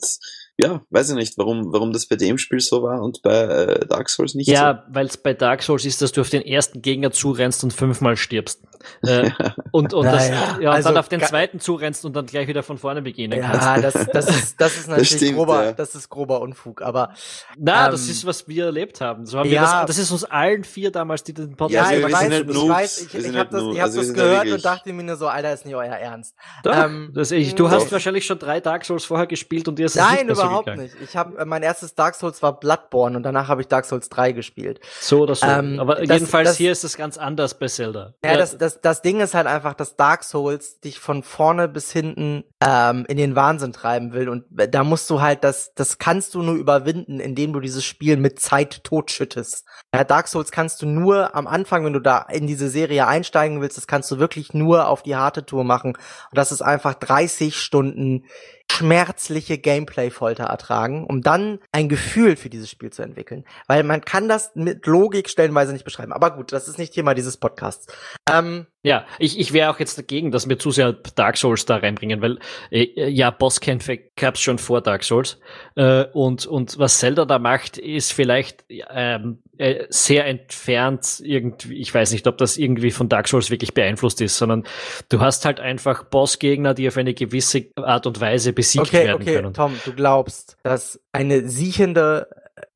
[0.58, 3.86] ja, weiß ich nicht, warum, warum das bei dem Spiel so war und bei äh,
[3.86, 4.94] Dark Souls nicht ja, so.
[4.96, 8.18] weil es bei Dark Souls ist, dass du auf den ersten Gegner zurennst und fünfmal
[8.18, 8.62] stirbst.
[9.04, 9.32] Äh,
[9.72, 12.64] und und, das, ja, ja, also dann auf den zweiten zurennst und dann gleich wieder
[12.64, 13.66] von vorne beginnen ja, kannst.
[13.66, 15.72] Ja, das, das, ist, das ist natürlich das stimmt, grober, ja.
[15.74, 17.14] das ist grober Unfug, aber.
[17.58, 19.26] Na, ähm, das ist, was wir erlebt haben.
[19.26, 21.98] So haben ja, wir das, das ist uns allen vier damals, die den Podcast Ja,
[21.98, 22.70] ich weiß, ich Noobs.
[22.70, 25.28] weiß, ich, ich habe das, ich hab also das gehört und dachte mir nur so,
[25.28, 26.36] Alter, ist nicht euer Ernst.
[26.64, 29.86] Doch, ähm, das ich, du hast wahrscheinlich schon drei Dark Souls vorher gespielt und dir
[29.86, 30.96] ist es Nein, nicht überhaupt so nicht.
[31.02, 34.10] Ich habe äh, mein erstes Dark Souls war Bloodborne und danach habe ich Dark Souls
[34.10, 34.80] 3 gespielt.
[35.00, 35.46] So oder so.
[35.46, 38.14] Ähm, Aber das, jedenfalls das, hier ist es ganz anders bei Zelda.
[38.24, 41.68] Ja, ja, das, das, das Ding ist halt einfach, dass Dark Souls dich von vorne
[41.68, 45.98] bis hinten ähm, in den Wahnsinn treiben will und da musst du halt das, das
[45.98, 49.66] kannst du nur überwinden, indem du dieses Spiel mit Zeit totschüttest.
[49.94, 53.62] Ja, Dark Souls kannst du nur am Anfang, wenn du da in diese Serie einsteigen
[53.62, 55.94] willst, das kannst du wirklich nur auf die harte Tour machen.
[55.94, 58.26] Und das ist einfach 30 Stunden
[58.72, 63.44] schmerzliche Gameplay-Folter ertragen, um dann ein Gefühl für dieses Spiel zu entwickeln.
[63.68, 66.14] Weil man kann das mit Logik stellenweise nicht beschreiben.
[66.14, 67.88] Aber gut, das ist nicht Thema dieses Podcasts.
[68.30, 71.78] Ähm, ja, ich, ich wäre auch jetzt dagegen, dass wir zu sehr Dark Souls da
[71.78, 72.40] reinbringen, weil
[72.72, 75.40] äh, ja, Bosskämpfe gab's schon vor Dark Souls.
[75.76, 81.94] Äh, und, und was Zelda da macht, ist vielleicht ähm, äh, sehr entfernt irgendwie, ich
[81.94, 84.64] weiß nicht, ob das irgendwie von Dark Souls wirklich beeinflusst ist, sondern
[85.10, 89.22] du hast halt einfach Bossgegner, die auf eine gewisse Art und Weise besiegt okay, werden
[89.22, 89.54] okay, können.
[89.54, 92.28] Tom, du glaubst, dass eine siechende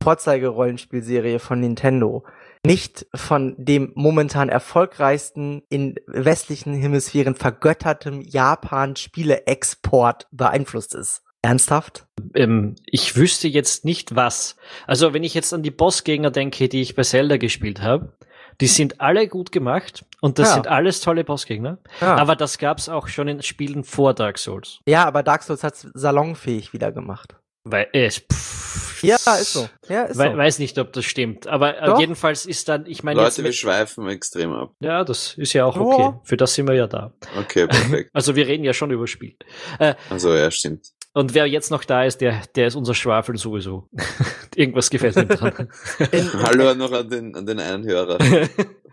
[0.02, 2.24] Vorzeigerollenspielserie von Nintendo
[2.66, 11.24] nicht von dem momentan erfolgreichsten in westlichen Hemisphären vergöttertem Japan-Spiele-Export beeinflusst ist.
[11.42, 12.06] Ernsthaft?
[12.36, 14.58] Ähm, ich wüsste jetzt nicht was.
[14.86, 18.14] Also wenn ich jetzt an die Bossgegner denke, die ich bei Zelda gespielt habe,
[18.62, 20.54] Die sind alle gut gemacht und das ja.
[20.54, 21.80] sind alles tolle Bossgegner.
[22.00, 22.16] Ja.
[22.16, 24.80] Aber das gab's auch schon in Spielen vor Dark Souls.
[24.88, 27.36] Ja, aber Dark Souls hat's salonfähig wieder gemacht.
[27.64, 28.20] Weil es.
[28.20, 29.70] Pff, ja, ist so.
[29.88, 30.38] Ja, ist we so.
[30.38, 31.48] Weiß nicht, ob das stimmt.
[31.48, 32.00] Aber Doch.
[32.00, 33.22] jedenfalls ist dann, ich meine.
[33.22, 34.74] Leute, wir schweifen extrem ab.
[34.80, 36.14] Ja, das ist ja auch okay.
[36.16, 36.22] Oh.
[36.24, 37.14] Für das sind wir ja da.
[37.38, 38.10] Okay, perfekt.
[38.14, 39.36] Also wir reden ja schon über Spiel.
[39.80, 40.92] Äh, also ja, stimmt.
[41.14, 43.90] Und wer jetzt noch da ist, der, der ist unser Schwafel sowieso.
[44.56, 45.70] Irgendwas gefällt ihm dran.
[46.12, 48.20] In, Hallo noch an den, an den einen Hörer.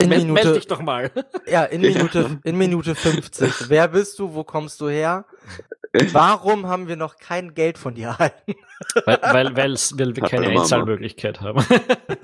[0.01, 1.11] In Meld, Minute, meld dich doch mal.
[1.47, 3.69] Ja, in Minute, in Minute 50.
[3.69, 4.35] Wer bist du?
[4.35, 5.27] Wo kommst du her?
[6.13, 8.55] Warum haben wir noch kein Geld von dir erhalten?
[9.05, 11.65] Weil, weil, weil wir keine Einzahlmöglichkeit haben.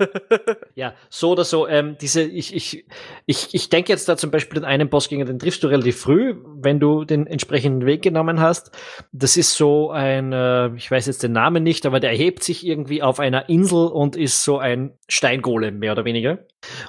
[0.75, 1.67] ja, so oder so.
[1.67, 2.85] Ähm, diese, ich, ich,
[3.25, 6.35] ich, ich denke jetzt da zum Beispiel den einen Bossgänger, den triffst du relativ früh,
[6.61, 8.71] wenn du den entsprechenden Weg genommen hast.
[9.11, 12.65] Das ist so ein, äh, ich weiß jetzt den Namen nicht, aber der erhebt sich
[12.65, 16.39] irgendwie auf einer Insel und ist so ein Steingolem, mehr oder weniger.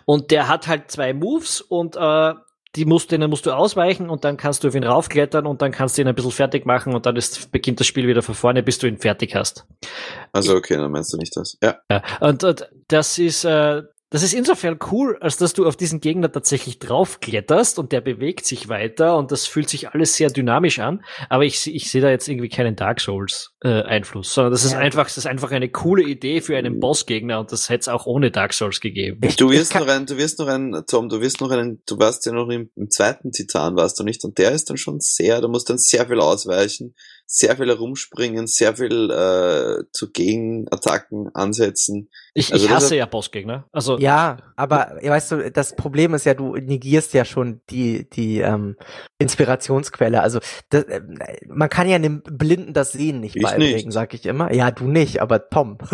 [0.04, 2.34] Und der hat halt zwei Moves und äh,
[2.76, 5.72] die musst, denen musst du ausweichen und dann kannst du auf ihn raufklettern und dann
[5.72, 8.34] kannst du ihn ein bisschen fertig machen und dann ist, beginnt das Spiel wieder von
[8.34, 9.66] vorne, bis du ihn fertig hast.
[10.32, 11.56] Also okay, dann meinst du nicht das.
[11.62, 11.78] Ja.
[11.90, 16.00] ja und, und das ist, äh, das ist insofern cool, als dass du auf diesen
[16.00, 20.78] Gegner tatsächlich draufkletterst und der bewegt sich weiter und das fühlt sich alles sehr dynamisch
[20.78, 21.04] an.
[21.28, 24.72] Aber ich, ich sehe da jetzt irgendwie keinen Dark Souls äh, Einfluss, sondern das ist
[24.72, 24.78] ja.
[24.78, 28.06] einfach, das ist einfach eine coole Idee für einen Bossgegner und das hätte es auch
[28.06, 29.20] ohne Dark Souls gegeben.
[29.36, 32.26] Du wirst noch einen, du wirst noch einen, Tom, du wirst noch einen, du warst
[32.26, 34.24] ja noch im, im zweiten Titan, warst du nicht?
[34.24, 36.94] Und der ist dann schon sehr, du musst dann sehr viel ausweichen
[37.26, 42.08] sehr viel herumspringen, sehr viel äh, zu Gegenattacken ansetzen.
[42.34, 43.68] Ich, also ich hasse ja Bossgegner.
[43.72, 48.38] Also ja, aber weißt du, das Problem ist ja, du negierst ja schon die die
[48.38, 48.76] ähm,
[49.18, 50.22] Inspirationsquelle.
[50.22, 50.38] Also
[50.70, 51.00] das, äh,
[51.48, 53.92] man kann ja dem Blinden das Sehen nicht ich beibringen, nicht.
[53.92, 54.52] sag ich immer.
[54.52, 55.78] Ja, du nicht, aber Tom.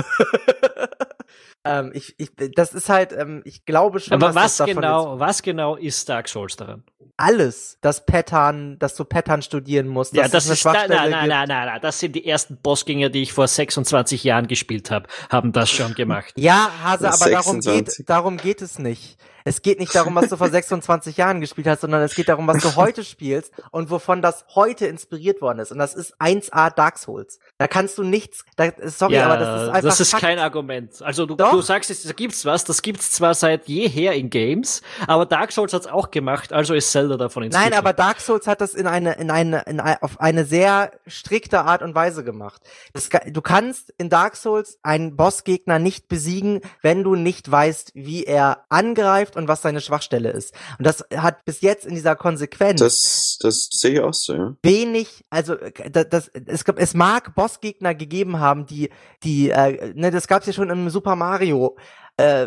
[1.64, 4.14] ähm, ich, ich, das ist halt, ähm, ich glaube schon.
[4.14, 6.84] Aber was, was genau, was genau ist Dark Souls daran?
[7.16, 10.14] alles, das Pattern, dass du Pattern studieren musst.
[10.14, 13.32] Ja, das ist, da, nein, nein, nein, nein, das sind die ersten Bossgänger, die ich
[13.32, 16.32] vor 26 Jahren gespielt habe, haben das schon gemacht.
[16.36, 19.18] Ja, Hase, aber darum geht, darum geht es nicht.
[19.44, 22.46] Es geht nicht darum, was du vor 26 Jahren gespielt hast, sondern es geht darum,
[22.46, 25.72] was du heute spielst und wovon das heute inspiriert worden ist.
[25.72, 27.38] Und das ist 1A Dark Souls.
[27.58, 29.82] Da kannst du nichts, da, sorry, ja, aber das ist einfach.
[29.82, 30.22] Das ist Fakt.
[30.22, 31.02] kein Argument.
[31.02, 35.26] Also du, du sagst, da gibt's was, das gibt's zwar seit jeher in Games, aber
[35.26, 37.70] Dark Souls hat's auch gemacht, also ist Zelda davon inspiriert.
[37.70, 40.92] Nein, aber Dark Souls hat das in eine, in eine, in eine, auf eine sehr
[41.06, 42.62] strikte Art und Weise gemacht.
[42.92, 48.24] Das, du kannst in Dark Souls einen Bossgegner nicht besiegen, wenn du nicht weißt, wie
[48.24, 50.54] er angreift und was seine Schwachstelle ist.
[50.78, 52.80] Und das hat bis jetzt in dieser Konsequenz.
[52.80, 54.54] Das, das sehe ich auch so, ja.
[54.62, 55.56] Wenig, also
[55.90, 58.90] das, das es, es mag Bossgegner gegeben haben, die,
[59.22, 61.76] die, äh, ne, das gab es ja schon im Super Mario,
[62.18, 62.46] äh,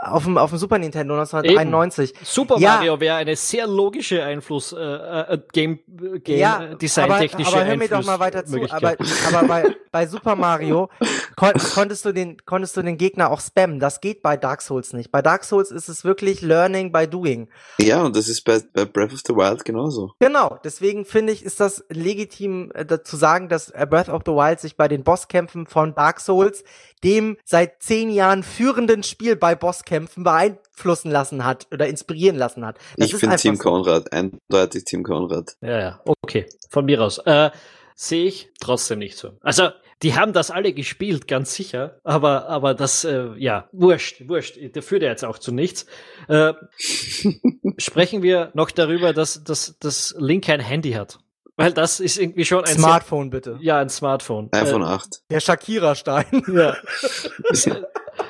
[0.00, 2.10] auf, dem, auf dem Super Nintendo 1991.
[2.10, 2.24] Eben.
[2.24, 2.76] Super ja.
[2.76, 5.80] Mario wäre eine sehr logische Einfluss, äh, äh, Game,
[6.22, 8.62] Game ja, Design technische aber, aber hör mir doch mal weiter zu.
[8.70, 8.96] Aber,
[9.28, 10.88] aber bei, bei Super Mario
[11.36, 13.78] kon konntest du den konntest du den Gegner auch spammen.
[13.78, 15.12] Das geht bei Dark Souls nicht.
[15.12, 17.48] Bei Dark Souls ist es wirklich Learning by Doing.
[17.78, 20.12] Ja, und das ist bei, bei Breath of the Wild genauso.
[20.18, 20.58] Genau.
[20.64, 24.60] Deswegen finde ich, ist das legitim äh, zu sagen, dass äh, Breath of the Wild
[24.60, 26.64] sich bei den Bosskämpfen von Dark Souls
[27.04, 32.78] dem seit zehn Jahren führenden Spiel bei Bosskämpfen beeinflussen lassen hat oder inspirieren lassen hat.
[32.96, 33.62] Das ich finde Team so.
[33.62, 35.56] Konrad, eindeutig Team Konrad.
[35.60, 37.18] Ja, ja, okay, von mir aus.
[37.18, 37.50] Äh,
[37.96, 39.30] Sehe ich trotzdem nicht so.
[39.40, 39.68] Also,
[40.02, 44.82] die haben das alle gespielt, ganz sicher, aber, aber das, äh, ja, wurscht, wurscht, der
[44.82, 45.86] führt ja jetzt auch zu nichts.
[46.28, 46.54] Äh,
[47.78, 51.20] sprechen wir noch darüber, dass, dass, dass Link kein Handy hat.
[51.56, 53.58] Weil das ist irgendwie schon ein Smartphone, sehr, bitte.
[53.60, 54.48] Ja, ein Smartphone.
[54.52, 55.22] iPhone äh, 8.
[55.30, 56.42] Der Shakira-Stein.
[56.54, 56.76] Ja.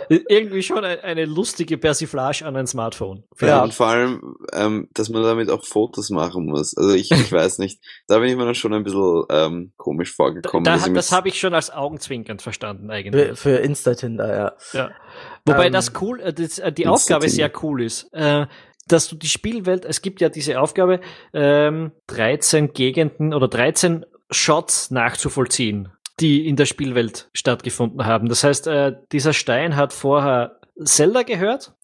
[0.09, 3.25] irgendwie schon ein, eine lustige Persiflage an ein Smartphone.
[3.41, 6.77] Ja, und vor allem, ähm, dass man damit auch Fotos machen muss.
[6.77, 7.81] Also ich, ich weiß nicht.
[8.07, 10.64] Da bin ich mir dann schon ein bisschen ähm, komisch vorgekommen.
[10.64, 13.27] Da, da, das habe ich schon als Augenzwinkern verstanden eigentlich.
[13.29, 14.53] Für, für Insta-Tinder, ja.
[14.72, 14.91] ja.
[15.47, 18.12] Wobei ähm, das cool, äh, das, äh, die Aufgabe sehr cool ist.
[18.12, 18.47] Äh,
[18.89, 21.01] dass du die Spielwelt, es gibt ja diese Aufgabe,
[21.32, 25.89] ähm, 13 Gegenden oder 13 Shots nachzuvollziehen,
[26.20, 28.28] die in der Spielwelt stattgefunden haben.
[28.28, 31.74] Das heißt, äh, dieser Stein hat vorher Zelda gehört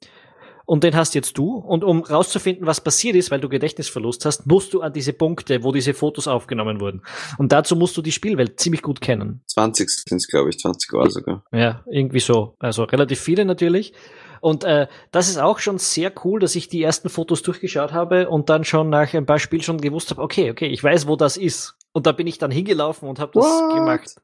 [0.71, 1.57] und den hast jetzt du.
[1.57, 5.65] Und um rauszufinden, was passiert ist, weil du Gedächtnisverlust hast, musst du an diese Punkte,
[5.65, 7.03] wo diese Fotos aufgenommen wurden.
[7.39, 9.43] Und dazu musst du die Spielwelt ziemlich gut kennen.
[9.47, 11.45] 20 sind es, glaube ich, 20 Jahre sogar.
[11.51, 12.55] Ja, irgendwie so.
[12.61, 13.93] Also relativ viele natürlich.
[14.41, 18.29] Und äh, das ist auch schon sehr cool, dass ich die ersten Fotos durchgeschaut habe
[18.29, 21.17] und dann schon nach ein paar Spielen schon gewusst habe, okay, okay, ich weiß, wo
[21.17, 21.75] das ist.
[21.93, 23.75] Und da bin ich dann hingelaufen und habe das What?
[23.75, 24.17] gemacht.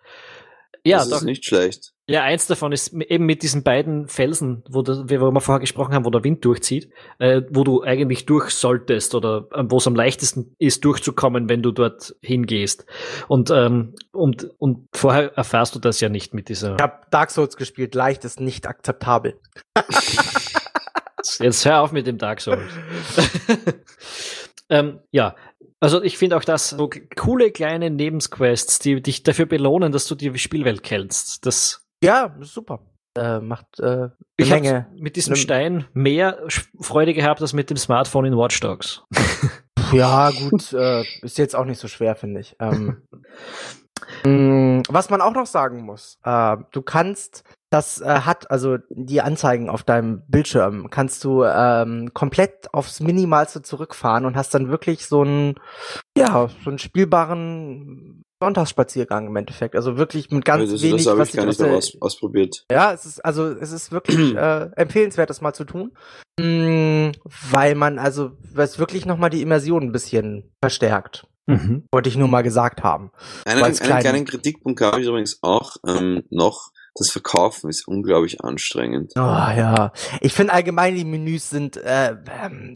[0.87, 1.17] Ja, das doch.
[1.19, 1.93] ist nicht schlecht.
[2.09, 5.93] Ja, eins davon ist eben mit diesen beiden Felsen, wo, der, wo wir vorher gesprochen
[5.93, 9.89] haben, wo der Wind durchzieht, äh, wo du eigentlich durch solltest oder äh, wo es
[9.89, 12.87] am leichtesten ist, durchzukommen, wenn du dort hingehst.
[13.27, 16.77] Und, ähm, und, und vorher erfährst du das ja nicht mit dieser.
[16.77, 19.41] Ich habe Dark Souls gespielt, leicht ist nicht akzeptabel.
[21.41, 22.63] Jetzt hör auf mit dem Dark Souls.
[24.69, 25.35] ähm, ja,
[25.81, 30.15] also ich finde auch das so coole kleine Nebensquests, die dich dafür belohnen, dass du
[30.15, 31.45] die Spielwelt kennst.
[31.47, 32.81] Das ja, super.
[33.17, 34.89] Äh, macht äh, ich Menge.
[34.99, 36.43] mit diesem Stein mehr
[36.79, 39.03] Freude gehabt als mit dem Smartphone in Watch Dogs.
[39.93, 42.57] ja, gut, äh, ist jetzt auch nicht so schwer, finde ich.
[42.61, 43.03] Ähm,
[44.25, 49.21] mm, was man auch noch sagen muss, äh, du kannst das äh, hat, also die
[49.21, 55.07] Anzeigen auf deinem Bildschirm, kannst du ähm, komplett aufs Minimalste zurückfahren und hast dann wirklich
[55.07, 55.55] so einen,
[56.17, 59.75] ja, so einen spielbaren Sonntagsspaziergang im Endeffekt.
[59.75, 61.05] Also wirklich mit ganz also, wenig.
[61.05, 62.65] Das habe ich gar nicht aus, ausprobiert.
[62.71, 65.93] Ja, es ist also es ist wirklich äh, empfehlenswert, das mal zu tun,
[66.39, 67.13] mm,
[67.51, 71.27] weil man also was wirklich noch mal die Immersion ein bisschen verstärkt.
[71.47, 71.87] Mhm.
[71.93, 73.13] Wollte ich nur mal gesagt haben.
[73.45, 79.13] Einen, einen kleinen Kritikpunkt habe ich übrigens auch ähm, noch das Verkaufen ist unglaublich anstrengend.
[79.17, 79.93] Oh ja.
[80.21, 82.17] Ich finde allgemein die Menüs sind, äh,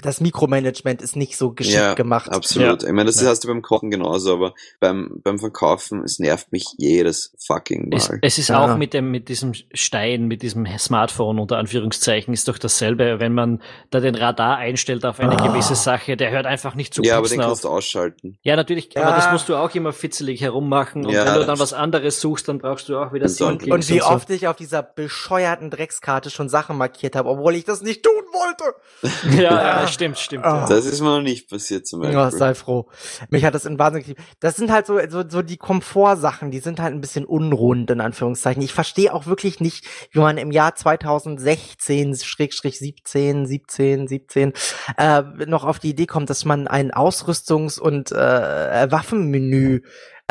[0.02, 2.30] das Mikromanagement ist nicht so geschickt ja, gemacht.
[2.30, 2.82] Absolut.
[2.82, 2.88] Ja.
[2.88, 3.28] Ich meine, das ja.
[3.28, 7.96] hast du beim Kochen genauso, aber beim, beim Verkaufen, es nervt mich jedes fucking Mal.
[7.96, 8.62] Es, es ist ja.
[8.62, 13.32] auch mit dem, mit diesem Stein, mit diesem Smartphone unter Anführungszeichen, ist doch dasselbe, wenn
[13.32, 15.48] man da den Radar einstellt auf eine oh.
[15.48, 17.46] gewisse Sache, der hört einfach nicht zu Ja, aber den auf.
[17.46, 18.38] kannst du ausschalten.
[18.42, 21.72] Ja, natürlich, aber das musst du auch immer fitzelig herummachen und wenn du dann was
[21.72, 25.70] anderes suchst, dann brauchst du auch wieder und, und wie oft ich auf dieser bescheuerten
[25.70, 29.36] Dreckskarte schon Sachen markiert habe, obwohl ich das nicht tun wollte.
[29.42, 30.44] ja, ja, stimmt, stimmt.
[30.46, 30.64] Oh.
[30.68, 32.18] Das ist mir noch nicht passiert zum Beispiel.
[32.18, 32.88] Oh, sei froh.
[33.30, 36.80] Mich hat das in Wahnsinn Das sind halt so, so, so die Komfortsachen, die sind
[36.80, 38.62] halt ein bisschen unrund, in Anführungszeichen.
[38.62, 44.52] Ich verstehe auch wirklich nicht, wie man im Jahr 2016, Schrägstrich 17, 17, 17,
[44.96, 49.82] äh, noch auf die Idee kommt, dass man ein Ausrüstungs- und äh, Waffenmenü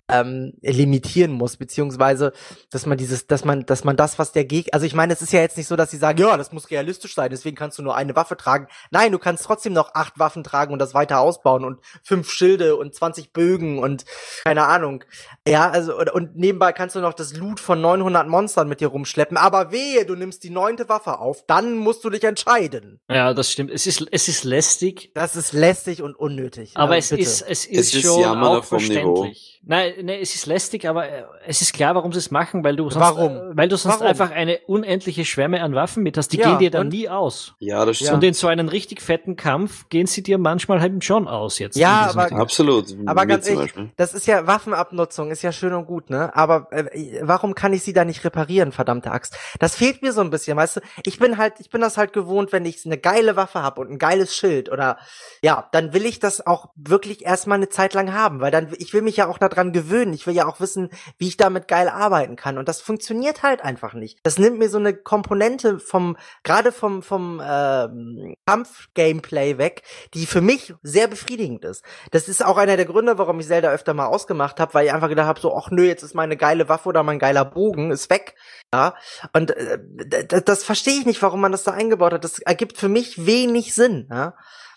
[0.10, 2.34] ähm, limitieren muss, beziehungsweise,
[2.72, 5.22] dass man dieses, dass man, dass man das, was der Gegner, also ich meine, es
[5.22, 7.78] ist ja jetzt nicht so, dass sie sagen, ja, das muss realistisch sein, deswegen kannst
[7.78, 8.68] du nur eine Waffe tragen.
[8.92, 12.76] Nein, du kannst trotzdem noch acht Waffen tragen und das weiter ausbauen und fünf Schilde
[12.76, 14.06] und 20 Bögen und
[14.44, 15.04] keine Ahnung.
[15.48, 18.88] Ja, also, und, und nebenbei kannst du noch das Loot von 900 Monstern mit dir
[18.88, 23.00] rumschleppen, aber wehe, du nimmst die neunte Waffe auf, dann musst du dich entscheiden.
[23.10, 23.72] Ja, das stimmt.
[23.72, 25.12] Es ist, es ist lästig.
[25.14, 26.72] Das ist lästig und unnötig.
[26.76, 29.59] Aber also, es ist, es ist, es ist schon auch verständlich.
[29.70, 32.76] Nein, nee, es ist lästig, aber äh, es ist klar, warum sie es machen, weil
[32.76, 33.38] du sonst, warum?
[33.38, 34.08] Äh, weil du sonst warum?
[34.08, 36.30] einfach eine unendliche Schwärme an Waffen mit hast.
[36.30, 37.54] Die ja, gehen dir dann nie aus.
[37.60, 38.14] Ja, das stimmt.
[38.14, 41.78] Und in so einen richtig fetten Kampf gehen sie dir manchmal halt schon aus jetzt.
[41.78, 42.96] Ja, aber absolut.
[43.06, 46.36] Aber ganz ehrlich, das ist ja Waffenabnutzung, ist ja schön und gut, ne?
[46.36, 49.38] Aber äh, warum kann ich sie da nicht reparieren, verdammte Axt?
[49.60, 50.82] Das fehlt mir so ein bisschen, weißt du?
[51.04, 53.92] Ich bin halt, ich bin das halt gewohnt, wenn ich eine geile Waffe habe und
[53.92, 54.98] ein geiles Schild oder
[55.44, 58.96] ja, dann will ich das auch wirklich erstmal eine Zeit lang haben, weil dann ich
[58.96, 60.14] will mich ja auch daran gewöhnen.
[60.14, 62.58] Ich will ja auch wissen, wie ich damit geil arbeiten kann.
[62.58, 64.20] Und das funktioniert halt einfach nicht.
[64.24, 69.84] Das nimmt mir so eine Komponente vom, gerade vom, vom ähm, Kampf-Gameplay weg,
[70.14, 71.84] die für mich sehr befriedigend ist.
[72.12, 74.94] Das ist auch einer der Gründe, warum ich Zelda öfter mal ausgemacht habe, weil ich
[74.94, 77.92] einfach gedacht habe, so, ach nö, jetzt ist meine geile Waffe oder mein geiler Bogen,
[77.92, 78.36] ist weg.
[78.74, 78.96] Ja.
[79.34, 79.80] Und äh,
[80.28, 82.24] das, das verstehe ich nicht, warum man das da eingebaut hat.
[82.24, 84.08] Das ergibt für mich wenig Sinn.
[84.10, 84.36] Ja.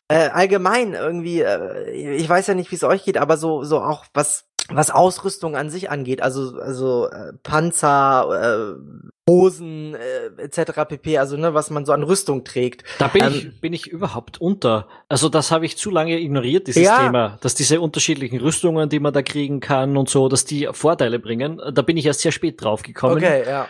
[0.09, 3.81] Äh, allgemein irgendwie, äh, ich weiß ja nicht, wie es euch geht, aber so, so
[3.81, 10.85] auch was was Ausrüstung an sich angeht, also also äh, Panzer, äh, Hosen äh, etc.
[10.89, 11.19] pp.
[11.19, 12.85] Also ne, was man so an Rüstung trägt.
[12.99, 14.89] Da bin ähm, ich bin ich überhaupt unter.
[15.09, 17.05] Also das habe ich zu lange ignoriert dieses ja.
[17.05, 21.19] Thema, dass diese unterschiedlichen Rüstungen, die man da kriegen kann und so, dass die Vorteile
[21.19, 21.61] bringen.
[21.73, 23.17] Da bin ich erst sehr spät drauf gekommen.
[23.17, 23.69] Okay, ja.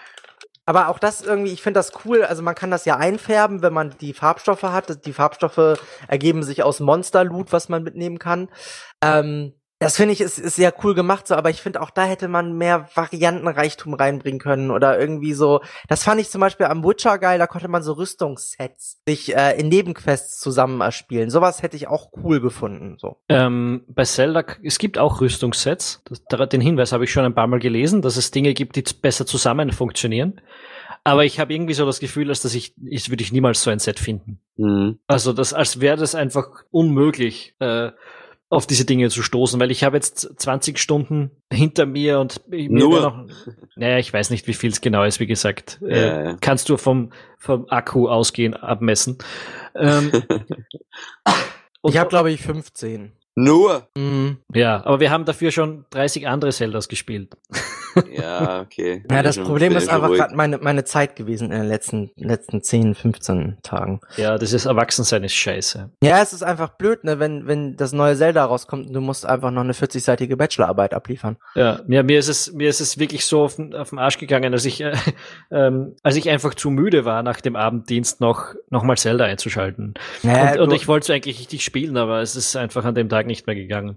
[0.64, 2.22] Aber auch das irgendwie, ich finde das cool.
[2.22, 5.04] Also man kann das ja einfärben, wenn man die Farbstoffe hat.
[5.06, 8.48] Die Farbstoffe ergeben sich aus Monster-Loot, was man mitnehmen kann.
[9.02, 12.04] Ähm, das finde ich ist, ist sehr cool gemacht so, aber ich finde auch da
[12.04, 15.60] hätte man mehr Variantenreichtum reinbringen können oder irgendwie so.
[15.88, 19.58] Das fand ich zum Beispiel am Witcher geil, da konnte man so Rüstungssets sich äh,
[19.58, 21.30] in Nebenquests zusammen erspielen.
[21.30, 22.96] Sowas hätte ich auch cool gefunden.
[22.98, 23.16] So.
[23.28, 26.02] Ähm, bei Zelda, es gibt auch Rüstungssets.
[26.04, 28.84] Das, den Hinweis habe ich schon ein paar Mal gelesen, dass es Dinge gibt, die
[29.00, 30.40] besser zusammen funktionieren.
[31.04, 33.70] Aber ich habe irgendwie so das Gefühl, dass das ich, ich würde ich niemals so
[33.70, 34.40] ein Set finden.
[34.56, 35.00] Mhm.
[35.06, 37.56] Also das, als wäre das einfach unmöglich.
[37.58, 37.90] Äh,
[38.52, 42.68] auf diese Dinge zu stoßen, weil ich habe jetzt 20 Stunden hinter mir und mir
[42.68, 43.00] Nur.
[43.00, 43.26] noch,
[43.76, 46.36] naja, ich weiß nicht, wie viel es genau ist, wie gesagt, ja, äh, ja.
[46.38, 49.16] kannst du vom, vom Akku ausgehen, abmessen.
[49.74, 50.12] Ähm,
[51.82, 53.12] ich habe, glaube ich, 15.
[53.36, 53.88] Nur?
[53.96, 54.36] Mhm.
[54.52, 57.34] Ja, aber wir haben dafür schon 30 andere Zeldas gespielt.
[58.10, 59.04] Ja, okay.
[59.10, 62.94] Ja, das Problem ist einfach gerade meine, meine Zeit gewesen in den letzten, letzten 10,
[62.94, 64.00] 15 Tagen.
[64.16, 65.90] Ja, das ist Erwachsensein ist scheiße.
[66.02, 69.26] Ja, es ist einfach blöd, ne, wenn, wenn das neue Zelda rauskommt und du musst
[69.26, 71.36] einfach noch eine 40-seitige Bachelorarbeit abliefern.
[71.54, 74.52] Ja, ja, mir ist es, mir ist es wirklich so auf, auf den Arsch gegangen,
[74.52, 74.94] dass ich, äh,
[75.50, 79.94] ähm, als ich einfach zu müde war, nach dem Abenddienst noch, noch mal Zelda einzuschalten.
[80.22, 83.08] Ja, und, und ich wollte es eigentlich richtig spielen, aber es ist einfach an dem
[83.08, 83.96] Tag nicht mehr gegangen.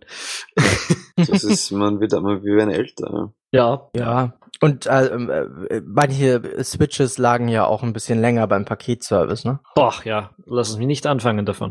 [1.16, 3.34] das ist, man wird immer wie ein älter.
[3.56, 3.90] Ja.
[3.96, 4.34] Ja.
[4.62, 9.60] Und äh, äh, manche Switches lagen ja auch ein bisschen länger beim Paketservice, ne?
[9.76, 11.70] Boah, ja, lass uns mich nicht anfangen davon.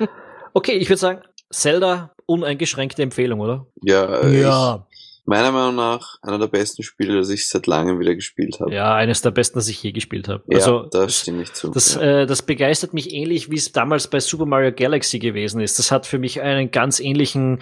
[0.54, 1.20] okay, ich würde sagen,
[1.50, 3.66] Zelda, uneingeschränkte Empfehlung, oder?
[3.82, 4.86] Ja, ja.
[4.90, 4.96] Ich,
[5.26, 8.72] meiner Meinung nach einer der besten Spiele, das ich seit langem wieder gespielt habe.
[8.72, 10.42] Ja, eines der besten, das ich je gespielt habe.
[10.48, 11.70] Ja, also, da stimme ich zu.
[11.70, 12.22] Das, ja.
[12.22, 15.78] äh, das begeistert mich ähnlich, wie es damals bei Super Mario Galaxy gewesen ist.
[15.78, 17.60] Das hat für mich einen ganz ähnlichen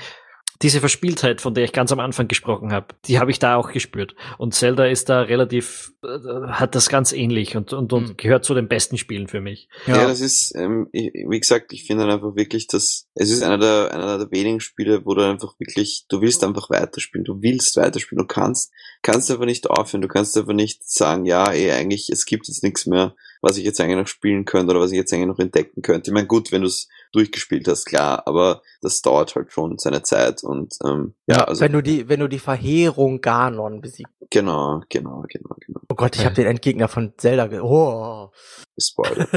[0.63, 3.73] diese Verspieltheit, von der ich ganz am Anfang gesprochen habe, die habe ich da auch
[3.73, 4.15] gespürt.
[4.39, 8.17] Und Zelda ist da relativ, äh, hat das ganz ähnlich und, und, und mhm.
[8.17, 9.69] gehört zu den besten Spielen für mich.
[9.87, 13.43] Ja, ja das ist, ähm, ich, wie gesagt, ich finde einfach wirklich, dass es ist
[13.43, 17.43] einer der, einer der wenigen Spiele, wo du einfach wirklich, du willst einfach weiterspielen, du
[17.43, 21.73] willst weiterspielen, du kannst, kannst einfach nicht aufhören, du kannst einfach nicht sagen, ja, eh,
[21.73, 24.93] eigentlich, es gibt jetzt nichts mehr, was ich jetzt eigentlich noch spielen könnte oder was
[24.93, 26.11] ich jetzt eigentlich noch entdecken könnte.
[26.11, 30.03] Ich meine, gut, wenn du es durchgespielt hast, klar, aber das dauert halt schon seine
[30.03, 34.13] Zeit und ähm, ja, also wenn du die, wenn du die Verheerung Ganon besiegst.
[34.31, 35.81] Genau, genau, genau, genau.
[35.89, 37.47] Oh Gott, ich habe den Endgegner von Zelda.
[37.47, 38.31] Ge oh.
[38.77, 39.29] Spoiler.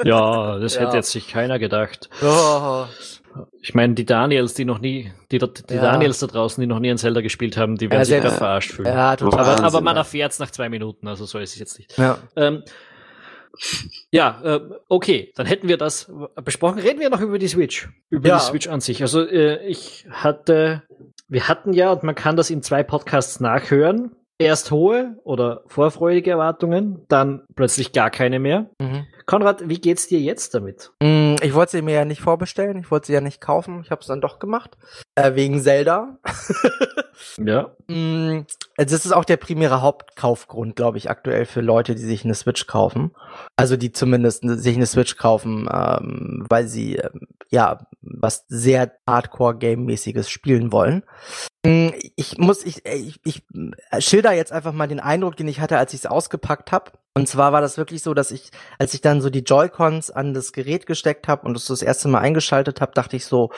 [0.04, 0.82] ja, das ja.
[0.82, 2.08] hätte jetzt sich keiner gedacht.
[2.22, 2.86] Oh.
[3.60, 5.82] Ich meine, die Daniels, die noch nie, die, die ja.
[5.82, 8.36] Daniels da draußen, die noch nie ein Zelda gespielt haben, die werden ja, sich gerade
[8.36, 8.88] verarscht fühlen.
[8.88, 9.40] Ja, total.
[9.40, 11.96] Aber, aber man erfährt es nach zwei Minuten, also so ist es jetzt nicht.
[11.98, 12.18] Ja.
[12.36, 12.62] Ähm,
[14.10, 16.10] ja, äh, okay, dann hätten wir das
[16.44, 16.78] besprochen.
[16.78, 18.38] Reden wir noch über die Switch, über ja.
[18.38, 19.02] die Switch an sich.
[19.02, 20.82] Also äh, ich hatte,
[21.28, 26.32] wir hatten ja, und man kann das in zwei Podcasts nachhören, erst hohe oder vorfreudige
[26.32, 28.70] Erwartungen, dann plötzlich gar keine mehr.
[28.80, 29.06] Mhm.
[29.26, 30.92] Konrad, wie geht's dir jetzt damit?
[31.02, 33.90] Mm, ich wollte sie mir ja nicht vorbestellen, ich wollte sie ja nicht kaufen, ich
[33.90, 34.76] habe es dann doch gemacht.
[35.14, 36.18] Äh, wegen Zelda.
[37.38, 37.74] ja.
[37.88, 38.44] Mm,
[38.76, 42.34] also das ist auch der primäre Hauptkaufgrund, glaube ich, aktuell für Leute, die sich eine
[42.34, 43.12] Switch kaufen.
[43.56, 50.28] Also die zumindest sich eine Switch kaufen, ähm, weil sie ähm, ja was sehr Hardcore-Game-mäßiges
[50.30, 51.04] spielen wollen.
[51.64, 53.42] Mm, ich muss, ich, ich, ich
[53.98, 56.92] schilder jetzt einfach mal den Eindruck, den ich hatte, als ich es ausgepackt habe.
[57.14, 60.32] Und zwar war das wirklich so, dass ich, als ich dann so die Joy-Cons an
[60.32, 63.50] das Gerät gesteckt habe und es das erste Mal eingeschaltet habe, dachte ich so,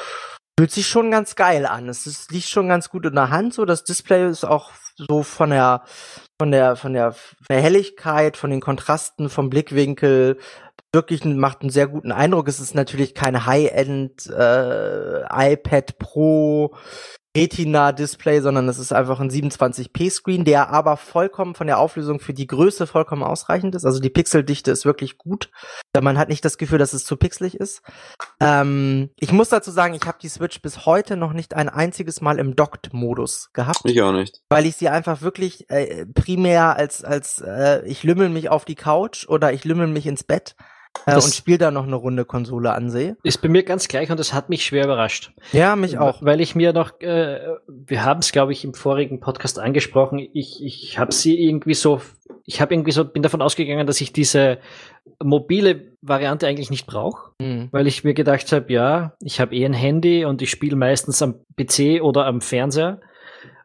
[0.58, 1.88] fühlt sich schon ganz geil an.
[1.88, 3.54] Es ist, liegt schon ganz gut in der Hand.
[3.54, 5.84] So, das Display ist auch so von der,
[6.40, 7.14] von der, von der
[7.46, 10.38] Verhelligkeit, von den Kontrasten, vom Blickwinkel
[10.94, 12.48] wirklich macht einen sehr guten Eindruck.
[12.48, 16.74] Es ist natürlich kein High-End äh, iPad Pro
[17.36, 22.46] Retina-Display, sondern es ist einfach ein 27p-Screen, der aber vollkommen von der Auflösung für die
[22.46, 23.84] Größe vollkommen ausreichend ist.
[23.84, 25.50] Also die Pixeldichte ist wirklich gut.
[26.00, 27.82] Man hat nicht das Gefühl, dass es zu pixelig ist.
[28.40, 32.20] Ähm, ich muss dazu sagen, ich habe die Switch bis heute noch nicht ein einziges
[32.20, 33.80] Mal im Docked-Modus gehabt.
[33.84, 34.42] Ich auch nicht.
[34.48, 38.74] Weil ich sie einfach wirklich äh, primär als, als äh, ich lümmel mich auf die
[38.76, 40.54] Couch oder ich lümmel mich ins Bett
[41.06, 43.16] äh, und spiel da noch eine Runde Konsole ansehe.
[43.22, 45.32] Ist bei mir ganz gleich und das hat mich schwer überrascht.
[45.52, 46.22] Ja, mich auch.
[46.22, 50.64] Weil ich mir noch, äh, wir haben es, glaube ich, im vorigen Podcast angesprochen, ich,
[50.64, 52.00] ich habe sie irgendwie so,
[52.44, 54.58] ich habe irgendwie so, bin davon ausgegangen, dass ich diese
[55.22, 57.68] mobile Variante eigentlich nicht brauche, mhm.
[57.70, 61.22] weil ich mir gedacht habe, ja, ich habe eh ein Handy und ich spiele meistens
[61.22, 63.00] am PC oder am Fernseher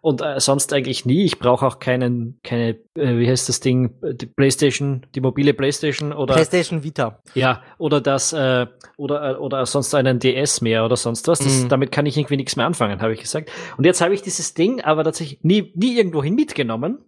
[0.02, 1.26] und äh, sonst eigentlich nie.
[1.26, 6.14] Ich brauche auch keinen, keine, äh, wie heißt das Ding, die PlayStation, die mobile PlayStation
[6.14, 7.20] oder PlayStation Vita.
[7.34, 11.40] Ja, oder das äh, oder äh, oder sonst einen DS mehr oder sonst was.
[11.40, 11.70] Das, mhm.
[11.70, 13.52] Damit kann ich irgendwie nichts mehr anfangen, habe ich gesagt.
[13.78, 17.00] Und jetzt habe ich dieses Ding aber tatsächlich nie nie irgendwohin mitgenommen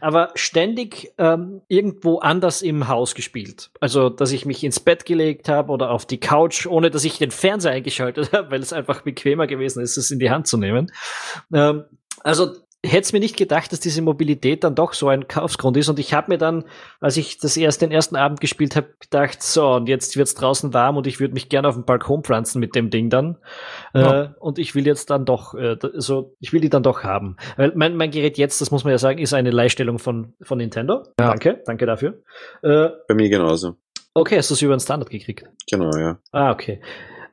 [0.00, 3.70] aber ständig ähm, irgendwo anders im Haus gespielt.
[3.80, 7.18] Also, dass ich mich ins Bett gelegt habe oder auf die Couch, ohne dass ich
[7.18, 10.56] den Fernseher eingeschaltet habe, weil es einfach bequemer gewesen ist, es in die Hand zu
[10.56, 10.92] nehmen.
[11.52, 11.84] Ähm,
[12.24, 15.88] also hätte es mir nicht gedacht, dass diese Mobilität dann doch so ein Kaufsgrund ist.
[15.88, 16.64] Und ich habe mir dann,
[17.00, 20.74] als ich das erst den ersten Abend gespielt habe, gedacht, so, und jetzt wird's draußen
[20.74, 23.38] warm und ich würde mich gerne auf dem Balkon pflanzen mit dem Ding dann.
[23.94, 24.22] Ja.
[24.22, 27.36] Äh, und ich will jetzt dann doch, äh, so, ich will die dann doch haben.
[27.56, 30.58] Weil mein, mein Gerät jetzt, das muss man ja sagen, ist eine Leihstellung von, von
[30.58, 31.04] Nintendo.
[31.18, 31.28] Ja.
[31.28, 32.22] Danke, danke dafür.
[32.62, 33.76] Äh, Bei mir genauso.
[34.12, 35.44] Okay, hast du es über den Standard gekriegt?
[35.68, 36.18] Genau, ja.
[36.30, 36.80] Ah, okay.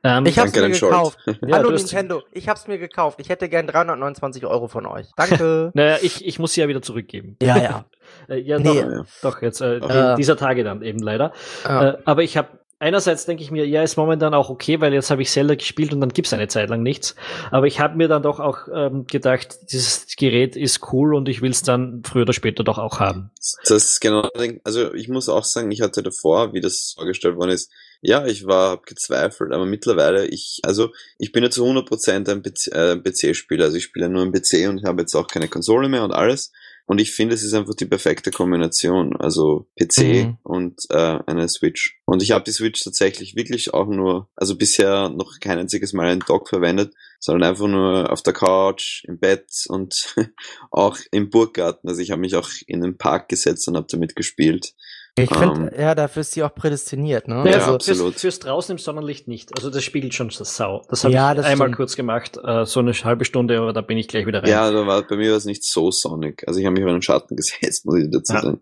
[0.04, 1.18] Ähm, ich hab's mir gekauft.
[1.26, 3.20] ja, Hallo Nintendo, ich hab's mir gekauft.
[3.20, 5.06] Ich hätte gern 329 Euro von euch.
[5.16, 5.70] Danke.
[5.74, 7.36] naja, ich, ich muss sie ja wieder zurückgeben.
[7.42, 7.84] Ja, ja.
[8.28, 8.82] Äh, ja, nee.
[8.82, 11.32] doch, doch, jetzt äh, äh, dieser Tage dann eben leider.
[11.64, 11.90] Ja.
[11.90, 12.48] Äh, aber ich habe
[12.82, 15.92] einerseits denke ich mir, ja, ist momentan auch okay, weil jetzt habe ich Zelda gespielt
[15.92, 17.14] und dann gibt's eine Zeit lang nichts.
[17.50, 21.40] Aber ich habe mir dann doch auch ähm, gedacht, dieses Gerät ist cool und ich
[21.40, 23.30] will es dann früher oder später doch auch haben.
[23.38, 24.28] Das ist genau,
[24.64, 27.70] also ich muss auch sagen, ich hatte davor, wie das vorgestellt worden ist,
[28.04, 32.42] ja, ich war hab gezweifelt, aber mittlerweile, ich, also ich bin ja zu 100% ein
[32.42, 35.88] PC-Spieler, äh, also ich spiele nur im PC und ich habe jetzt auch keine Konsole
[35.88, 36.50] mehr und alles.
[36.86, 39.16] Und ich finde, es ist einfach die perfekte Kombination.
[39.16, 40.38] Also PC mhm.
[40.42, 42.00] und äh, eine Switch.
[42.04, 46.08] Und ich habe die Switch tatsächlich wirklich auch nur, also bisher noch kein einziges Mal
[46.08, 50.14] einen Dock verwendet, sondern einfach nur auf der Couch, im Bett und
[50.70, 51.88] auch im Burggarten.
[51.88, 54.74] Also ich habe mich auch in den Park gesetzt und habe damit gespielt.
[55.18, 55.70] Ich finde, um, ähm.
[55.78, 57.44] ja, dafür ist sie auch prädestiniert, ne?
[57.46, 58.12] Ja, also, absolut.
[58.12, 59.50] Fürs, fürs, draußen im Sonnenlicht nicht.
[59.54, 60.82] Also das spiegelt schon so Sau.
[60.88, 61.76] Das habe ja, ich einmal stimmt.
[61.76, 64.48] kurz gemacht, äh, so eine halbe Stunde, aber da bin ich gleich wieder rein.
[64.48, 66.42] Ja, da war, bei mir war es nicht so sonnig.
[66.48, 68.60] Also ich habe mich auf den Schatten gesetzt, muss ich dazu sagen.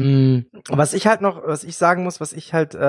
[0.00, 2.80] Mm, was ich halt noch, was ich sagen muss, was ich halt äh,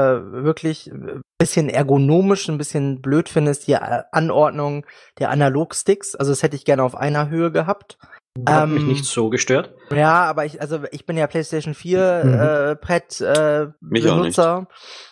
[0.43, 4.85] wirklich ein bisschen ergonomisch, ein bisschen blöd finde, ist die äh, Anordnung
[5.19, 6.15] der Analogsticks.
[6.15, 7.99] Also das hätte ich gerne auf einer Höhe gehabt.
[8.47, 9.73] Hat ähm, mich nicht so gestört.
[9.91, 12.33] Ja, aber ich, also ich bin ja PlayStation 4 mhm.
[12.33, 14.67] äh, Pad äh, Benutzer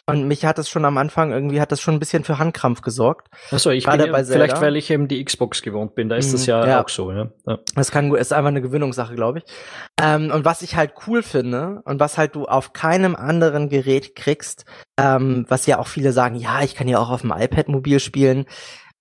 [0.05, 2.81] und mich hat das schon am Anfang irgendwie hat das schon ein bisschen für Handkrampf
[2.81, 3.27] gesorgt.
[3.51, 6.27] Achso, ich Gerade bin ja, vielleicht weil ich eben die Xbox gewohnt bin, da ist
[6.27, 7.33] mhm, das ja, ja, auch so, ne?
[7.47, 7.57] Ja.
[7.75, 9.45] Das kann ist einfach eine Gewöhnungssache, glaube ich.
[10.01, 14.15] Ähm, und was ich halt cool finde und was halt du auf keinem anderen Gerät
[14.15, 14.65] kriegst,
[14.97, 17.99] ähm, was ja auch viele sagen, ja, ich kann ja auch auf dem iPad mobil
[17.99, 18.45] spielen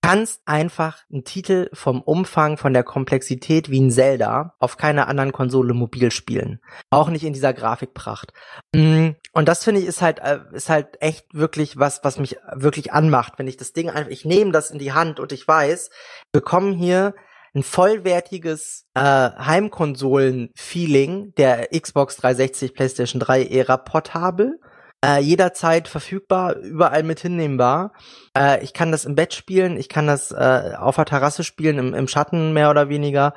[0.01, 5.31] kannst einfach einen Titel vom Umfang, von der Komplexität wie ein Zelda auf keiner anderen
[5.31, 6.59] Konsole mobil spielen.
[6.89, 8.33] Auch nicht in dieser Grafikpracht.
[8.73, 12.37] Mm, und das finde ich ist halt, äh, ist halt echt wirklich was, was mich
[12.53, 13.33] wirklich anmacht.
[13.37, 15.89] Wenn ich das Ding einfach, ich nehme das in die Hand und ich weiß,
[16.31, 17.13] wir bekommen hier
[17.53, 24.59] ein vollwertiges äh, Heimkonsolen-Feeling der Xbox 360, PlayStation 3 Ära portabel
[25.05, 27.93] äh, jederzeit verfügbar, überall mit hinnehmbar.
[28.35, 31.77] Äh, ich kann das im Bett spielen, ich kann das äh, auf der Terrasse spielen,
[31.77, 33.33] im, im Schatten mehr oder weniger.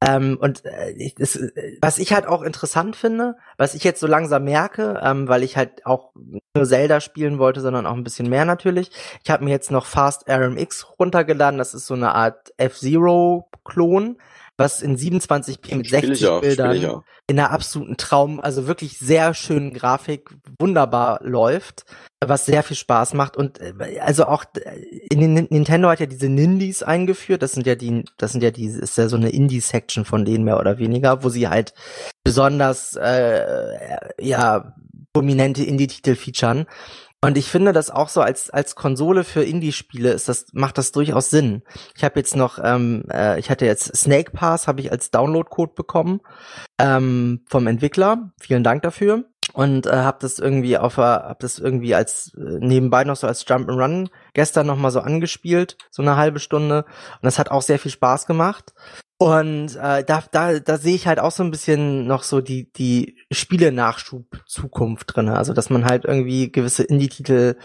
[0.00, 1.38] Ähm, und äh, das,
[1.82, 5.56] was ich halt auch interessant finde, was ich jetzt so langsam merke, ähm, weil ich
[5.56, 6.12] halt auch
[6.54, 8.90] nur Zelda spielen wollte, sondern auch ein bisschen mehr natürlich.
[9.24, 14.16] Ich habe mir jetzt noch Fast RMX runtergeladen, das ist so eine Art F-Zero-Klon
[14.60, 19.72] was in 27p mit 60 auch, Bildern in einer absoluten Traum, also wirklich sehr schönen
[19.72, 21.84] Grafik wunderbar läuft,
[22.24, 23.36] was sehr viel Spaß macht.
[23.36, 24.80] Und äh, also auch äh,
[25.10, 28.50] in den Nintendo hat ja diese Nindies eingeführt, das sind ja die das sind ja
[28.50, 31.72] die ist ja so eine Indie Section von denen mehr oder weniger, wo sie halt
[32.22, 34.74] besonders äh, ja
[35.12, 36.66] prominente Indie Titel featuren
[37.22, 40.92] und ich finde das auch so als als Konsole für Indie-Spiele ist das macht das
[40.92, 41.62] durchaus Sinn.
[41.96, 45.74] Ich habe jetzt noch, ähm, äh, ich hatte jetzt Snake Pass habe ich als Download-Code
[45.74, 46.20] bekommen
[46.78, 48.32] ähm, vom Entwickler.
[48.40, 53.04] Vielen Dank dafür und äh, habe das irgendwie auf hab das irgendwie als äh, nebenbei
[53.04, 56.84] noch so als Jump and Run gestern noch mal so angespielt, so eine halbe Stunde
[56.84, 58.72] und das hat auch sehr viel Spaß gemacht.
[59.22, 62.72] Und äh, da, da, da sehe ich halt auch so ein bisschen noch so die,
[62.72, 65.36] die Spiele-Nachschub-Zukunft drinne.
[65.36, 67.56] Also, dass man halt irgendwie gewisse Indie-Titel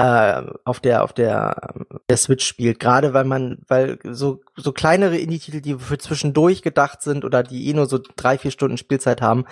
[0.00, 1.74] äh, auf der auf der
[2.08, 2.80] der Switch spielt.
[2.80, 7.68] Gerade weil man, weil so so kleinere Indie-Titel, die für zwischendurch gedacht sind oder die
[7.68, 9.44] eh nur so drei vier Stunden Spielzeit haben,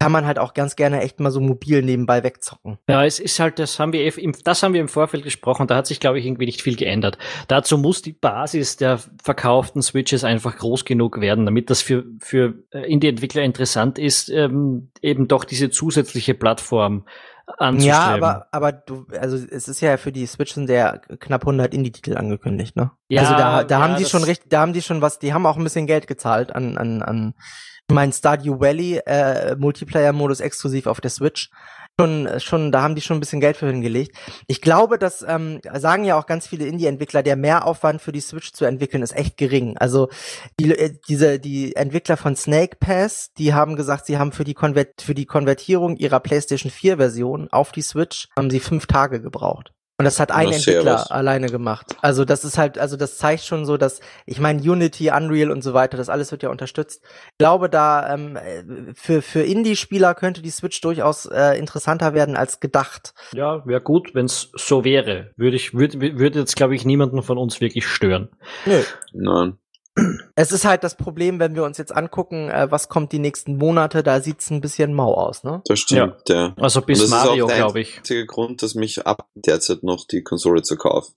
[0.00, 2.78] kann man halt auch ganz gerne echt mal so mobil nebenbei wegzocken.
[2.88, 5.66] Ja, es ist halt, das haben wir im, das haben wir im Vorfeld gesprochen.
[5.66, 7.18] Da hat sich glaube ich irgendwie nicht viel geändert.
[7.48, 12.54] Dazu muss die Basis der verkauften Switches einfach groß genug werden, damit das für für
[12.70, 17.04] äh, Indie-Entwickler interessant ist, ähm, eben doch diese zusätzliche Plattform
[17.56, 17.98] anzustreben.
[17.98, 21.72] Ja, aber, aber du, also es ist ja für die Switch sind der knapp 100
[21.72, 22.90] Indie-Titel angekündigt, ne?
[23.08, 25.32] Ja, also da, da ja, haben die schon recht, da haben die schon was, die
[25.32, 27.34] haben auch ein bisschen Geld gezahlt an, an, an
[27.90, 31.50] mein Stardew Valley äh, Multiplayer-Modus exklusiv auf der Switch
[31.98, 34.16] schon, schon, da haben die schon ein bisschen Geld für hingelegt.
[34.46, 38.52] Ich glaube, dass ähm, sagen ja auch ganz viele Indie-Entwickler, der Mehraufwand für die Switch
[38.52, 39.76] zu entwickeln ist echt gering.
[39.78, 40.08] Also
[40.60, 44.54] die, äh, diese die Entwickler von Snake Pass, die haben gesagt, sie haben für die
[44.54, 49.20] Konvert für die Konvertierung ihrer PlayStation 4 Version auf die Switch haben sie fünf Tage
[49.20, 49.72] gebraucht.
[50.00, 51.96] Und das hat ein Entwickler alleine gemacht.
[52.02, 55.62] Also das ist halt, also das zeigt schon so, dass, ich meine, Unity, Unreal und
[55.62, 57.02] so weiter, das alles wird ja unterstützt.
[57.32, 58.38] Ich glaube, da ähm,
[58.94, 63.12] für, für Indie-Spieler könnte die Switch durchaus äh, interessanter werden als gedacht.
[63.32, 65.32] Ja, wäre gut, wenn es so wäre.
[65.36, 68.28] Würde ich, würde, würde jetzt, glaube ich, niemanden von uns wirklich stören.
[68.66, 68.80] Nö.
[69.12, 69.58] Nein.
[70.34, 73.56] Es ist halt das Problem, wenn wir uns jetzt angucken, äh, was kommt die nächsten
[73.56, 75.62] Monate, da sieht's ein bisschen mau aus, ne?
[75.66, 76.34] Das stimmt, ja.
[76.34, 76.54] ja.
[76.56, 77.88] Also bis Mario, glaube ich.
[77.88, 81.14] Das ist der einzige Grund, dass mich ab derzeit noch die Konsole zu kaufen.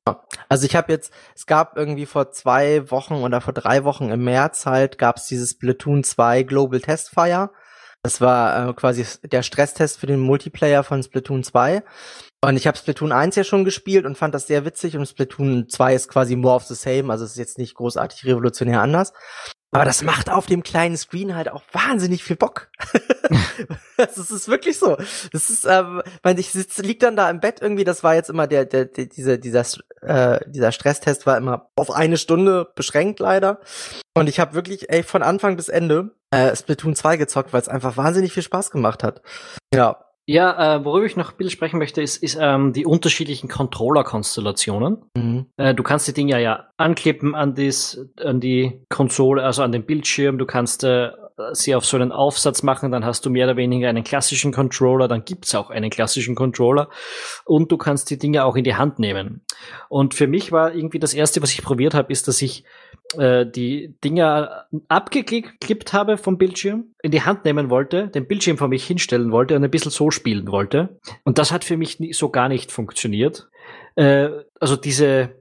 [0.49, 4.23] Also ich habe jetzt, es gab irgendwie vor zwei Wochen oder vor drei Wochen im
[4.23, 7.51] März halt, gab's dieses Platoon 2 Global Test Fire.
[8.03, 11.83] Das war äh, quasi der Stresstest für den Multiplayer von Splatoon 2.
[12.43, 15.69] Und ich habe Splatoon 1 ja schon gespielt und fand das sehr witzig und Splatoon
[15.69, 19.13] 2 ist quasi more of the same, also es ist jetzt nicht großartig revolutionär anders.
[19.73, 22.69] Aber das macht auf dem kleinen Screen halt auch wahnsinnig viel Bock.
[23.97, 24.97] das ist wirklich so.
[25.31, 26.01] Das ist, ähm,
[26.35, 27.85] ich sitze, lieg dann da im Bett irgendwie.
[27.85, 29.63] Das war jetzt immer der, der, der dieser, dieser,
[30.01, 33.61] äh, dieser Stresstest war immer auf eine Stunde beschränkt leider.
[34.13, 37.69] Und ich habe wirklich, ey, von Anfang bis Ende äh, Splatoon 2 gezockt, weil es
[37.69, 39.21] einfach wahnsinnig viel Spaß gemacht hat.
[39.73, 43.49] Ja, ja, äh, worüber ich noch ein bisschen sprechen möchte, ist, ist ähm, die unterschiedlichen
[43.49, 44.97] Controller-Konstellationen.
[45.15, 45.47] Mhm.
[45.57, 49.85] Äh, du kannst die Dinge ja anklippen an, dies, an die Konsole, also an den
[49.85, 50.37] Bildschirm.
[50.37, 51.11] Du kannst äh,
[51.53, 55.07] sie auf so einen Aufsatz machen, dann hast du mehr oder weniger einen klassischen Controller,
[55.07, 56.89] dann gibt's auch einen klassischen Controller
[57.45, 59.41] und du kannst die Dinge auch in die Hand nehmen.
[59.89, 62.63] Und für mich war irgendwie das Erste, was ich probiert habe, ist, dass ich
[63.17, 68.67] äh, die Dinger abgeklippt habe vom Bildschirm, in die Hand nehmen wollte, den Bildschirm vor
[68.67, 70.99] mich hinstellen wollte und ein bisschen so spielen wollte.
[71.23, 73.49] Und das hat für mich so gar nicht funktioniert.
[73.95, 74.29] Äh,
[74.59, 75.40] also diese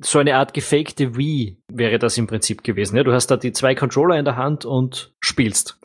[0.00, 2.96] so eine Art gefakte Wii wäre das im Prinzip gewesen.
[2.96, 3.02] Ja?
[3.02, 5.78] Du hast da die zwei Controller in der Hand und spielst.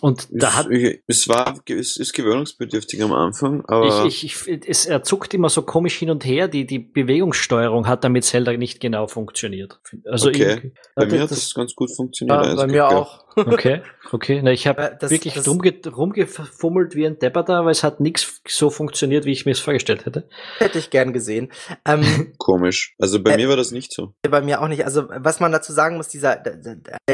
[0.00, 0.66] Und da hat
[1.06, 5.48] es war es ist gewöhnungsbedürftig am Anfang, aber ich, ich, ich, es er zuckt immer
[5.48, 6.46] so komisch hin und her.
[6.46, 9.80] Die die Bewegungssteuerung hat damit Zelda nicht genau funktioniert.
[10.04, 10.72] Also okay.
[10.94, 12.44] bei mir hat das, das, ganz gut funktioniert.
[12.44, 13.24] Ja, bei mir auch.
[13.46, 13.82] Okay,
[14.12, 14.40] okay.
[14.42, 17.98] Na, ich habe äh, wirklich das, rumge rumgefummelt wie ein Depper da, aber es hat
[18.00, 20.28] nichts so funktioniert, wie ich mir es vorgestellt hätte.
[20.58, 21.50] Hätte ich gern gesehen.
[21.84, 22.73] Ähm, Komisch.
[22.98, 24.14] Also bei äh, mir war das nicht so.
[24.22, 24.84] Bei mir auch nicht.
[24.84, 26.42] Also was man dazu sagen muss, dieser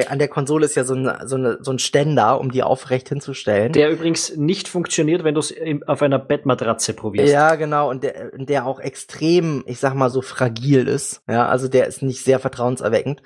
[0.09, 3.09] an der Konsole ist ja so ein, so, eine, so ein Ständer, um die aufrecht
[3.09, 3.73] hinzustellen.
[3.73, 5.55] Der übrigens nicht funktioniert, wenn du es
[5.87, 7.33] auf einer Bettmatratze probierst.
[7.33, 7.91] Ja, genau.
[7.91, 11.23] Und der, der auch extrem, ich sag mal so fragil ist.
[11.29, 13.23] Ja, also der ist nicht sehr vertrauenserweckend.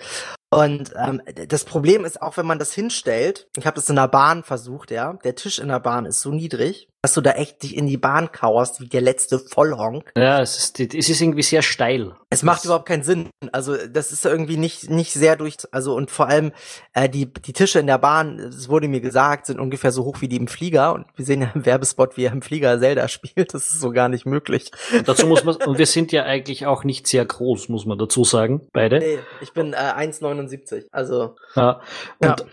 [0.50, 4.08] Und ähm, das Problem ist auch, wenn man das hinstellt, ich habe das in der
[4.08, 7.62] Bahn versucht, ja, der Tisch in der Bahn ist so niedrig, dass du da echt
[7.62, 10.10] dich in die Bahn kauerst, wie der letzte Vollhonk.
[10.16, 12.16] Ja, es ist, es ist irgendwie sehr steil.
[12.30, 13.28] Es macht das überhaupt keinen Sinn.
[13.52, 16.52] Also das ist irgendwie nicht nicht sehr durch, also und vor allem
[16.94, 20.22] äh, die die Tische in der Bahn, es wurde mir gesagt, sind ungefähr so hoch
[20.22, 23.06] wie die im Flieger und wir sehen ja im Werbespot, wie er im Flieger Zelda
[23.08, 23.52] spielt.
[23.52, 24.70] Das ist so gar nicht möglich.
[24.96, 27.98] Und dazu muss man und wir sind ja eigentlich auch nicht sehr groß, muss man
[27.98, 29.00] dazu sagen, beide.
[29.00, 30.86] Nee, ich bin äh, 1,79.
[30.90, 31.82] Also ja.
[32.18, 32.46] Und ja.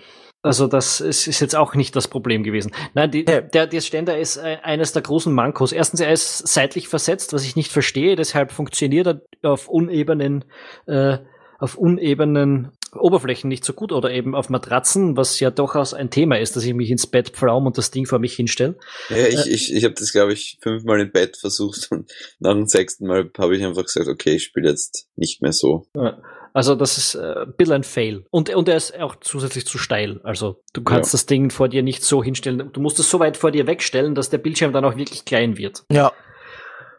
[0.44, 2.72] Also das ist, ist jetzt auch nicht das Problem gewesen.
[2.96, 5.72] Nein, die, der, der Ständer ist äh, eines der großen Mankos.
[5.72, 8.16] Erstens, er ist seitlich versetzt, was ich nicht verstehe.
[8.16, 10.44] Deshalb funktioniert er auf unebenen,
[10.88, 11.20] äh,
[11.60, 16.39] auf unebenen Oberflächen nicht so gut oder eben auf Matratzen, was ja durchaus ein Thema
[16.39, 18.76] ist, dass ich mich ins Bett pflaum und das Ding vor mich hinstelle.
[19.10, 22.54] Ja, ich, äh, ich, ich habe das, glaube ich, fünfmal im Bett versucht und nach
[22.54, 25.86] dem sechsten Mal habe ich einfach gesagt, okay, ich spiele jetzt nicht mehr so.
[25.96, 26.22] Ja.
[26.54, 28.26] Also das ist äh, ein bisschen ein Fail.
[28.30, 30.20] Und, und er ist auch zusätzlich zu steil.
[30.24, 31.18] Also du kannst ja.
[31.18, 32.72] das Ding vor dir nicht so hinstellen.
[32.74, 35.58] Du musst es so weit vor dir wegstellen, dass der Bildschirm dann auch wirklich klein
[35.58, 35.86] wird.
[35.91, 36.12] Ja.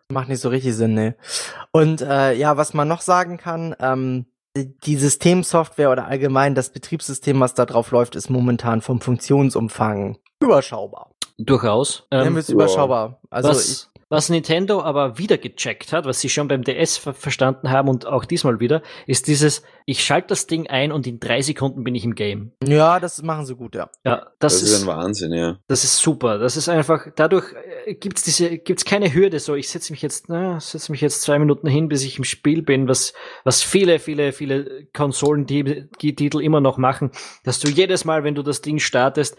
[0.08, 1.16] Macht nicht so richtig Sinn, ne.
[1.70, 4.26] Und äh, ja, was man noch sagen kann, ähm,
[4.56, 11.10] die Systemsoftware oder allgemein das Betriebssystem, was da drauf läuft, ist momentan vom Funktionsumfang überschaubar.
[11.38, 12.06] Durchaus.
[12.10, 13.20] Ähm, ja, überschaubar.
[13.30, 17.14] Also was, ich, was Nintendo aber wieder gecheckt hat, was sie schon beim DS ver
[17.14, 21.18] verstanden haben und auch diesmal wieder, ist dieses, ich schalte das Ding ein und in
[21.18, 22.52] drei Sekunden bin ich im Game.
[22.62, 23.88] Ja, das machen sie gut, ja.
[24.04, 25.56] Ja, das, das ist, ist, ein Wahnsinn, ja.
[25.66, 26.36] Das ist super.
[26.36, 27.54] Das ist einfach, dadurch
[27.86, 31.22] äh, gibt's diese, gibt's keine Hürde, so ich setze mich jetzt, na, setze mich jetzt
[31.22, 33.14] zwei Minuten hin, bis ich im Spiel bin, was,
[33.44, 37.12] was viele, viele, viele Konsolentitel immer noch machen,
[37.44, 39.38] dass du jedes Mal, wenn du das Ding startest,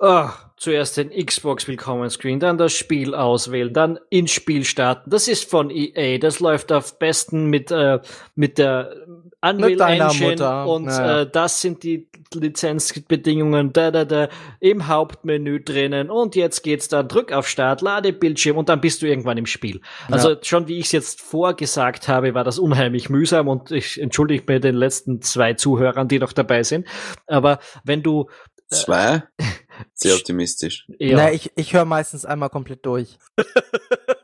[0.00, 5.10] Oh, zuerst den Xbox Willkommen Screen, dann das Spiel auswählen, dann ins Spiel starten.
[5.10, 7.98] Das ist von EA, das läuft auf besten mit äh,
[8.36, 8.94] mit der
[9.40, 10.66] Unreal Engine Mutter.
[10.68, 11.22] und ja.
[11.22, 14.28] äh, das sind die Lizenzbedingungen da da da
[14.60, 19.02] im Hauptmenü drinnen und jetzt geht's da drück auf Start, lade Bildschirm und dann bist
[19.02, 19.80] du irgendwann im Spiel.
[20.08, 20.38] Also ja.
[20.42, 24.60] schon wie ich es jetzt vorgesagt habe, war das unheimlich mühsam und ich entschuldige mir
[24.60, 26.86] den letzten zwei Zuhörern, die noch dabei sind,
[27.26, 28.28] aber wenn du
[28.70, 29.22] Zwei?
[29.94, 30.86] Sehr optimistisch.
[30.98, 31.16] Ja.
[31.16, 33.18] Na, ich, ich höre meistens einmal komplett durch.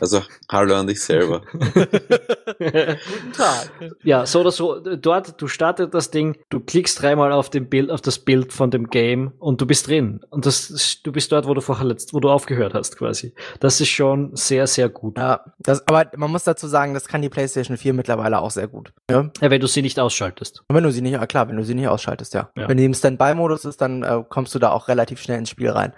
[0.00, 1.42] Also, hallo an dich selber.
[1.52, 3.70] Guten Tag.
[4.02, 7.90] Ja, so oder so, dort, du startest das Ding, du klickst dreimal auf dem Bild,
[7.90, 10.20] auf das Bild von dem Game und du bist drin.
[10.30, 13.34] Und das, du bist dort, wo du vorher letzt, wo du aufgehört hast, quasi.
[13.60, 15.18] Das ist schon sehr, sehr gut.
[15.18, 18.68] Ja, das, aber man muss dazu sagen, das kann die PlayStation 4 mittlerweile auch sehr
[18.68, 18.92] gut.
[19.10, 20.62] Ja, ja wenn du sie nicht ausschaltest.
[20.68, 22.50] Wenn du sie nicht, klar, wenn du sie nicht ausschaltest, ja.
[22.56, 22.68] ja.
[22.68, 25.68] Wenn die im Standby-Modus ist, dann äh, kommst du da auch relativ schnell ins Spiel
[25.68, 25.92] rein.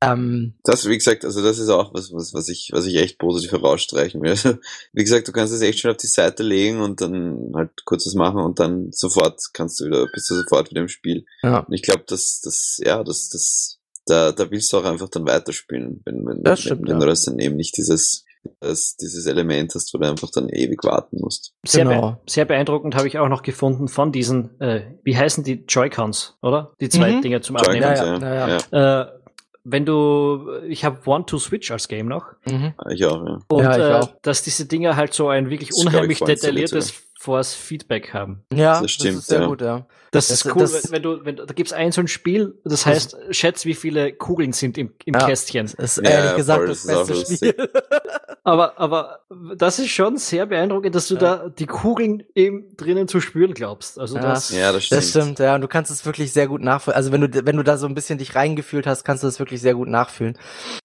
[0.00, 3.18] Ähm, das, wie gesagt, also das ist auch was, was, was ich, was ich echt
[3.18, 4.34] positiv positiv herausstreichen will.
[4.34, 4.58] Also,
[4.92, 8.06] wie gesagt, du kannst es echt schon auf die Seite legen und dann halt kurz
[8.06, 11.24] was machen und dann sofort kannst du wieder, bist du sofort wieder im Spiel.
[11.42, 11.60] Ja.
[11.60, 15.26] Und ich glaube, dass, das, ja, das, das, da, da willst du auch einfach dann
[15.26, 17.00] weiterspielen, wenn, wenn, das stimmt, wenn, wenn ja.
[17.00, 18.24] du das dann eben nicht dieses,
[18.60, 21.54] das, dieses Element hast, wo du einfach dann ewig warten musst.
[21.64, 22.10] Sehr, genau.
[22.12, 26.38] be sehr beeindruckend habe ich auch noch gefunden von diesen, äh, wie heißen die Joy-Cons,
[26.42, 26.72] oder?
[26.80, 27.22] Die zwei mhm.
[27.22, 27.82] Dinger zum Abnehmen.
[27.82, 29.02] Ja, ja, ja.
[29.02, 29.23] Äh,
[29.64, 32.26] wenn du, ich habe One to Switch als Game noch.
[32.44, 32.74] Mhm.
[32.90, 33.38] Ich auch, ja.
[33.48, 34.14] Und ja, ich äh, auch.
[34.20, 38.44] dass diese Dinger halt so ein wirklich unheimlich detailliertes Force Feedback haben.
[38.52, 39.46] Ja, das, stimmt, das ist sehr ja.
[39.46, 39.86] gut, ja.
[40.10, 42.84] Das, das ist cool, das, wenn, du, wenn, da gibt's ein so ein Spiel, das
[42.84, 45.72] heißt, schätz, wie viele Kugeln sind im, im ja, Kästchen.
[45.78, 47.70] Das ist ehrlich ja, gesagt das, beste Spiel.
[48.44, 49.20] aber, aber
[49.56, 51.20] das ist schon sehr beeindruckend, dass du ja.
[51.20, 53.98] da die Kugeln eben drinnen zu spüren glaubst.
[53.98, 54.98] Also das, ja, das stimmt.
[54.98, 55.54] Das stimmt, ja.
[55.54, 56.94] Und du kannst es wirklich sehr gut nachfühlen.
[56.94, 59.38] Also wenn du, wenn du da so ein bisschen dich reingefühlt hast, kannst du das
[59.38, 60.36] wirklich sehr gut nachfühlen.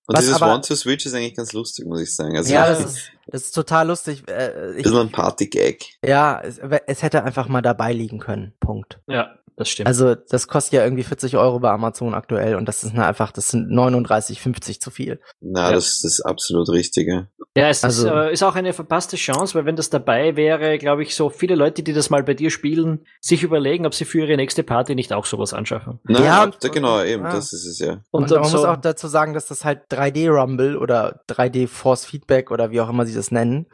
[0.10, 2.36] Und Was dieses One-to-Switch ist eigentlich ganz lustig, muss ich sagen.
[2.36, 4.24] Also, ja, das ist, das ist total lustig.
[4.28, 5.86] Äh, ich, ist ein Party-Gag.
[6.04, 8.54] Ja, es, es hätte einfach mal dabei liegen können.
[8.60, 9.00] Punkt.
[9.06, 9.88] Ja, das stimmt.
[9.88, 13.50] Also das kostet ja irgendwie 40 Euro bei Amazon aktuell und das ist einfach, das
[13.50, 15.20] sind 39,50 zu viel.
[15.42, 15.72] Na, ja.
[15.74, 17.28] das, das ist absolut richtige.
[17.58, 20.78] Ja, es also, ist, äh, ist auch eine verpasste Chance, weil wenn das dabei wäre,
[20.78, 24.06] glaube ich, so viele Leute, die das mal bei dir spielen, sich überlegen, ob sie
[24.06, 26.00] für ihre nächste Party nicht auch sowas anschaffen.
[26.04, 27.34] Na, ja, und, genau, eben, ja.
[27.34, 28.02] das ist es ja.
[28.12, 31.68] Und, und man so muss auch dazu sagen, dass das halt 3D Rumble oder 3D
[31.68, 33.66] Force Feedback oder wie auch immer sie das nennen,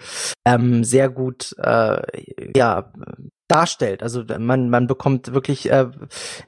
[0.46, 2.02] ähm, sehr gut äh,
[2.56, 2.92] ja
[3.48, 4.02] darstellt.
[4.02, 5.88] Also man, man bekommt wirklich äh,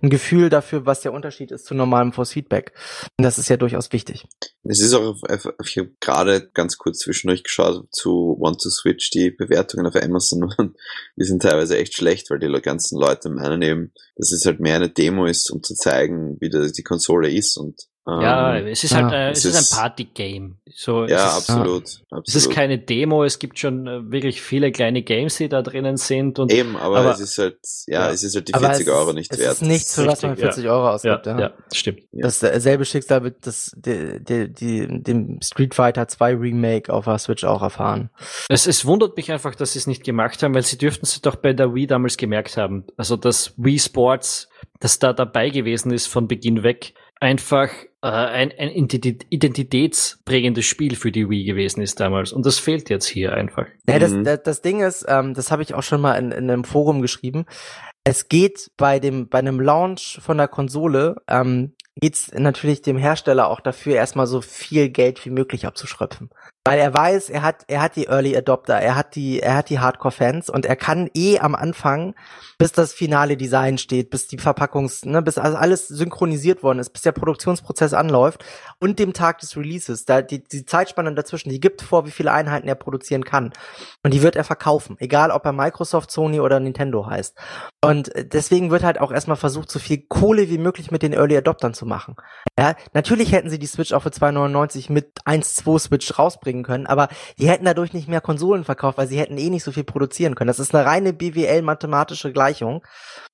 [0.02, 2.74] ein Gefühl dafür, was der Unterschied ist zu normalem Force Feedback.
[3.18, 4.26] Und das ist ja durchaus wichtig.
[4.64, 5.16] Es ist auch,
[5.64, 10.50] ich habe gerade ganz kurz zwischendurch geschaut zu One to Switch, die Bewertungen auf Amazon
[11.16, 14.76] die sind teilweise echt schlecht, weil die ganzen Leute meinen eben, dass es halt mehr
[14.76, 18.96] eine Demo ist, um zu zeigen, wie die Konsole ist und ja, ähm, es ist
[18.96, 20.56] halt, äh, es, es ist, ein Party-Game.
[20.74, 22.28] So, ja, ist, absolut, absolut.
[22.28, 25.98] Es ist keine Demo, es gibt schon äh, wirklich viele kleine Games, die da drinnen
[25.98, 26.40] sind.
[26.40, 29.12] Und, Eben, aber, aber es ist halt, ja, ja, es ist halt die 40 Euro
[29.12, 29.52] nicht es wert.
[29.52, 30.72] Es ist nichts, für was man 40 ja.
[30.72, 31.26] Euro ausgibt.
[31.26, 31.54] Ja, ja.
[31.74, 32.00] stimmt.
[32.14, 37.44] Dasselbe Schicksal wird das, die, die, die, dem Street Fighter 2 Remake auf der Switch
[37.44, 38.10] auch erfahren.
[38.48, 41.20] Es, es wundert mich einfach, dass sie es nicht gemacht haben, weil sie dürften es
[41.22, 42.86] doch bei der Wii damals gemerkt haben.
[42.96, 44.48] Also, dass Wii Sports,
[44.80, 47.70] das da dabei gewesen ist von Beginn weg, einfach
[48.02, 52.32] äh, ein, ein identitätsprägendes Spiel für die Wii gewesen ist damals.
[52.32, 53.66] Und das fehlt jetzt hier einfach.
[53.88, 54.24] Ja, das, mhm.
[54.24, 57.02] das, das Ding ist, ähm, das habe ich auch schon mal in, in einem Forum
[57.02, 57.46] geschrieben.
[58.04, 63.50] Es geht bei dem bei einem Launch von der Konsole ähm, geht's natürlich dem Hersteller
[63.50, 66.30] auch dafür, erstmal so viel Geld wie möglich abzuschröpfen.
[66.68, 69.70] Weil er weiß, er hat, er hat die Early Adopter, er hat die, er hat
[69.70, 72.14] die Hardcore-Fans und er kann eh am Anfang,
[72.58, 77.04] bis das finale Design steht, bis die Verpackungs, ne, bis alles synchronisiert worden ist, bis
[77.04, 78.44] der Produktionsprozess anläuft
[78.80, 82.32] und dem Tag des Releases, da die, die Zeitspanne dazwischen, die gibt vor, wie viele
[82.32, 83.54] Einheiten er produzieren kann.
[84.04, 87.38] Und die wird er verkaufen, egal ob er Microsoft, Sony oder Nintendo heißt.
[87.84, 91.38] Und deswegen wird halt auch erstmal versucht, so viel Kohle wie möglich mit den Early
[91.38, 92.16] Adoptern zu machen.
[92.60, 97.10] Ja, natürlich hätten sie die Switch auch für 2,99 mit 1,2 Switch rausbringen können, aber
[97.40, 100.36] die hätten dadurch nicht mehr Konsolen verkauft, weil sie hätten eh nicht so viel produzieren
[100.36, 100.48] können.
[100.48, 102.84] Das ist eine reine BWL-mathematische Gleichung.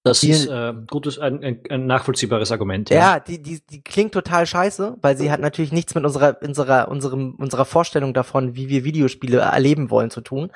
[0.06, 2.90] Das die, ist äh, gutes, ein, ein, ein nachvollziehbares Argument.
[2.90, 6.38] Ja, ja die, die, die klingt total scheiße, weil sie hat natürlich nichts mit unserer,
[6.42, 10.52] unserer, unserem, unserer Vorstellung davon, wie wir Videospiele erleben wollen, zu tun.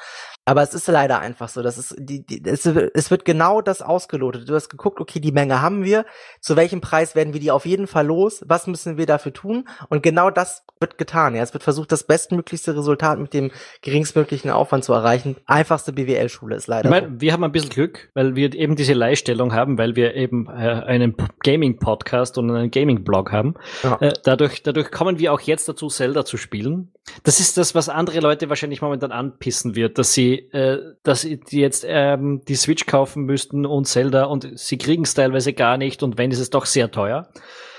[0.48, 1.62] Aber es ist leider einfach so.
[1.62, 4.50] Das ist, die, die, es, es wird genau das ausgelotet.
[4.50, 6.06] Du hast geguckt, okay, die Menge haben wir.
[6.40, 8.44] Zu welchem Preis werden wir die auf jeden Fall los?
[8.48, 9.68] Was müssen wir dafür tun?
[9.90, 11.36] Und genau das wird getan.
[11.36, 15.36] Ja, es wird versucht, das bestmöglichste Resultat mit dem geringstmöglichen Aufwand zu erreichen.
[15.48, 16.86] Einfachste BWL-Schule ist leider.
[16.86, 17.22] Ich meine, so.
[17.22, 18.94] wir haben ein bisschen Glück, weil wir eben diese
[19.38, 23.56] Leihstellung haben, weil wir eben äh, einen Gaming-Podcast und einen Gaming-Blog haben.
[23.84, 23.98] Ja.
[24.02, 26.92] Äh, dadurch, dadurch kommen wir auch jetzt dazu, Zelda zu spielen.
[27.24, 31.40] Das ist das, was andere Leute wahrscheinlich momentan anpissen wird, dass sie äh, dass die
[31.52, 36.04] jetzt ähm, die Switch kaufen müssten und Zelda und sie kriegen es teilweise gar nicht
[36.04, 37.30] und wenn ist es doch sehr teuer.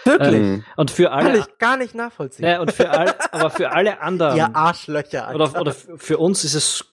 [0.05, 0.35] Wirklich?
[0.35, 1.31] Ähm, und für alle.
[1.31, 2.47] Kann ich gar nicht nachvollziehen.
[2.47, 4.37] Ja, und für alle, aber für alle anderen.
[4.37, 5.35] Ja, Arschlöcher.
[5.35, 6.85] Oder, oder für uns ist es,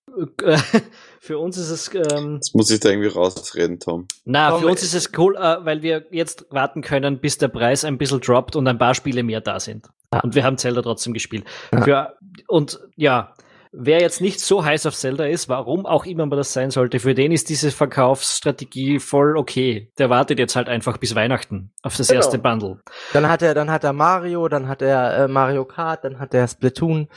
[0.42, 0.58] äh,
[1.20, 4.08] für uns ist es, ähm, Das muss ich da irgendwie rausreden, Tom.
[4.26, 7.48] Na, Tom, für uns ist es cool, äh, weil wir jetzt warten können, bis der
[7.48, 9.88] Preis ein bisschen droppt und ein paar Spiele mehr da sind.
[10.24, 11.46] Und wir haben Zelda trotzdem gespielt.
[11.84, 12.16] Für,
[12.48, 13.34] und ja,
[13.78, 17.00] wer jetzt nicht so heiß auf Zelda ist, warum auch immer man das sein sollte,
[17.00, 19.92] für den ist diese Verkaufsstrategie voll okay.
[19.98, 22.20] Der wartet jetzt halt einfach bis Weihnachten auf das genau.
[22.20, 22.80] erste Bundle.
[23.14, 26.34] Dann hat er, dann hat er Mario, dann hat er äh, Mario Kart, dann hat
[26.34, 27.08] er Splatoon,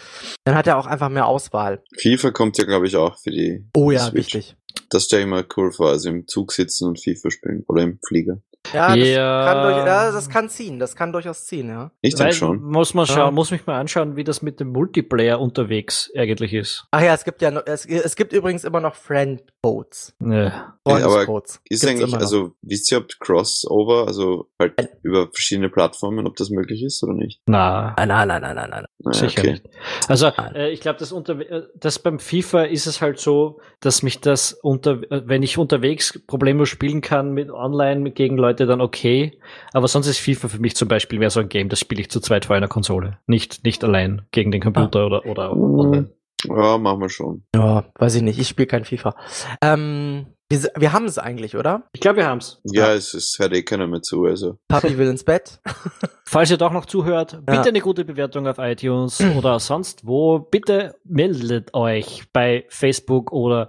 [0.45, 1.83] dann hat er auch einfach mehr Auswahl.
[1.99, 3.65] FIFA kommt ja, glaube ich, auch für die.
[3.75, 4.35] Oh ja, Switch.
[4.35, 4.57] richtig.
[4.91, 7.99] Das stelle ich mal cool vor, also im Zug sitzen und FIFA spielen oder im
[8.07, 8.41] Flieger.
[8.73, 9.45] Ja, das, ja.
[9.45, 11.91] Kann durch, ja, das kann ziehen, das kann durchaus ziehen, ja.
[12.01, 12.63] Ich denke schon.
[12.63, 13.31] Muss man schauen, ja.
[13.31, 16.87] muss mich mal anschauen, wie das mit dem Multiplayer unterwegs eigentlich ist.
[16.91, 20.15] Ach ja, es gibt ja, es, es gibt übrigens immer noch Friend Codes.
[20.21, 20.45] Ja.
[20.45, 24.89] ja aber ist eigentlich, also wisst ihr, ob Crossover, also halt Nein.
[25.03, 27.41] über verschiedene Plattformen, ob das möglich ist oder nicht?
[27.47, 29.13] Na, nein, nein, nein, nein, nein, nein.
[29.13, 29.51] Sicher okay.
[29.53, 29.69] nicht.
[30.07, 34.03] Also äh, ich glaube, das unter, äh, das beim FIFA ist es halt so, dass
[34.03, 38.81] mich das unter, äh, wenn ich unterwegs problemlos spielen kann mit online gegen Leute, dann
[38.81, 39.41] okay.
[39.73, 42.11] Aber sonst ist FIFA für mich zum Beispiel mehr so ein Game, das spiele ich
[42.11, 45.07] zu zweit vor einer Konsole, nicht nicht allein gegen den Computer ah.
[45.07, 46.11] oder oder online.
[46.44, 47.44] Ja, machen wir schon.
[47.55, 48.39] Ja, weiß ich nicht.
[48.39, 49.15] Ich spiele kein FIFA.
[49.60, 51.89] Ähm, wir, wir haben es eigentlich, oder?
[51.93, 52.60] Ich glaube, wir haben es.
[52.65, 54.59] Ja, es, es hört eh keiner mehr zu, also.
[54.69, 55.60] Papi will ins Bett.
[56.24, 57.65] Falls ihr doch noch zuhört, bitte ja.
[57.65, 60.39] eine gute Bewertung auf iTunes oder sonst wo.
[60.39, 63.69] Bitte meldet euch bei Facebook oder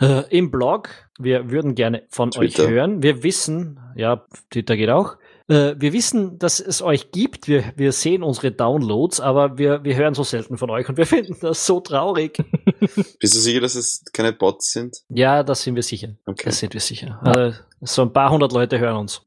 [0.00, 0.88] äh, im Blog.
[1.18, 2.64] Wir würden gerne von Twitter.
[2.64, 3.02] euch hören.
[3.02, 5.16] Wir wissen, ja, Twitter geht auch.
[5.48, 7.46] Äh, wir wissen, dass es euch gibt.
[7.46, 11.06] Wir, wir sehen unsere Downloads, aber wir, wir hören so selten von euch und wir
[11.06, 12.38] finden das so traurig.
[13.20, 14.98] Bist du sicher, dass es keine Bots sind?
[15.08, 16.14] Ja, das sind wir sicher.
[16.26, 16.46] Okay.
[16.46, 17.20] Das sind wir sicher.
[17.22, 19.22] Also, so ein paar hundert Leute hören uns.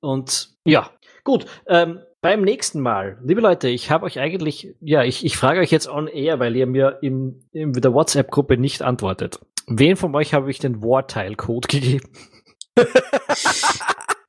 [0.00, 0.90] Und ja,
[1.24, 1.46] gut.
[1.66, 5.72] Ähm, beim nächsten Mal, liebe Leute, ich habe euch eigentlich, ja, ich, ich frage euch
[5.72, 9.40] jetzt on air, weil ihr mir im, in der WhatsApp-Gruppe nicht antwortet.
[9.66, 12.08] Wen von euch habe ich den Wartile-Code gegeben?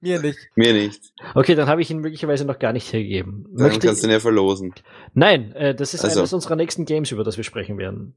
[0.03, 0.37] Mir nicht.
[0.55, 1.13] Mir nicht.
[1.33, 3.45] Okay, dann habe ich ihn möglicherweise noch gar nicht hergegeben.
[3.53, 4.73] Dann Möchte kannst du ihn ja verlosen.
[5.13, 6.19] Nein, äh, das ist also.
[6.19, 8.15] eines unserer nächsten Games, über das wir sprechen werden.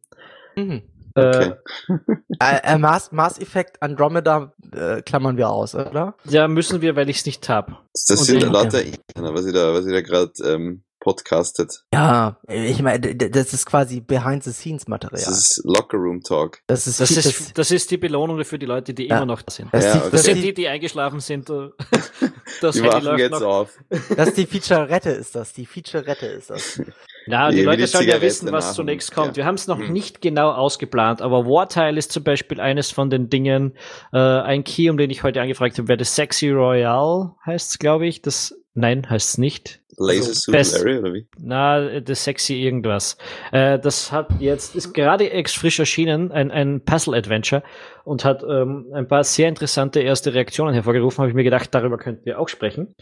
[0.57, 0.83] Mhm.
[1.15, 1.53] Okay.
[2.39, 6.17] Äh, äh, Mass, Mass Effect Andromeda äh, klammern wir aus, oder?
[6.25, 7.83] Ja, müssen wir, weil ich es nicht hab.
[7.95, 8.83] Das, das sind lauter,
[9.15, 11.85] was ich da, was ich da gerade ähm, podcastet.
[11.95, 15.23] Ja, ich meine, das ist quasi Behind-the-Scenes-Material.
[15.25, 16.63] Das ist Locker-Room-Talk.
[16.67, 19.19] Das ist, das, ist, das, das ist die Belohnung für die Leute, die ja.
[19.19, 19.73] immer noch da sind.
[19.73, 20.09] Das, ja, okay.
[20.11, 21.49] das sind die, die eingeschlafen sind.
[21.49, 21.69] Äh,
[22.61, 23.43] das die wachen jetzt noch.
[23.43, 23.79] auf.
[24.17, 25.53] Das ist die Feature-Rette ist das.
[25.53, 26.83] Die Feature-Rette ist das.
[27.29, 29.31] Ja, die, die Leute sollen ja wissen, was zunächst kommt.
[29.31, 29.37] Ja.
[29.39, 29.93] Wir haben es noch hm.
[29.93, 33.77] nicht genau ausgeplant, aber Wartile ist zum Beispiel eines von den Dingen,
[34.13, 37.79] äh, ein Key, um den ich heute angefragt habe, wäre das Sexy Royale, heißt es,
[37.81, 38.23] glaube ich.
[38.23, 39.81] Das Nein, heißt es nicht.
[39.97, 41.27] Laser also, Suit Larry oder wie?
[41.39, 43.17] Na, das sexy irgendwas.
[43.53, 47.63] Äh, das hat jetzt, ist gerade ex frisch erschienen, ein, ein Puzzle-Adventure
[48.05, 51.97] und hat ähm, ein paar sehr interessante erste Reaktionen hervorgerufen, habe ich mir gedacht, darüber
[51.97, 52.95] könnten wir auch sprechen.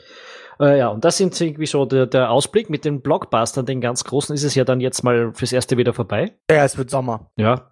[0.60, 2.70] Äh, ja, und das sind irgendwie so der, der Ausblick.
[2.70, 5.92] Mit den Blockbustern, den ganz großen, ist es ja dann jetzt mal fürs erste wieder
[5.92, 6.32] vorbei.
[6.50, 7.30] Ja, es wird Sommer.
[7.36, 7.68] Ja.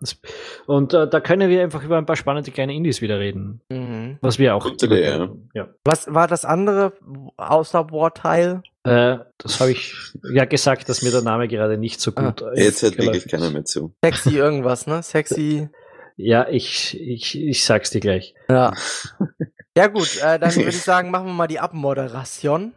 [0.67, 3.61] Und äh, da können wir einfach über ein paar spannende kleine Indies wieder reden.
[3.71, 4.19] Mhm.
[4.21, 4.65] Was wir auch.
[4.65, 5.29] Gute Idee, ja.
[5.55, 5.69] ja.
[5.85, 6.93] Was war das andere
[7.37, 8.63] außer Wartile?
[8.85, 9.95] Äh, das habe ich
[10.33, 12.53] ja gesagt, dass mir der Name gerade nicht so gut ah.
[12.55, 13.95] Jetzt hört wirklich keiner mehr zu.
[14.05, 15.03] Sexy irgendwas, ne?
[15.03, 15.69] Sexy.
[16.17, 18.35] Ja, ich, ich, ich sag's dir gleich.
[18.49, 18.73] Ja.
[19.77, 22.73] Ja gut, äh, dann würde ich sagen, machen wir mal die Abmoderation.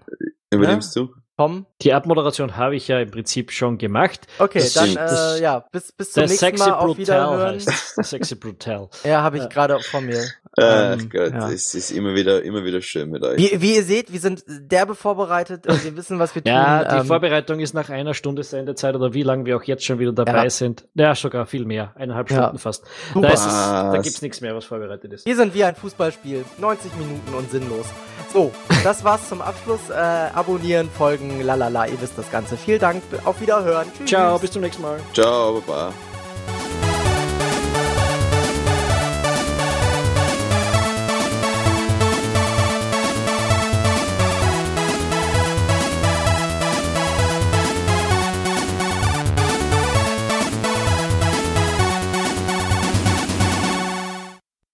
[0.51, 1.07] Übernimmst ne?
[1.07, 1.15] du?
[1.38, 1.65] Tom?
[1.81, 4.26] Die Abmoderation habe ich ja im Prinzip schon gemacht.
[4.39, 7.55] Okay, das dann äh, ja, bis, bis zum nächsten Sexy Mal auf Wiederhören.
[7.55, 8.89] Heißt, Sexy Brutal.
[9.03, 9.49] ja, habe ich ja.
[9.49, 10.23] gerade vor mir.
[10.57, 11.52] Ach ähm, Gott, ja.
[11.52, 13.38] es ist immer wieder, immer wieder schön mit euch.
[13.38, 16.53] Wie, wie ihr seht, wir sind derbe vorbereitet und wir wissen, was wir tun.
[16.53, 19.84] Ja, die ähm, Vorbereitung ist nach einer Stunde Sendezeit oder wie lange wir auch jetzt
[19.84, 20.49] schon wieder dabei ja.
[20.49, 20.88] sind.
[20.94, 21.91] Ja, sogar viel mehr.
[21.95, 22.86] Eineinhalb Stunden fast.
[23.14, 23.27] Super.
[23.27, 25.26] Da, ist es, da gibt's nichts mehr, was vorbereitet ist.
[25.26, 26.45] Wir sind wie ein Fußballspiel.
[26.57, 27.88] 90 Minuten und sinnlos.
[28.32, 28.52] So,
[28.84, 29.90] das war's zum Abschluss.
[29.90, 32.57] Äh, abonnieren, folgen, lalala, ihr wisst das Ganze.
[32.57, 33.88] Vielen Dank, auf Wiederhören.
[33.98, 34.10] Tschüss.
[34.10, 34.99] Ciao, bis zum nächsten Mal.
[35.14, 36.15] Ciao, baba.